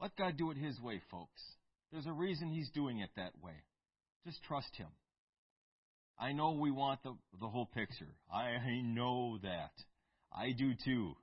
Let 0.01 0.17
God 0.17 0.37
do 0.37 0.51
it 0.51 0.57
His 0.57 0.81
way, 0.81 1.01
folks. 1.11 1.41
There's 1.93 2.07
a 2.07 2.13
reason 2.13 2.51
He's 2.51 2.71
doing 2.71 3.01
it 3.01 3.11
that 3.17 3.33
way. 3.43 3.55
Just 4.27 4.43
trust 4.43 4.75
Him. 4.77 4.89
I 6.19 6.33
know 6.33 6.53
we 6.53 6.71
want 6.71 7.03
the, 7.03 7.15
the 7.41 7.49
whole 7.49 7.67
picture. 7.67 8.09
I, 8.33 8.81
know 8.83 9.39
that. 9.43 9.73
I 10.33 10.53
do 10.57 10.73
too. 10.85 11.15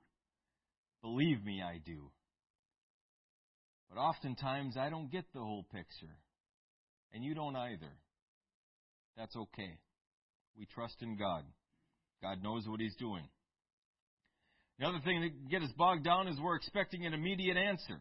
Believe 1.02 1.44
me, 1.44 1.62
I 1.62 1.80
do. 1.84 2.10
But 3.88 4.00
oftentimes 4.00 4.76
I 4.76 4.90
don't 4.90 5.10
get 5.10 5.24
the 5.32 5.40
whole 5.40 5.64
picture. 5.72 6.14
And 7.12 7.24
you 7.24 7.34
don't 7.34 7.56
either. 7.56 7.92
That's 9.16 9.36
okay. 9.36 9.78
We 10.58 10.66
trust 10.66 10.96
in 11.00 11.16
God. 11.16 11.44
God 12.22 12.42
knows 12.42 12.66
what 12.66 12.80
He's 12.80 12.96
doing. 12.96 13.24
The 14.78 14.86
other 14.86 15.00
thing 15.04 15.20
that 15.20 15.50
gets 15.50 15.64
us 15.64 15.72
bogged 15.76 16.04
down 16.04 16.28
is 16.28 16.38
we're 16.40 16.56
expecting 16.56 17.04
an 17.04 17.14
immediate 17.14 17.56
answer. 17.56 18.00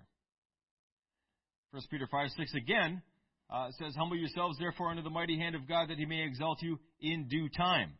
1 1.72 1.82
Peter 1.89 2.07
5 2.11 2.30
6 2.38 2.53
again 2.55 3.01
uh, 3.49 3.69
says, 3.80 3.95
Humble 3.95 4.17
yourselves 4.17 4.57
therefore 4.59 4.89
under 4.89 5.01
the 5.01 5.09
mighty 5.09 5.38
hand 5.38 5.55
of 5.55 5.67
God 5.67 5.89
that 5.89 5.97
He 5.97 6.05
may 6.05 6.24
exalt 6.24 6.61
you 6.61 6.78
in 6.99 7.28
due 7.30 7.47
time. 7.49 7.93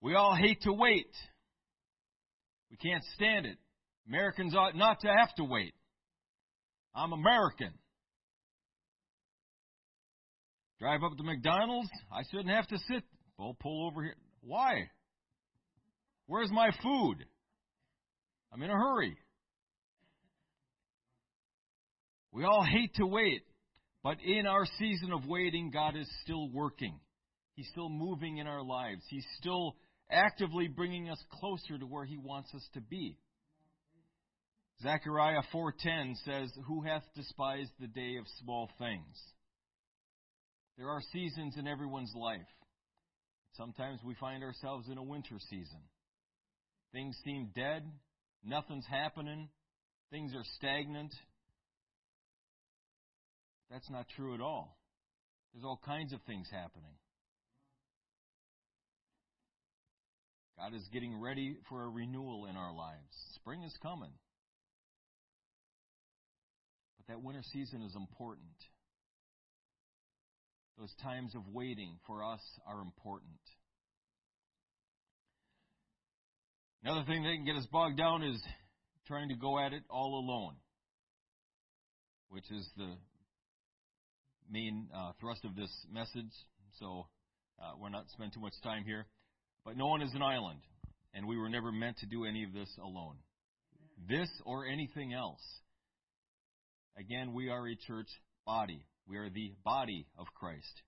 We 0.00 0.14
all 0.14 0.34
hate 0.34 0.62
to 0.62 0.72
wait. 0.72 1.10
We 2.70 2.76
can't 2.76 3.04
stand 3.14 3.46
it. 3.46 3.56
Americans 4.08 4.54
ought 4.54 4.76
not 4.76 5.00
to 5.00 5.08
have 5.08 5.34
to 5.36 5.44
wait. 5.44 5.74
I'm 6.94 7.12
American. 7.12 7.72
Drive 10.80 11.02
up 11.02 11.16
to 11.16 11.22
McDonald's, 11.22 11.90
I 12.12 12.22
shouldn't 12.30 12.50
have 12.50 12.66
to 12.68 12.78
sit. 12.88 13.02
Well, 13.36 13.56
pull 13.60 13.86
over 13.86 14.02
here. 14.02 14.16
Why? 14.40 14.90
Where's 16.26 16.50
my 16.50 16.70
food? 16.82 17.24
I'm 18.52 18.62
in 18.62 18.70
a 18.70 18.74
hurry. 18.74 19.16
We 22.38 22.44
all 22.44 22.62
hate 22.62 22.94
to 22.94 23.04
wait, 23.04 23.42
but 24.04 24.18
in 24.24 24.46
our 24.46 24.64
season 24.78 25.10
of 25.10 25.26
waiting, 25.26 25.72
God 25.72 25.96
is 25.96 26.08
still 26.22 26.48
working. 26.48 27.00
He's 27.56 27.66
still 27.70 27.88
moving 27.88 28.38
in 28.38 28.46
our 28.46 28.62
lives. 28.62 29.02
He's 29.10 29.26
still 29.40 29.74
actively 30.08 30.68
bringing 30.68 31.10
us 31.10 31.20
closer 31.40 31.76
to 31.76 31.84
where 31.84 32.04
He 32.04 32.16
wants 32.16 32.54
us 32.54 32.64
to 32.74 32.80
be. 32.80 33.18
Zechariah 34.80 35.42
4:10 35.50 36.14
says, 36.24 36.56
"Who 36.66 36.82
hath 36.82 37.02
despised 37.14 37.72
the 37.80 37.88
day 37.88 38.18
of 38.18 38.28
small 38.38 38.68
things?" 38.78 39.34
There 40.76 40.90
are 40.90 41.02
seasons 41.10 41.56
in 41.56 41.66
everyone's 41.66 42.14
life. 42.14 42.54
Sometimes 43.54 44.00
we 44.04 44.14
find 44.14 44.44
ourselves 44.44 44.88
in 44.88 44.96
a 44.96 45.02
winter 45.02 45.40
season. 45.40 45.82
Things 46.92 47.18
seem 47.24 47.48
dead, 47.48 47.82
nothing's 48.44 48.86
happening, 48.86 49.50
things 50.10 50.32
are 50.36 50.44
stagnant. 50.44 51.12
That's 53.70 53.90
not 53.90 54.06
true 54.16 54.34
at 54.34 54.40
all. 54.40 54.78
There's 55.52 55.64
all 55.64 55.80
kinds 55.84 56.12
of 56.12 56.20
things 56.22 56.48
happening. 56.50 56.94
God 60.58 60.74
is 60.74 60.88
getting 60.92 61.20
ready 61.20 61.56
for 61.68 61.84
a 61.84 61.88
renewal 61.88 62.46
in 62.46 62.56
our 62.56 62.74
lives. 62.74 63.14
Spring 63.36 63.62
is 63.62 63.74
coming. 63.80 64.10
But 66.96 67.14
that 67.14 67.22
winter 67.22 67.42
season 67.52 67.82
is 67.82 67.94
important. 67.94 68.48
Those 70.78 70.92
times 71.02 71.34
of 71.34 71.42
waiting 71.52 71.98
for 72.06 72.24
us 72.24 72.40
are 72.66 72.80
important. 72.80 73.38
Another 76.84 77.04
thing 77.06 77.22
that 77.22 77.34
can 77.34 77.44
get 77.44 77.56
us 77.56 77.66
bogged 77.70 77.98
down 77.98 78.22
is 78.22 78.40
trying 79.06 79.28
to 79.28 79.34
go 79.34 79.58
at 79.58 79.72
it 79.72 79.82
all 79.90 80.18
alone, 80.18 80.54
which 82.28 82.50
is 82.50 82.68
the 82.76 82.94
main 84.50 84.88
uh, 84.94 85.12
thrust 85.20 85.44
of 85.44 85.54
this 85.56 85.70
message. 85.92 86.32
So 86.78 87.06
uh, 87.60 87.72
we're 87.80 87.90
not 87.90 88.04
spend 88.10 88.32
too 88.32 88.40
much 88.40 88.54
time 88.62 88.84
here. 88.84 89.06
But 89.64 89.76
no 89.76 89.86
one 89.86 90.02
is 90.02 90.14
an 90.14 90.22
island, 90.22 90.60
and 91.14 91.26
we 91.26 91.36
were 91.36 91.48
never 91.48 91.72
meant 91.72 91.98
to 91.98 92.06
do 92.06 92.24
any 92.24 92.44
of 92.44 92.52
this 92.52 92.70
alone. 92.82 93.16
This 94.08 94.30
or 94.44 94.66
anything 94.66 95.12
else. 95.12 95.42
Again, 96.96 97.34
we 97.34 97.50
are 97.50 97.66
a 97.66 97.76
church 97.86 98.08
body. 98.46 98.84
We 99.06 99.16
are 99.16 99.30
the 99.30 99.52
body 99.64 100.06
of 100.18 100.26
Christ. 100.38 100.82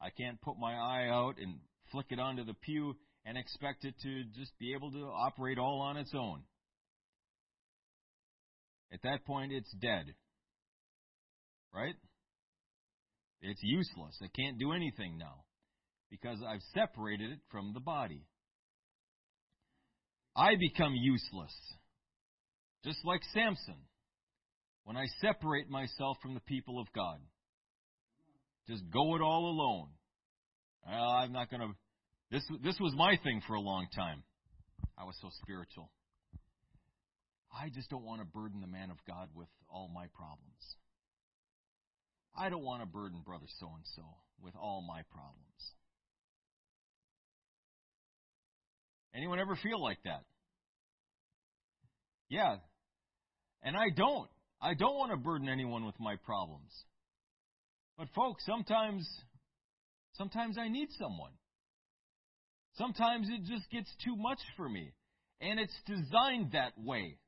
I 0.00 0.10
can't 0.10 0.40
put 0.40 0.58
my 0.58 0.72
eye 0.74 1.08
out 1.08 1.34
and 1.40 1.56
flick 1.90 2.06
it 2.10 2.18
onto 2.18 2.44
the 2.44 2.54
pew 2.54 2.96
and 3.24 3.38
expect 3.38 3.84
it 3.84 3.94
to 4.02 4.24
just 4.38 4.58
be 4.58 4.74
able 4.74 4.90
to 4.90 5.04
operate 5.04 5.58
all 5.58 5.80
on 5.80 5.96
its 5.96 6.12
own. 6.14 6.42
At 8.92 9.02
that 9.02 9.24
point, 9.24 9.52
it's 9.52 9.70
dead. 9.72 10.14
Right? 11.72 11.94
It's 13.42 13.60
useless. 13.62 14.16
It 14.20 14.30
can't 14.34 14.58
do 14.58 14.72
anything 14.72 15.18
now 15.18 15.44
because 16.10 16.38
I've 16.46 16.62
separated 16.74 17.32
it 17.32 17.38
from 17.50 17.72
the 17.74 17.80
body. 17.80 18.24
I 20.36 20.54
become 20.58 20.94
useless, 20.94 21.52
just 22.84 22.98
like 23.04 23.20
Samson, 23.34 23.76
when 24.84 24.96
I 24.96 25.06
separate 25.20 25.68
myself 25.68 26.16
from 26.22 26.34
the 26.34 26.40
people 26.40 26.80
of 26.80 26.86
God. 26.94 27.18
Just 28.68 28.84
go 28.92 29.16
it 29.16 29.20
all 29.20 29.50
alone. 29.50 29.88
Well, 30.86 31.10
I'm 31.10 31.32
not 31.32 31.50
going 31.50 31.60
to. 31.60 31.68
This 32.30 32.44
this 32.62 32.78
was 32.80 32.94
my 32.96 33.18
thing 33.22 33.42
for 33.46 33.54
a 33.54 33.60
long 33.60 33.88
time. 33.94 34.22
I 34.96 35.04
was 35.04 35.16
so 35.20 35.28
spiritual. 35.42 35.90
I 37.52 37.68
just 37.68 37.90
don't 37.90 38.04
want 38.04 38.20
to 38.20 38.26
burden 38.26 38.60
the 38.60 38.66
man 38.66 38.90
of 38.90 38.96
God 39.06 39.28
with 39.34 39.48
all 39.68 39.90
my 39.92 40.06
problems. 40.14 40.76
I 42.36 42.48
don't 42.48 42.64
want 42.64 42.82
to 42.82 42.86
burden 42.86 43.20
brother 43.24 43.46
so 43.60 43.66
and 43.66 43.84
so 43.96 44.02
with 44.42 44.54
all 44.56 44.82
my 44.82 45.02
problems. 45.10 45.38
Anyone 49.14 49.38
ever 49.38 49.56
feel 49.62 49.82
like 49.82 49.98
that? 50.04 50.24
Yeah. 52.28 52.56
And 53.62 53.76
I 53.76 53.90
don't. 53.94 54.28
I 54.60 54.74
don't 54.74 54.96
want 54.96 55.10
to 55.10 55.18
burden 55.18 55.48
anyone 55.48 55.84
with 55.84 55.98
my 56.00 56.16
problems. 56.24 56.72
But 57.98 58.08
folks, 58.14 58.44
sometimes 58.46 59.06
sometimes 60.14 60.56
I 60.56 60.68
need 60.68 60.88
someone. 60.98 61.32
Sometimes 62.74 63.28
it 63.28 63.44
just 63.44 63.70
gets 63.70 63.90
too 64.04 64.16
much 64.16 64.38
for 64.56 64.68
me. 64.68 64.92
And 65.40 65.60
it's 65.60 65.76
designed 65.86 66.52
that 66.52 66.72
way. 66.78 67.18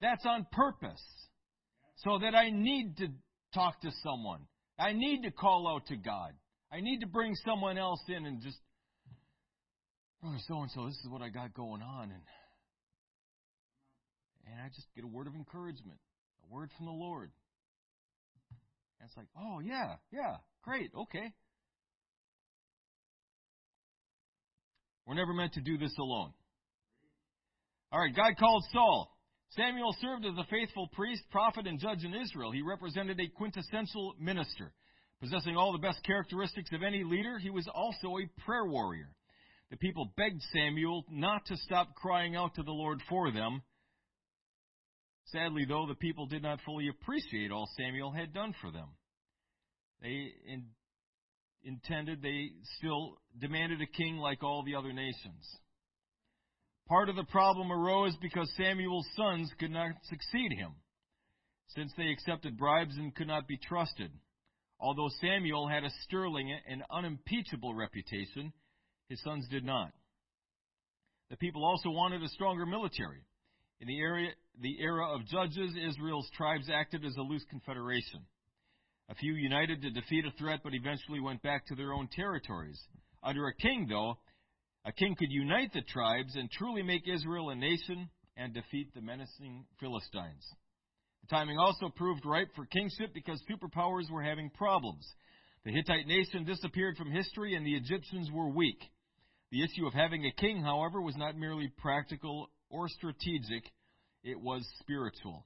That's 0.00 0.26
on 0.26 0.46
purpose. 0.52 1.02
So 2.04 2.18
that 2.20 2.34
I 2.34 2.50
need 2.50 2.96
to 2.98 3.08
talk 3.54 3.80
to 3.80 3.90
someone. 4.02 4.40
I 4.78 4.92
need 4.92 5.22
to 5.22 5.30
call 5.30 5.66
out 5.68 5.86
to 5.86 5.96
God. 5.96 6.32
I 6.72 6.80
need 6.80 7.00
to 7.00 7.06
bring 7.06 7.34
someone 7.44 7.78
else 7.78 8.00
in 8.08 8.24
and 8.26 8.40
just, 8.40 8.58
brother 10.20 10.36
so 10.46 10.62
and 10.62 10.70
so, 10.70 10.86
this 10.86 10.96
is 10.96 11.08
what 11.08 11.22
I 11.22 11.28
got 11.28 11.54
going 11.54 11.82
on. 11.82 12.04
And, 12.04 12.22
and 14.46 14.60
I 14.60 14.68
just 14.68 14.86
get 14.94 15.04
a 15.04 15.08
word 15.08 15.26
of 15.26 15.34
encouragement, 15.34 15.98
a 16.48 16.54
word 16.54 16.70
from 16.76 16.86
the 16.86 16.92
Lord. 16.92 17.30
And 19.00 19.08
it's 19.08 19.16
like, 19.16 19.28
oh, 19.36 19.60
yeah, 19.60 19.96
yeah, 20.12 20.36
great, 20.62 20.90
okay. 20.96 21.32
We're 25.06 25.14
never 25.14 25.32
meant 25.32 25.54
to 25.54 25.62
do 25.62 25.78
this 25.78 25.96
alone. 25.98 26.32
All 27.90 28.00
right, 28.00 28.14
God 28.14 28.36
called 28.38 28.62
Saul. 28.72 29.17
Samuel 29.50 29.96
served 30.00 30.26
as 30.26 30.36
a 30.36 30.46
faithful 30.50 30.88
priest, 30.88 31.22
prophet, 31.30 31.66
and 31.66 31.80
judge 31.80 32.04
in 32.04 32.14
Israel. 32.14 32.52
He 32.52 32.62
represented 32.62 33.18
a 33.18 33.28
quintessential 33.28 34.14
minister. 34.20 34.72
Possessing 35.20 35.56
all 35.56 35.72
the 35.72 35.78
best 35.78 36.02
characteristics 36.04 36.70
of 36.72 36.82
any 36.82 37.02
leader, 37.02 37.38
he 37.38 37.50
was 37.50 37.66
also 37.74 38.18
a 38.18 38.42
prayer 38.44 38.66
warrior. 38.66 39.08
The 39.70 39.76
people 39.76 40.12
begged 40.16 40.42
Samuel 40.52 41.04
not 41.10 41.46
to 41.46 41.56
stop 41.56 41.94
crying 41.94 42.36
out 42.36 42.54
to 42.54 42.62
the 42.62 42.72
Lord 42.72 43.00
for 43.08 43.30
them. 43.32 43.62
Sadly, 45.26 45.64
though, 45.68 45.86
the 45.86 45.94
people 45.94 46.26
did 46.26 46.42
not 46.42 46.60
fully 46.64 46.88
appreciate 46.88 47.50
all 47.50 47.68
Samuel 47.76 48.12
had 48.12 48.32
done 48.32 48.54
for 48.60 48.70
them. 48.70 48.88
They 50.00 50.32
in, 50.46 50.66
intended, 51.62 52.22
they 52.22 52.52
still 52.78 53.18
demanded 53.38 53.82
a 53.82 53.86
king 53.86 54.16
like 54.16 54.42
all 54.42 54.62
the 54.62 54.76
other 54.76 54.92
nations. 54.92 55.44
Part 56.88 57.10
of 57.10 57.16
the 57.16 57.24
problem 57.24 57.70
arose 57.70 58.16
because 58.20 58.50
Samuel's 58.56 59.06
sons 59.14 59.50
could 59.60 59.70
not 59.70 59.92
succeed 60.04 60.52
him, 60.52 60.72
since 61.74 61.92
they 61.96 62.08
accepted 62.08 62.56
bribes 62.56 62.96
and 62.96 63.14
could 63.14 63.26
not 63.26 63.46
be 63.46 63.58
trusted. 63.58 64.10
Although 64.80 65.10
Samuel 65.20 65.68
had 65.68 65.84
a 65.84 65.90
sterling 66.04 66.56
and 66.66 66.82
unimpeachable 66.90 67.74
reputation, 67.74 68.52
his 69.10 69.22
sons 69.22 69.46
did 69.50 69.64
not. 69.64 69.92
The 71.30 71.36
people 71.36 71.62
also 71.64 71.90
wanted 71.90 72.22
a 72.22 72.28
stronger 72.28 72.64
military. 72.64 73.20
In 73.80 73.86
the, 73.86 74.00
area, 74.00 74.30
the 74.60 74.80
era 74.80 75.14
of 75.14 75.26
judges, 75.26 75.74
Israel's 75.76 76.30
tribes 76.36 76.70
acted 76.72 77.04
as 77.04 77.16
a 77.16 77.22
loose 77.22 77.44
confederation. 77.50 78.20
A 79.10 79.14
few 79.14 79.34
united 79.34 79.82
to 79.82 79.90
defeat 79.90 80.24
a 80.24 80.30
threat, 80.38 80.60
but 80.64 80.74
eventually 80.74 81.20
went 81.20 81.42
back 81.42 81.66
to 81.66 81.74
their 81.74 81.92
own 81.92 82.08
territories. 82.08 82.80
Under 83.22 83.46
a 83.46 83.54
king, 83.54 83.86
though, 83.88 84.18
a 84.88 84.92
king 84.92 85.14
could 85.14 85.30
unite 85.30 85.70
the 85.74 85.82
tribes 85.82 86.34
and 86.34 86.50
truly 86.50 86.82
make 86.82 87.06
Israel 87.06 87.50
a 87.50 87.54
nation 87.54 88.08
and 88.38 88.54
defeat 88.54 88.94
the 88.94 89.02
menacing 89.02 89.66
Philistines. 89.80 90.42
The 91.20 91.36
timing 91.36 91.58
also 91.58 91.90
proved 91.94 92.24
ripe 92.24 92.48
for 92.56 92.64
kingship 92.64 93.12
because 93.12 93.42
superpowers 93.50 94.10
were 94.10 94.22
having 94.22 94.48
problems. 94.48 95.06
The 95.66 95.72
Hittite 95.72 96.06
nation 96.06 96.46
disappeared 96.46 96.96
from 96.96 97.10
history 97.10 97.54
and 97.54 97.66
the 97.66 97.74
Egyptians 97.74 98.30
were 98.32 98.48
weak. 98.48 98.80
The 99.50 99.62
issue 99.62 99.86
of 99.86 99.92
having 99.92 100.24
a 100.24 100.40
king, 100.40 100.62
however, 100.62 101.02
was 101.02 101.16
not 101.18 101.36
merely 101.36 101.70
practical 101.76 102.48
or 102.70 102.88
strategic, 102.88 103.70
it 104.24 104.40
was 104.40 104.66
spiritual. 104.80 105.44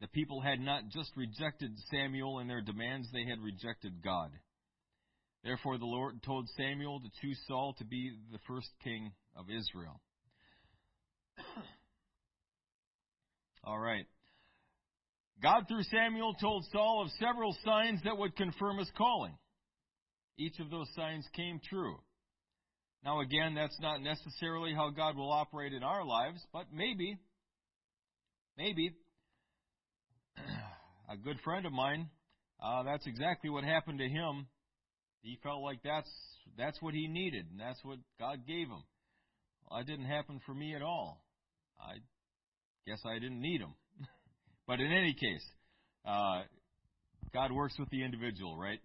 The 0.00 0.08
people 0.08 0.40
had 0.40 0.60
not 0.60 0.90
just 0.90 1.10
rejected 1.16 1.72
Samuel 1.90 2.38
and 2.38 2.48
their 2.48 2.60
demands, 2.60 3.08
they 3.12 3.24
had 3.28 3.40
rejected 3.40 4.00
God. 4.04 4.30
Therefore, 5.46 5.78
the 5.78 5.84
Lord 5.84 6.20
told 6.24 6.48
Samuel 6.56 6.98
to 6.98 7.08
choose 7.22 7.38
Saul 7.46 7.72
to 7.78 7.84
be 7.84 8.10
the 8.32 8.40
first 8.48 8.68
king 8.82 9.12
of 9.36 9.46
Israel. 9.48 10.00
All 13.64 13.78
right. 13.78 14.06
God, 15.40 15.68
through 15.68 15.84
Samuel, 15.84 16.34
told 16.34 16.64
Saul 16.72 17.02
of 17.02 17.10
several 17.20 17.56
signs 17.64 18.00
that 18.02 18.18
would 18.18 18.34
confirm 18.34 18.78
his 18.78 18.90
calling. 18.98 19.38
Each 20.36 20.58
of 20.58 20.68
those 20.68 20.88
signs 20.96 21.24
came 21.36 21.60
true. 21.70 21.94
Now, 23.04 23.20
again, 23.20 23.54
that's 23.54 23.78
not 23.80 24.02
necessarily 24.02 24.74
how 24.74 24.90
God 24.90 25.16
will 25.16 25.30
operate 25.30 25.72
in 25.72 25.84
our 25.84 26.04
lives, 26.04 26.44
but 26.52 26.64
maybe, 26.74 27.20
maybe, 28.58 28.96
a 31.08 31.16
good 31.16 31.38
friend 31.44 31.66
of 31.66 31.72
mine, 31.72 32.10
uh, 32.60 32.82
that's 32.82 33.06
exactly 33.06 33.48
what 33.48 33.62
happened 33.62 34.00
to 34.00 34.08
him 34.08 34.48
he 35.22 35.38
felt 35.42 35.62
like 35.62 35.80
that's 35.82 36.10
that's 36.56 36.80
what 36.80 36.94
he 36.94 37.08
needed, 37.08 37.46
and 37.50 37.60
that's 37.60 37.82
what 37.82 37.98
God 38.18 38.46
gave 38.46 38.68
him. 38.68 38.82
Well, 39.68 39.78
that 39.78 39.86
didn't 39.86 40.06
happen 40.06 40.40
for 40.46 40.54
me 40.54 40.74
at 40.74 40.82
all. 40.82 41.22
I 41.80 41.96
guess 42.86 43.00
I 43.04 43.18
didn't 43.18 43.40
need 43.40 43.60
him. 43.60 43.74
but 44.66 44.80
in 44.80 44.92
any 44.92 45.12
case, 45.12 45.44
uh, 46.06 46.42
God 47.34 47.52
works 47.52 47.74
with 47.78 47.90
the 47.90 48.04
individual, 48.04 48.56
right? 48.56 48.80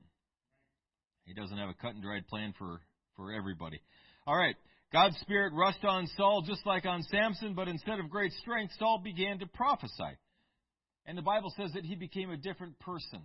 He 1.25 1.33
doesn't 1.33 1.57
have 1.57 1.69
a 1.69 1.73
cut 1.73 1.93
and 1.93 2.01
dried 2.01 2.27
plan 2.27 2.53
for 2.57 2.81
for 3.15 3.31
everybody. 3.31 3.79
All 4.25 4.35
right. 4.35 4.55
God's 4.91 5.17
Spirit 5.21 5.53
rushed 5.53 5.85
on 5.85 6.07
Saul 6.17 6.43
just 6.45 6.65
like 6.65 6.85
on 6.85 7.01
Samson, 7.03 7.53
but 7.53 7.69
instead 7.69 7.99
of 7.99 8.09
great 8.09 8.33
strength, 8.33 8.73
Saul 8.77 8.99
began 9.01 9.39
to 9.39 9.47
prophesy. 9.47 10.17
And 11.05 11.17
the 11.17 11.21
Bible 11.21 11.53
says 11.55 11.71
that 11.75 11.85
he 11.85 11.95
became 11.95 12.29
a 12.29 12.37
different 12.37 12.77
person 12.79 13.21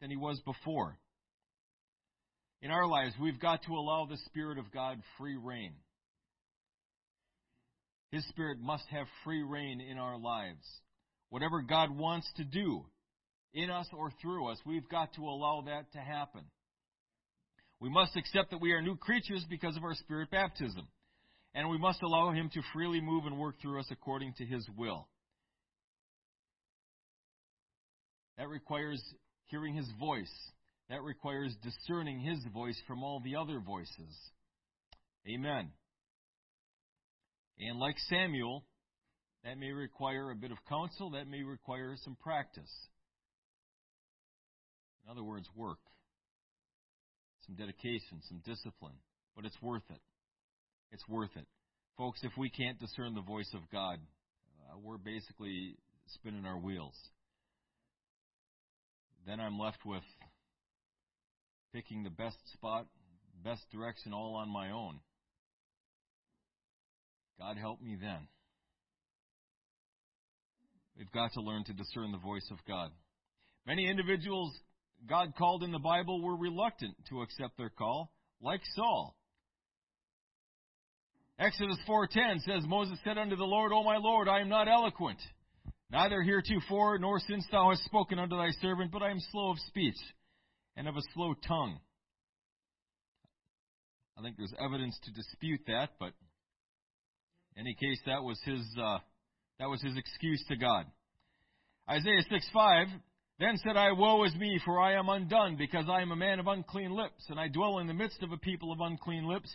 than 0.00 0.10
he 0.10 0.16
was 0.16 0.38
before 0.40 0.98
in 2.62 2.70
our 2.70 2.86
lives, 2.86 3.14
we've 3.20 3.40
got 3.40 3.62
to 3.64 3.72
allow 3.72 4.06
the 4.06 4.18
Spirit 4.26 4.58
of 4.58 4.72
God 4.72 4.98
free 5.18 5.36
rein. 5.36 5.72
His 8.10 8.26
Spirit 8.28 8.58
must 8.60 8.84
have 8.90 9.06
free 9.24 9.42
rein 9.42 9.80
in 9.80 9.98
our 9.98 10.18
lives. 10.18 10.66
Whatever 11.28 11.62
God 11.62 11.96
wants 11.96 12.28
to 12.36 12.44
do, 12.44 12.84
in 13.54 13.70
us 13.70 13.86
or 13.96 14.12
through 14.22 14.48
us. 14.48 14.58
We've 14.64 14.88
got 14.88 15.14
to 15.14 15.22
allow 15.22 15.64
that 15.66 15.92
to 15.92 15.98
happen. 15.98 16.42
We 17.80 17.88
must 17.88 18.16
accept 18.16 18.50
that 18.50 18.60
we 18.60 18.72
are 18.72 18.82
new 18.82 18.96
creatures 18.96 19.44
because 19.48 19.76
of 19.76 19.84
our 19.84 19.94
spirit 19.94 20.30
baptism. 20.30 20.86
And 21.54 21.68
we 21.68 21.78
must 21.78 22.02
allow 22.02 22.30
Him 22.30 22.50
to 22.54 22.60
freely 22.72 23.00
move 23.00 23.26
and 23.26 23.38
work 23.38 23.56
through 23.60 23.80
us 23.80 23.88
according 23.90 24.34
to 24.38 24.44
His 24.44 24.64
will. 24.76 25.08
That 28.38 28.48
requires 28.48 29.02
hearing 29.46 29.74
His 29.74 29.88
voice. 29.98 30.32
That 30.90 31.02
requires 31.02 31.54
discerning 31.62 32.18
His 32.20 32.44
voice 32.52 32.80
from 32.86 33.04
all 33.04 33.20
the 33.24 33.36
other 33.36 33.60
voices. 33.60 34.30
Amen. 35.26 35.70
And 37.60 37.78
like 37.78 37.96
Samuel, 38.08 38.64
that 39.44 39.56
may 39.56 39.70
require 39.70 40.30
a 40.30 40.34
bit 40.34 40.50
of 40.50 40.58
counsel, 40.68 41.10
that 41.10 41.28
may 41.28 41.42
require 41.42 41.94
some 42.04 42.16
practice. 42.20 42.70
In 45.04 45.10
other 45.10 45.22
words, 45.22 45.48
work, 45.54 45.78
some 47.46 47.54
dedication, 47.54 48.20
some 48.28 48.42
discipline, 48.44 48.96
but 49.36 49.44
it's 49.44 49.60
worth 49.62 49.88
it. 49.90 50.00
It's 50.90 51.08
worth 51.08 51.30
it. 51.36 51.46
Folks, 51.96 52.20
if 52.24 52.32
we 52.36 52.50
can't 52.50 52.80
discern 52.80 53.14
the 53.14 53.22
voice 53.22 53.50
of 53.54 53.60
God, 53.70 53.98
uh, 54.68 54.78
we're 54.82 54.98
basically 54.98 55.76
spinning 56.14 56.46
our 56.46 56.58
wheels. 56.58 56.96
Then 59.26 59.38
I'm 59.38 59.58
left 59.58 59.84
with 59.84 60.02
picking 61.72 62.02
the 62.02 62.10
best 62.10 62.38
spot, 62.52 62.86
best 63.44 63.62
direction 63.72 64.12
all 64.12 64.34
on 64.34 64.48
my 64.48 64.70
own. 64.70 65.00
God 67.38 67.56
help 67.56 67.80
me 67.80 67.96
then. 68.00 68.28
We've 70.96 71.10
got 71.12 71.32
to 71.32 71.40
learn 71.40 71.64
to 71.64 71.72
discern 71.72 72.12
the 72.12 72.18
voice 72.18 72.46
of 72.50 72.58
God. 72.68 72.90
Many 73.66 73.88
individuals 73.88 74.52
God 75.08 75.34
called 75.36 75.62
in 75.62 75.72
the 75.72 75.78
Bible 75.78 76.22
were 76.22 76.36
reluctant 76.36 76.94
to 77.08 77.22
accept 77.22 77.56
their 77.56 77.70
call, 77.70 78.12
like 78.42 78.60
Saul. 78.74 79.16
Exodus 81.38 81.78
4:10 81.88 82.40
says 82.40 82.66
Moses 82.66 82.98
said 83.02 83.16
unto 83.16 83.36
the 83.36 83.46
Lord, 83.46 83.72
O 83.72 83.82
my 83.82 83.96
Lord, 83.96 84.28
I 84.28 84.40
am 84.40 84.50
not 84.50 84.68
eloquent, 84.68 85.18
neither 85.90 86.20
heretofore 86.20 86.98
nor 86.98 87.18
since 87.20 87.46
thou 87.50 87.70
hast 87.70 87.84
spoken 87.84 88.18
unto 88.18 88.36
thy 88.36 88.50
servant, 88.60 88.92
but 88.92 89.02
I 89.02 89.10
am 89.10 89.20
slow 89.30 89.52
of 89.52 89.58
speech 89.60 89.96
and 90.80 90.88
of 90.88 90.96
a 90.96 91.02
slow 91.12 91.34
tongue. 91.46 91.78
I 94.18 94.22
think 94.22 94.38
there's 94.38 94.54
evidence 94.58 94.98
to 95.04 95.12
dispute 95.12 95.60
that, 95.66 95.90
but 95.98 96.14
in 97.54 97.66
any 97.66 97.74
case, 97.74 97.98
that 98.06 98.22
was 98.22 98.40
his 98.46 98.62
uh, 98.82 98.96
that 99.58 99.68
was 99.68 99.82
his 99.82 99.98
excuse 99.98 100.42
to 100.48 100.56
God. 100.56 100.86
Isaiah 101.86 102.24
6:5 102.32 102.86
Then 103.38 103.58
said 103.58 103.76
I, 103.76 103.92
Woe 103.92 104.24
is 104.24 104.34
me, 104.36 104.58
for 104.64 104.80
I 104.80 104.94
am 104.94 105.10
undone, 105.10 105.56
because 105.56 105.84
I 105.86 106.00
am 106.00 106.12
a 106.12 106.16
man 106.16 106.40
of 106.40 106.46
unclean 106.46 106.92
lips, 106.92 107.26
and 107.28 107.38
I 107.38 107.48
dwell 107.48 107.80
in 107.80 107.86
the 107.86 107.92
midst 107.92 108.22
of 108.22 108.32
a 108.32 108.38
people 108.38 108.72
of 108.72 108.80
unclean 108.80 109.26
lips. 109.28 109.52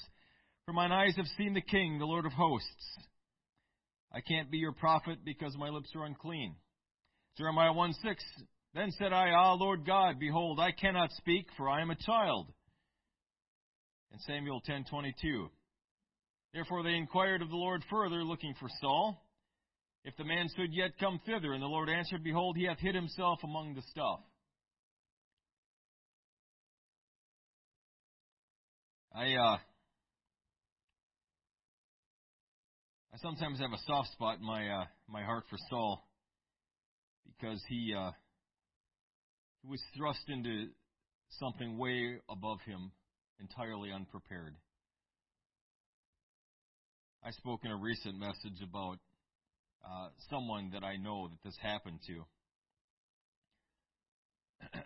For 0.68 0.74
mine 0.74 0.92
eyes 0.92 1.16
have 1.18 1.28
seen 1.40 1.56
the 1.56 1.62
King, 1.62 1.98
the 1.98 2.06
Lord 2.06 2.28
of 2.28 2.34
hosts. 2.34 2.98
I 4.14 4.22
can't 4.22 4.52
be 4.52 4.60
your 4.60 4.74
prophet 4.74 5.20
because 5.26 5.58
my 5.58 5.70
lips 5.70 5.90
are 5.96 6.06
unclean. 6.06 6.56
Jeremiah 7.36 7.74
1 7.74 7.94
6. 7.94 8.24
Then 8.76 8.92
said 8.92 9.14
I, 9.14 9.32
Ah, 9.32 9.54
Lord 9.54 9.86
God, 9.86 10.20
behold, 10.20 10.60
I 10.60 10.74
cannot 10.74 11.10
speak, 11.14 11.48
for 11.56 11.70
I 11.70 11.82
am 11.82 11.92
a 11.92 11.96
child. 11.96 12.52
And 14.12 14.20
Samuel 14.22 14.62
10:22. 14.68 15.50
Therefore 16.54 16.84
they 16.84 16.96
inquired 16.96 17.42
of 17.42 17.50
the 17.50 17.56
Lord 17.56 17.84
further, 17.90 18.24
looking 18.24 18.54
for 18.60 18.68
Saul, 18.82 19.26
if 20.04 20.16
the 20.18 20.26
man 20.26 20.48
should 20.56 20.74
yet 20.74 20.98
come 21.00 21.20
thither. 21.26 21.54
And 21.54 21.62
the 21.62 21.68
Lord 21.68 21.90
answered, 21.90 22.24
Behold, 22.24 22.58
he 22.58 22.66
hath 22.66 22.80
hid 22.80 22.96
himself 22.96 23.40
among 23.44 23.76
the 23.76 23.82
stuff. 23.92 24.20
I 29.14 29.34
uh, 29.36 29.58
I 33.14 33.18
sometimes 33.22 33.60
have 33.60 33.72
a 33.72 33.82
soft 33.88 34.12
spot 34.12 34.40
in 34.40 34.46
my 34.46 34.68
uh, 34.68 34.86
my 35.08 35.24
heart 35.24 35.46
for 35.50 35.58
Saul 35.70 36.06
because 37.26 37.62
he 37.70 37.94
uh, 37.98 38.12
he 39.66 39.72
was 39.72 39.82
thrust 39.98 40.22
into 40.28 40.68
something 41.40 41.78
way 41.78 42.18
above 42.30 42.60
him, 42.66 42.92
entirely 43.40 43.92
unprepared. 43.92 44.56
I 47.24 47.32
spoke 47.32 47.62
in 47.64 47.72
a 47.72 47.76
recent 47.76 48.20
message 48.20 48.62
about 48.64 49.00
uh, 49.84 50.10
someone 50.30 50.72
that 50.74 50.84
I 50.84 50.98
know 50.98 51.30
that 51.30 51.38
this 51.44 51.58
happened 51.62 52.00
to. 52.08 52.26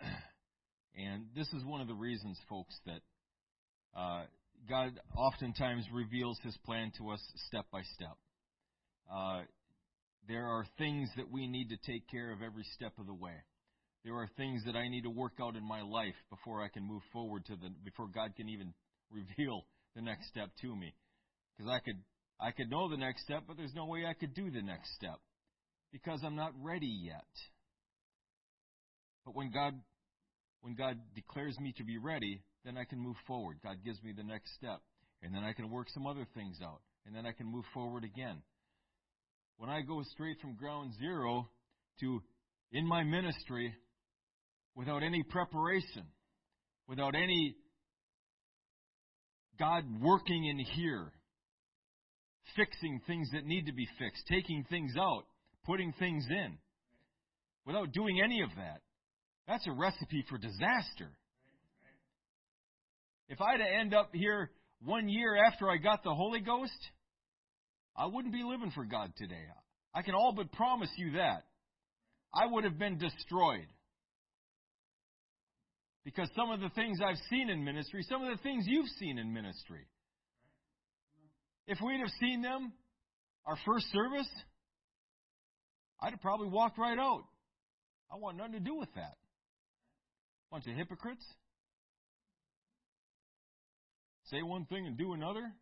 and 0.96 1.26
this 1.36 1.48
is 1.52 1.64
one 1.64 1.80
of 1.80 1.88
the 1.88 1.94
reasons, 1.94 2.38
folks, 2.48 2.74
that 2.86 3.00
uh, 3.96 4.22
God 4.68 4.98
oftentimes 5.14 5.84
reveals 5.92 6.38
His 6.42 6.56
plan 6.64 6.92
to 6.98 7.10
us 7.10 7.20
step 7.48 7.66
by 7.70 7.82
step. 7.94 8.16
Uh, 9.12 9.42
there 10.26 10.46
are 10.46 10.64
things 10.78 11.10
that 11.16 11.30
we 11.30 11.46
need 11.46 11.68
to 11.68 11.76
take 11.86 12.08
care 12.08 12.32
of 12.32 12.40
every 12.42 12.64
step 12.74 12.92
of 12.98 13.06
the 13.06 13.14
way. 13.14 13.34
There 14.04 14.14
are 14.14 14.28
things 14.36 14.62
that 14.64 14.76
I 14.76 14.88
need 14.88 15.02
to 15.02 15.10
work 15.10 15.34
out 15.42 15.56
in 15.56 15.66
my 15.66 15.82
life 15.82 16.14
before 16.30 16.62
I 16.62 16.68
can 16.68 16.82
move 16.86 17.02
forward 17.12 17.44
to 17.46 17.56
the 17.56 17.68
before 17.84 18.08
God 18.08 18.34
can 18.34 18.48
even 18.48 18.72
reveal 19.10 19.66
the 19.94 20.02
next 20.02 20.28
step 20.28 20.50
to 20.62 20.74
me. 20.74 20.94
Because 21.56 21.70
I 21.70 21.80
could 21.80 21.98
I 22.40 22.50
could 22.52 22.70
know 22.70 22.88
the 22.88 22.96
next 22.96 23.22
step, 23.24 23.42
but 23.46 23.56
there's 23.56 23.74
no 23.74 23.84
way 23.84 24.06
I 24.06 24.14
could 24.14 24.34
do 24.34 24.50
the 24.50 24.62
next 24.62 24.94
step 24.94 25.20
because 25.92 26.20
I'm 26.24 26.36
not 26.36 26.52
ready 26.62 26.86
yet. 26.86 27.28
But 29.26 29.34
when 29.34 29.50
God 29.50 29.74
when 30.62 30.74
God 30.74 30.96
declares 31.14 31.58
me 31.60 31.74
to 31.76 31.84
be 31.84 31.98
ready, 31.98 32.42
then 32.64 32.78
I 32.78 32.84
can 32.84 32.98
move 32.98 33.16
forward. 33.26 33.58
God 33.62 33.76
gives 33.84 34.02
me 34.02 34.12
the 34.16 34.22
next 34.22 34.54
step, 34.54 34.80
and 35.22 35.34
then 35.34 35.42
I 35.42 35.52
can 35.52 35.70
work 35.70 35.88
some 35.90 36.06
other 36.06 36.26
things 36.34 36.58
out, 36.62 36.80
and 37.06 37.14
then 37.14 37.26
I 37.26 37.32
can 37.32 37.46
move 37.46 37.64
forward 37.74 38.04
again. 38.04 38.42
When 39.58 39.68
I 39.68 39.82
go 39.82 40.02
straight 40.14 40.40
from 40.40 40.56
ground 40.56 40.92
zero 40.98 41.48
to 42.00 42.22
in 42.72 42.86
my 42.86 43.02
ministry 43.02 43.74
without 44.80 45.02
any 45.02 45.22
preparation, 45.22 46.06
without 46.88 47.14
any 47.14 47.54
God 49.58 49.84
working 50.00 50.46
in 50.46 50.58
here, 50.58 51.12
fixing 52.56 52.98
things 53.06 53.28
that 53.34 53.44
need 53.44 53.66
to 53.66 53.74
be 53.74 53.86
fixed, 53.98 54.22
taking 54.26 54.64
things 54.70 54.94
out, 54.98 55.24
putting 55.66 55.92
things 55.98 56.24
in. 56.30 56.56
Without 57.66 57.92
doing 57.92 58.22
any 58.24 58.40
of 58.40 58.48
that, 58.56 58.80
that's 59.46 59.66
a 59.66 59.72
recipe 59.72 60.24
for 60.30 60.38
disaster. 60.38 61.10
If 63.28 63.38
I'd 63.38 63.60
end 63.60 63.92
up 63.92 64.08
here 64.14 64.50
one 64.82 65.10
year 65.10 65.44
after 65.44 65.68
I 65.68 65.76
got 65.76 66.02
the 66.02 66.14
Holy 66.14 66.40
Ghost, 66.40 66.72
I 67.94 68.06
wouldn't 68.06 68.32
be 68.32 68.42
living 68.42 68.72
for 68.74 68.86
God 68.86 69.12
today. 69.18 69.44
I 69.94 70.00
can 70.00 70.14
all 70.14 70.32
but 70.34 70.50
promise 70.52 70.88
you 70.96 71.18
that. 71.18 71.42
I 72.32 72.46
would 72.46 72.64
have 72.64 72.78
been 72.78 72.96
destroyed. 72.96 73.66
Because 76.04 76.28
some 76.34 76.50
of 76.50 76.60
the 76.60 76.70
things 76.70 76.98
I've 77.04 77.20
seen 77.28 77.50
in 77.50 77.62
ministry, 77.62 78.02
some 78.08 78.22
of 78.22 78.36
the 78.36 78.42
things 78.42 78.64
you've 78.66 78.88
seen 78.98 79.18
in 79.18 79.32
ministry, 79.32 79.86
if 81.66 81.78
we'd 81.84 82.00
have 82.00 82.10
seen 82.18 82.42
them 82.42 82.72
our 83.46 83.56
first 83.66 83.86
service, 83.92 84.28
I'd 86.00 86.10
have 86.10 86.20
probably 86.20 86.48
walked 86.48 86.78
right 86.78 86.98
out. 86.98 87.24
I 88.12 88.16
want 88.16 88.38
nothing 88.38 88.54
to 88.54 88.60
do 88.60 88.76
with 88.76 88.88
that. 88.96 89.16
Bunch 90.50 90.66
of 90.66 90.74
hypocrites. 90.74 91.24
Say 94.24 94.42
one 94.42 94.64
thing 94.64 94.86
and 94.86 94.96
do 94.96 95.12
another. 95.12 95.52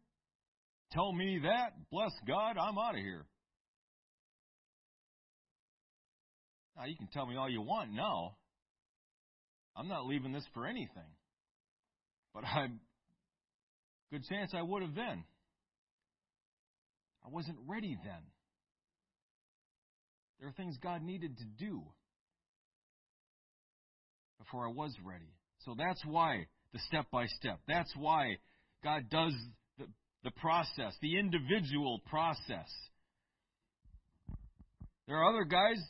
Tell 0.93 1.12
me 1.12 1.41
that. 1.43 1.72
Bless 1.91 2.12
God, 2.26 2.57
I'm 2.57 2.78
out 2.78 2.95
of 2.95 3.01
here. 3.01 3.26
Now, 6.76 6.84
you 6.86 6.97
can 6.97 7.09
tell 7.09 7.26
me 7.26 7.36
all 7.36 7.51
you 7.51 7.61
want 7.61 7.93
now. 7.93 8.36
I'm 9.79 9.87
not 9.87 10.07
leaving 10.07 10.33
this 10.33 10.45
for 10.55 10.66
anything. 10.66 11.11
But 12.35 12.45
I'm 12.45 12.81
good 14.11 14.24
chance 14.29 14.53
I 14.55 14.62
would 14.62 14.83
have 14.83 14.95
then. 14.95 15.22
I 17.24 17.29
wasn't 17.31 17.59
ready 17.66 17.97
then. 18.03 18.22
There 20.41 20.49
are 20.49 20.53
things 20.53 20.76
God 20.83 21.03
needed 21.03 21.37
to 21.39 21.45
do 21.45 21.83
before 24.39 24.66
I 24.66 24.72
was 24.72 24.93
ready. 25.05 25.33
So 25.64 25.74
that's 25.76 26.03
why 26.05 26.47
the 26.72 26.79
step 26.89 27.07
by 27.12 27.26
step. 27.26 27.59
That's 27.68 27.93
why 27.97 28.37
God 28.83 29.05
does 29.11 29.35
the, 29.79 29.87
the 30.24 30.31
process, 30.33 30.95
the 31.03 31.18
individual 31.18 32.01
process. 32.09 32.68
There 35.07 35.16
are 35.16 35.29
other 35.29 35.45
guys, 35.45 35.83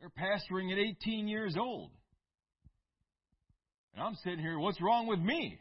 they're 0.00 0.10
pastoring 0.10 0.72
at 0.72 0.78
18 0.78 1.28
years 1.28 1.56
old. 1.58 1.90
And 3.94 4.02
I'm 4.02 4.16
sitting 4.24 4.38
here, 4.38 4.58
what's 4.58 4.80
wrong 4.80 5.06
with 5.06 5.20
me? 5.20 5.58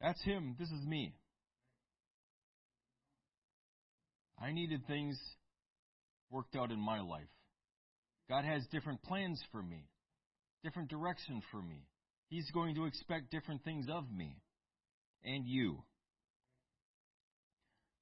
That's 0.00 0.22
him. 0.24 0.56
This 0.58 0.68
is 0.68 0.84
me. 0.84 1.14
I 4.40 4.50
needed 4.52 4.84
things 4.88 5.16
worked 6.30 6.56
out 6.56 6.72
in 6.72 6.80
my 6.80 7.00
life. 7.00 7.22
God 8.28 8.44
has 8.44 8.66
different 8.72 9.02
plans 9.02 9.40
for 9.52 9.62
me, 9.62 9.84
different 10.64 10.88
direction 10.88 11.42
for 11.52 11.62
me. 11.62 11.86
He's 12.28 12.50
going 12.50 12.74
to 12.74 12.86
expect 12.86 13.30
different 13.30 13.62
things 13.62 13.86
of 13.88 14.10
me 14.10 14.36
and 15.24 15.46
you. 15.46 15.84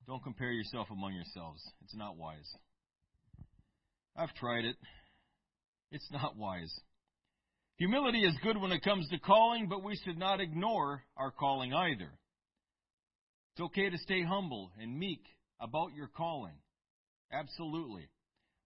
Don't 0.07 0.23
compare 0.23 0.51
yourself 0.51 0.89
among 0.91 1.15
yourselves. 1.15 1.63
It's 1.83 1.95
not 1.95 2.17
wise. 2.17 2.49
I've 4.17 4.35
tried 4.35 4.65
it. 4.65 4.77
It's 5.93 6.09
not 6.11 6.37
wise. 6.37 6.73
Humility 7.77 8.21
is 8.25 8.35
good 8.43 8.61
when 8.61 8.73
it 8.73 8.83
comes 8.83 9.09
to 9.09 9.19
calling, 9.19 9.69
but 9.69 9.83
we 9.83 9.97
should 10.05 10.19
not 10.19 10.41
ignore 10.41 11.03
our 11.17 11.31
calling 11.31 11.73
either. 11.73 12.11
It's 13.53 13.61
okay 13.63 13.89
to 13.89 13.99
stay 13.99 14.23
humble 14.23 14.71
and 14.81 14.99
meek 14.99 15.23
about 15.61 15.95
your 15.95 16.09
calling. 16.09 16.55
Absolutely. 17.33 18.09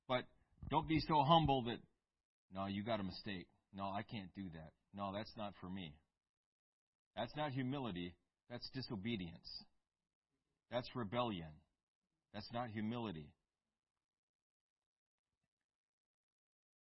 But 0.08 0.24
don't 0.70 0.88
be 0.88 1.00
so 1.00 1.22
humble 1.22 1.62
that, 1.64 1.78
no, 2.54 2.66
you 2.66 2.82
got 2.82 3.00
a 3.00 3.04
mistake. 3.04 3.46
No, 3.74 3.84
I 3.84 4.02
can't 4.02 4.34
do 4.34 4.44
that. 4.54 4.70
No, 4.94 5.12
that's 5.14 5.32
not 5.36 5.54
for 5.60 5.68
me. 5.68 5.94
That's 7.16 7.34
not 7.36 7.52
humility. 7.52 8.14
That's 8.50 8.68
disobedience. 8.74 9.48
That's 10.74 10.90
rebellion. 10.96 11.46
That's 12.34 12.48
not 12.52 12.68
humility. 12.70 13.28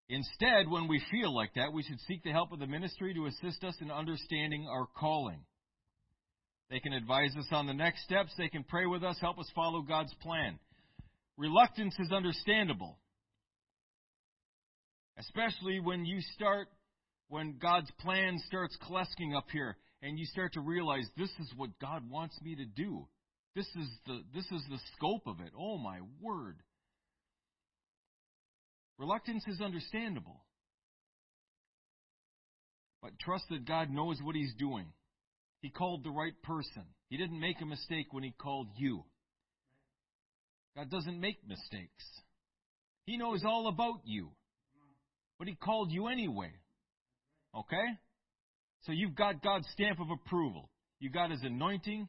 Instead, 0.08 0.70
when 0.70 0.88
we 0.88 1.04
feel 1.12 1.36
like 1.36 1.54
that, 1.56 1.74
we 1.74 1.84
should 1.84 2.00
seek 2.08 2.24
the 2.24 2.32
help 2.32 2.54
of 2.54 2.60
the 2.60 2.68
ministry 2.68 3.14
to 3.14 3.26
assist 3.26 3.66
us 3.66 3.76
in 3.82 3.92
understanding 3.92 4.66
our 4.70 4.88
calling. 4.98 5.42
They 6.70 6.80
can 6.80 6.94
advise 6.94 7.36
us 7.38 7.48
on 7.52 7.68
the 7.68 7.74
next 7.74 8.06
steps. 8.06 8.32
They 8.38 8.48
can 8.48 8.64
pray 8.64 8.86
with 8.86 9.04
us, 9.04 9.18
help 9.20 9.38
us 9.38 9.52
follow 9.54 9.82
God's 9.82 10.14
plan. 10.22 10.58
Reluctance 11.36 11.96
is 12.00 12.14
understandable. 12.14 12.98
Especially 15.18 15.82
when 15.82 16.06
you 16.06 16.22
start, 16.34 16.70
when 17.28 17.58
God's 17.62 17.92
plan 18.00 18.40
starts 18.48 18.78
collecting 18.88 19.36
up 19.36 19.48
here 19.52 19.76
and 20.02 20.18
you 20.18 20.26
start 20.28 20.54
to 20.54 20.62
realize 20.62 21.10
this 21.18 21.32
is 21.42 21.52
what 21.58 21.78
God 21.82 22.10
wants 22.10 22.40
me 22.42 22.56
to 22.56 22.64
do. 22.66 23.06
This 23.56 23.68
is 23.68 23.88
the, 24.08 24.22
this 24.34 24.46
is 24.46 24.62
the 24.70 24.80
scope 24.96 25.28
of 25.28 25.40
it. 25.42 25.52
Oh 25.58 25.78
my 25.78 26.00
word. 26.22 26.58
Reluctance 28.98 29.44
is 29.48 29.62
understandable. 29.62 30.42
But 33.02 33.18
trust 33.20 33.46
that 33.50 33.66
God 33.66 33.90
knows 33.90 34.18
what 34.22 34.36
He's 34.36 34.54
doing. 34.58 34.86
He 35.62 35.70
called 35.70 36.04
the 36.04 36.12
right 36.12 36.40
person. 36.44 36.84
He 37.10 37.18
didn't 37.18 37.40
make 37.40 37.60
a 37.62 37.66
mistake 37.66 38.08
when 38.12 38.24
He 38.24 38.32
called 38.32 38.68
you. 38.78 39.04
God 40.76 40.90
doesn't 40.90 41.20
make 41.20 41.38
mistakes. 41.48 42.06
He 43.06 43.18
knows 43.18 43.44
all 43.46 43.68
about 43.68 44.02
you. 44.06 44.30
But 45.38 45.48
He 45.48 45.56
called 45.56 45.92
you 45.92 46.08
anyway. 46.08 46.52
Okay? 47.56 47.86
So 48.84 48.92
you've 48.92 49.16
got 49.16 49.44
God's 49.44 49.68
stamp 49.74 50.00
of 50.00 50.08
approval. 50.10 50.70
You've 51.00 51.14
got 51.14 51.32
His 51.32 51.42
anointing. 51.44 52.08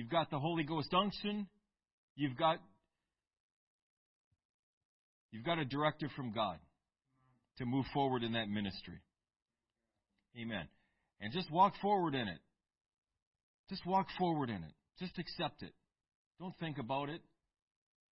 You've 0.00 0.08
got 0.08 0.30
the 0.30 0.38
Holy 0.38 0.64
Ghost 0.64 0.94
unction. 0.94 1.46
You've 2.16 2.34
got 2.34 2.56
You've 5.30 5.44
got 5.44 5.58
a 5.58 5.64
directive 5.66 6.08
from 6.16 6.32
God 6.32 6.56
to 7.58 7.66
move 7.66 7.84
forward 7.92 8.22
in 8.22 8.32
that 8.32 8.48
ministry. 8.48 8.98
Amen. 10.40 10.66
And 11.20 11.34
just 11.34 11.50
walk 11.50 11.74
forward 11.82 12.14
in 12.14 12.28
it. 12.28 12.38
Just 13.68 13.84
walk 13.84 14.06
forward 14.18 14.48
in 14.48 14.56
it. 14.56 14.72
Just 14.98 15.18
accept 15.18 15.62
it. 15.62 15.74
Don't 16.40 16.56
think 16.58 16.78
about 16.78 17.10
it 17.10 17.20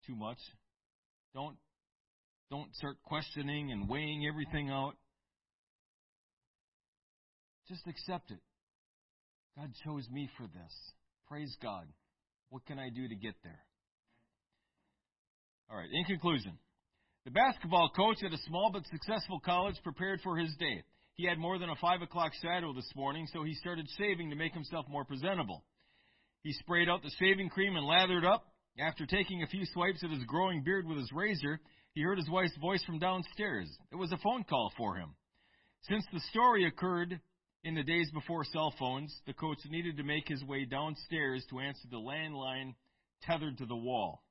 too 0.06 0.14
much. 0.14 0.38
Don't 1.32 1.56
don't 2.50 2.68
start 2.74 2.98
questioning 3.02 3.72
and 3.72 3.88
weighing 3.88 4.26
everything 4.28 4.68
out. 4.68 4.92
Just 7.66 7.86
accept 7.86 8.30
it. 8.30 8.40
God 9.56 9.70
chose 9.86 10.06
me 10.10 10.28
for 10.36 10.42
this. 10.42 10.92
Praise 11.28 11.54
God. 11.62 11.86
What 12.48 12.64
can 12.64 12.78
I 12.78 12.88
do 12.88 13.06
to 13.06 13.14
get 13.14 13.34
there? 13.44 13.60
All 15.70 15.76
right, 15.76 15.88
in 15.92 16.04
conclusion, 16.04 16.52
the 17.26 17.30
basketball 17.30 17.90
coach 17.94 18.16
at 18.24 18.32
a 18.32 18.38
small 18.46 18.70
but 18.72 18.86
successful 18.86 19.38
college 19.44 19.76
prepared 19.84 20.20
for 20.22 20.38
his 20.38 20.54
day. 20.58 20.82
He 21.16 21.26
had 21.26 21.38
more 21.38 21.58
than 21.58 21.68
a 21.68 21.76
5 21.76 22.00
o'clock 22.00 22.32
shadow 22.40 22.72
this 22.72 22.90
morning, 22.96 23.26
so 23.30 23.42
he 23.42 23.52
started 23.54 23.86
shaving 23.98 24.30
to 24.30 24.36
make 24.36 24.54
himself 24.54 24.86
more 24.88 25.04
presentable. 25.04 25.62
He 26.42 26.52
sprayed 26.52 26.88
out 26.88 27.02
the 27.02 27.12
shaving 27.18 27.50
cream 27.50 27.76
and 27.76 27.84
lathered 27.84 28.24
up. 28.24 28.44
After 28.80 29.04
taking 29.04 29.42
a 29.42 29.48
few 29.48 29.66
swipes 29.74 30.02
at 30.02 30.10
his 30.10 30.24
growing 30.24 30.62
beard 30.62 30.86
with 30.86 30.96
his 30.96 31.12
razor, 31.12 31.60
he 31.92 32.00
heard 32.00 32.16
his 32.16 32.30
wife's 32.30 32.56
voice 32.58 32.82
from 32.84 33.00
downstairs. 33.00 33.68
It 33.92 33.96
was 33.96 34.12
a 34.12 34.18
phone 34.18 34.44
call 34.44 34.72
for 34.78 34.94
him. 34.94 35.14
Since 35.82 36.04
the 36.12 36.20
story 36.30 36.64
occurred 36.64 37.20
in 37.64 37.74
the 37.74 37.82
days 37.82 38.10
before 38.12 38.44
cell 38.44 38.72
phones, 38.78 39.14
the 39.26 39.32
coach 39.32 39.58
needed 39.68 39.96
to 39.96 40.02
make 40.02 40.28
his 40.28 40.42
way 40.44 40.64
downstairs 40.64 41.44
to 41.50 41.60
answer 41.60 41.88
the 41.90 41.96
landline 41.96 42.74
tethered 43.22 43.58
to 43.58 43.66
the 43.66 43.76
wall. 43.76 44.22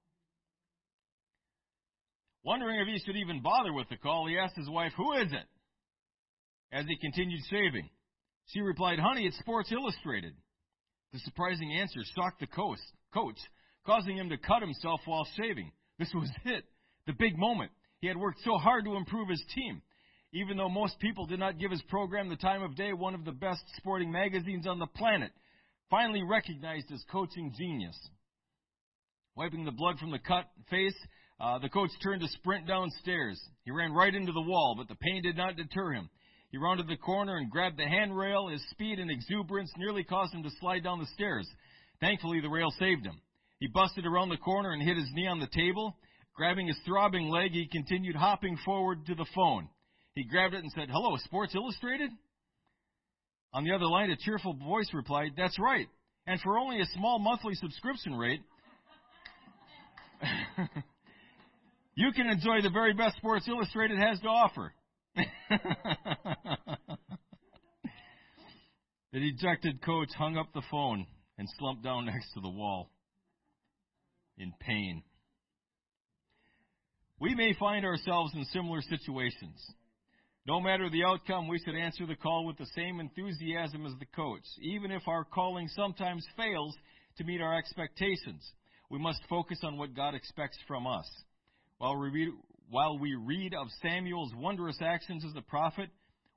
Wondering 2.43 2.79
if 2.79 2.87
he 2.87 2.99
should 3.05 3.17
even 3.17 3.41
bother 3.41 3.73
with 3.73 3.89
the 3.89 3.97
call, 3.97 4.27
he 4.27 4.37
asked 4.37 4.55
his 4.55 4.69
wife, 4.69 4.93
Who 4.95 5.13
is 5.13 5.31
it? 5.31 5.45
As 6.71 6.85
he 6.87 6.97
continued 6.97 7.41
shaving. 7.49 7.89
She 8.47 8.61
replied, 8.61 8.99
Honey, 8.99 9.25
it's 9.25 9.37
Sports 9.39 9.71
Illustrated. 9.71 10.33
The 11.11 11.19
surprising 11.19 11.73
answer 11.73 11.99
shocked 12.15 12.39
the 12.39 12.47
coach, 12.47 13.37
causing 13.85 14.17
him 14.17 14.29
to 14.29 14.37
cut 14.37 14.61
himself 14.61 15.01
while 15.05 15.27
shaving. 15.35 15.71
This 15.99 16.11
was 16.13 16.29
it, 16.45 16.63
the 17.05 17.13
big 17.13 17.37
moment. 17.37 17.71
He 17.99 18.07
had 18.07 18.17
worked 18.17 18.39
so 18.43 18.57
hard 18.57 18.85
to 18.85 18.95
improve 18.95 19.29
his 19.29 19.43
team. 19.53 19.81
Even 20.33 20.57
though 20.57 20.69
most 20.69 20.99
people 20.99 21.25
did 21.25 21.39
not 21.39 21.57
give 21.57 21.71
his 21.71 21.81
program 21.83 22.29
the 22.29 22.35
time 22.35 22.61
of 22.61 22.75
day, 22.75 22.93
one 22.93 23.15
of 23.15 23.23
the 23.23 23.31
best 23.31 23.61
sporting 23.77 24.11
magazines 24.11 24.67
on 24.67 24.79
the 24.79 24.87
planet 24.87 25.31
finally 25.89 26.23
recognized 26.23 26.89
his 26.89 27.03
coaching 27.11 27.53
genius. 27.57 27.97
Wiping 29.35 29.63
the 29.63 29.71
blood 29.71 29.97
from 29.99 30.11
the 30.11 30.19
cut 30.19 30.45
face, 30.69 30.95
uh, 31.39 31.59
the 31.59 31.69
coach 31.69 31.91
turned 32.03 32.21
to 32.21 32.27
sprint 32.29 32.67
downstairs. 32.67 33.39
He 33.63 33.71
ran 33.71 33.93
right 33.93 34.13
into 34.13 34.31
the 34.31 34.41
wall, 34.41 34.75
but 34.77 34.87
the 34.87 34.95
pain 34.95 35.21
did 35.21 35.37
not 35.37 35.55
deter 35.55 35.93
him. 35.93 36.09
He 36.51 36.57
rounded 36.57 36.87
the 36.87 36.97
corner 36.97 37.37
and 37.37 37.51
grabbed 37.51 37.77
the 37.77 37.87
handrail. 37.87 38.47
His 38.47 38.67
speed 38.71 38.99
and 38.99 39.11
exuberance 39.11 39.71
nearly 39.77 40.03
caused 40.03 40.33
him 40.33 40.43
to 40.43 40.49
slide 40.59 40.83
down 40.83 40.99
the 40.99 41.07
stairs. 41.13 41.47
Thankfully, 42.01 42.41
the 42.41 42.49
rail 42.49 42.71
saved 42.79 43.05
him. 43.05 43.21
He 43.59 43.67
busted 43.67 44.05
around 44.05 44.29
the 44.29 44.37
corner 44.37 44.71
and 44.71 44.81
hit 44.81 44.97
his 44.97 45.09
knee 45.13 45.27
on 45.27 45.39
the 45.39 45.47
table. 45.47 45.95
Grabbing 46.35 46.67
his 46.67 46.77
throbbing 46.85 47.29
leg, 47.29 47.51
he 47.51 47.67
continued 47.67 48.15
hopping 48.15 48.57
forward 48.63 49.05
to 49.07 49.15
the 49.15 49.25
phone. 49.35 49.69
He 50.17 50.23
grabbed 50.23 50.55
it 50.55 50.63
and 50.63 50.71
said, 50.71 50.89
Hello, 50.89 51.15
Sports 51.25 51.53
Illustrated? 51.53 52.09
On 53.53 53.63
the 53.63 53.71
other 53.71 53.85
line, 53.85 54.09
a 54.09 54.17
cheerful 54.17 54.55
voice 54.55 54.89
replied, 54.91 55.33
That's 55.37 55.59
right. 55.59 55.85
And 56.25 56.41
for 56.41 56.57
only 56.57 56.81
a 56.81 56.85
small 56.95 57.19
monthly 57.19 57.53
subscription 57.53 58.15
rate, 58.15 58.41
you 61.93 62.11
can 62.13 62.25
enjoy 62.29 62.63
the 62.63 62.71
very 62.71 62.93
best 62.93 63.17
Sports 63.17 63.47
Illustrated 63.47 63.99
has 63.99 64.19
to 64.21 64.27
offer. 64.27 64.73
the 69.13 69.19
dejected 69.19 69.83
coach 69.83 70.09
hung 70.17 70.35
up 70.35 70.51
the 70.55 70.63
phone 70.71 71.05
and 71.37 71.47
slumped 71.59 71.83
down 71.83 72.07
next 72.07 72.33
to 72.33 72.41
the 72.41 72.49
wall 72.49 72.89
in 74.39 74.51
pain. 74.61 75.03
We 77.19 77.35
may 77.35 77.53
find 77.53 77.85
ourselves 77.85 78.33
in 78.33 78.45
similar 78.45 78.81
situations. 78.81 79.63
No 80.47 80.61
matter 80.61 80.89
the 80.89 81.03
outcome, 81.03 81.49
we 81.49 81.59
should 81.59 81.75
answer 81.75 82.05
the 82.05 82.15
call 82.15 82.45
with 82.45 82.57
the 82.57 82.69
same 82.73 83.01
enthusiasm 83.01 83.85
as 83.85 83.91
the 83.99 84.05
coach, 84.15 84.45
even 84.61 84.91
if 84.91 85.05
our 85.05 85.25
calling 85.25 85.67
sometimes 85.67 86.25
fails 86.37 86.73
to 87.17 87.25
meet 87.25 87.41
our 87.41 87.57
expectations. 87.57 88.49
We 88.89 88.97
must 88.97 89.19
focus 89.29 89.59
on 89.63 89.77
what 89.77 89.93
God 89.93 90.15
expects 90.15 90.57
from 90.65 90.87
us. 90.87 91.05
While 91.79 91.97
we, 91.97 92.09
read, 92.09 92.29
while 92.69 92.97
we 92.97 93.13
read 93.15 93.53
of 93.53 93.67
Samuel's 93.81 94.31
wondrous 94.37 94.77
actions 94.81 95.25
as 95.25 95.35
a 95.35 95.41
prophet, 95.41 95.89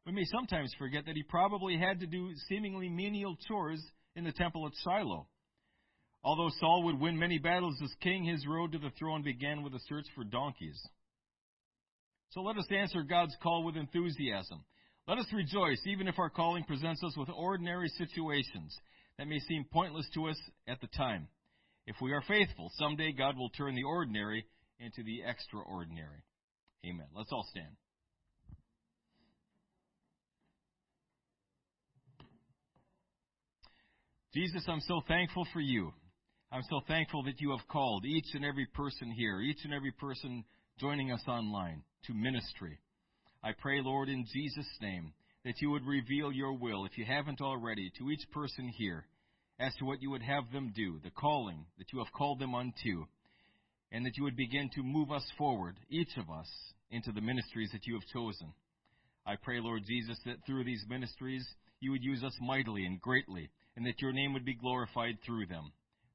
we 0.05 0.11
may 0.11 0.25
sometimes 0.25 0.75
forget 0.77 1.07
that 1.07 1.15
he 1.15 1.23
probably 1.23 1.79
had 1.79 2.01
to 2.01 2.07
do 2.07 2.33
seemingly 2.49 2.89
menial 2.89 3.37
chores 3.47 3.81
in 4.17 4.25
the 4.25 4.33
temple 4.33 4.67
at 4.67 4.73
Shiloh. 4.83 5.29
Although 6.25 6.51
Saul 6.59 6.83
would 6.87 6.99
win 6.99 7.17
many 7.17 7.39
battles 7.39 7.77
as 7.81 7.93
king, 8.03 8.25
his 8.25 8.45
road 8.45 8.73
to 8.73 8.79
the 8.79 8.91
throne 8.99 9.23
began 9.23 9.63
with 9.63 9.73
a 9.75 9.81
search 9.89 10.07
for 10.17 10.25
donkeys. 10.25 10.83
So 12.31 12.43
let 12.43 12.57
us 12.57 12.67
answer 12.71 13.03
God's 13.03 13.37
call 13.43 13.65
with 13.65 13.77
enthusiasm. 13.77 14.63
Let 15.09 15.19
us 15.19 15.27
rejoice, 15.33 15.81
even 15.87 16.07
if 16.07 16.19
our 16.19 16.31
calling 16.31 16.63
presents 16.63 17.03
us 17.03 17.17
with 17.17 17.29
ordinary 17.29 17.89
situations 17.89 18.77
that 19.19 19.27
may 19.27 19.41
seem 19.41 19.65
pointless 19.73 20.09
to 20.15 20.29
us 20.29 20.37
at 20.69 20.81
the 20.81 20.87
time. 20.97 21.27
If 21.87 21.97
we 22.01 22.13
are 22.13 22.23
faithful, 22.29 22.71
someday 22.75 23.13
God 23.13 23.37
will 23.37 23.51
turn 23.51 23.75
the 23.75 23.83
ordinary 23.83 24.47
into 24.79 25.03
the 25.03 25.23
extraordinary. 25.27 26.23
Amen. 26.87 27.07
Let's 27.17 27.33
all 27.33 27.47
stand. 27.51 27.75
Jesus, 34.33 34.63
I'm 34.69 34.81
so 34.81 35.01
thankful 35.09 35.45
for 35.53 35.61
you. 35.61 35.91
I'm 36.53 36.63
so 36.71 36.81
thankful 36.87 37.25
that 37.25 37.41
you 37.41 37.51
have 37.51 37.67
called 37.67 38.05
each 38.05 38.27
and 38.35 38.45
every 38.45 38.67
person 38.67 39.11
here, 39.11 39.41
each 39.41 39.65
and 39.65 39.75
every 39.75 39.91
person 39.91 40.45
joining 40.79 41.11
us 41.11 41.23
online 41.27 41.83
to 42.07 42.15
ministry. 42.15 42.79
I 43.43 43.53
pray, 43.53 43.81
Lord, 43.83 44.09
in 44.09 44.27
Jesus' 44.33 44.69
name, 44.81 45.13
that 45.45 45.61
you 45.61 45.71
would 45.71 45.87
reveal 45.87 46.33
your 46.33 46.53
will, 46.53 46.85
if 46.85 46.99
you 46.99 47.05
haven't 47.05 47.41
already, 47.41 47.91
to 47.99 48.11
each 48.11 48.31
person 48.33 48.69
here 48.69 49.07
as 49.59 49.75
to 49.77 49.85
what 49.85 50.01
you 50.03 50.11
would 50.11 50.23
have 50.23 50.51
them 50.53 50.73
do, 50.75 50.99
the 51.03 51.11
calling 51.11 51.67
that 51.79 51.93
you 51.93 51.99
have 51.99 52.13
called 52.13 52.39
them 52.39 52.55
unto, 52.55 53.07
and 53.93 54.07
that 54.07 54.17
you 54.17 54.25
would 54.25 54.37
begin 54.37 54.71
to 54.75 54.83
move 54.83 55.11
us 55.11 55.25
forward, 55.37 55.77
each 55.91 56.17
of 56.17 56.31
us, 56.31 56.49
into 56.91 57.13
the 57.13 57.21
ministries 57.21 57.71
that 57.73 57.87
you 57.87 57.95
have 57.95 58.07
chosen. 58.13 58.53
I 59.27 59.37
pray, 59.37 59.61
Lord 59.61 59.83
Jesus, 59.87 60.19
that 60.25 60.45
through 60.47 60.65
these 60.65 60.85
ministries 60.89 61.47
you 61.81 61.91
would 61.91 62.03
use 62.03 62.23
us 62.25 62.37
mightily 62.41 62.85
and 62.85 63.01
greatly, 63.01 63.51
and 63.77 63.87
that 63.87 64.01
your 64.01 64.13
name 64.13 64.33
would 64.33 64.45
be 64.45 64.55
glorified 64.55 65.19
through 65.25 65.47
them. 65.47 65.73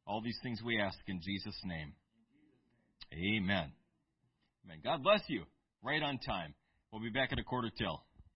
All 0.07 0.21
these 0.21 0.39
things 0.43 0.61
we 0.63 0.79
ask 0.79 0.97
in 1.07 1.21
Jesus' 1.21 1.59
name. 1.63 1.93
Amen. 3.13 3.71
Amen. 4.65 4.79
God 4.83 5.03
bless 5.03 5.21
you. 5.27 5.43
Right 5.85 6.01
on 6.01 6.17
time. 6.17 6.55
We'll 6.91 7.03
be 7.03 7.11
back 7.11 7.31
at 7.31 7.37
a 7.37 7.43
quarter 7.43 7.69
till. 7.77 8.01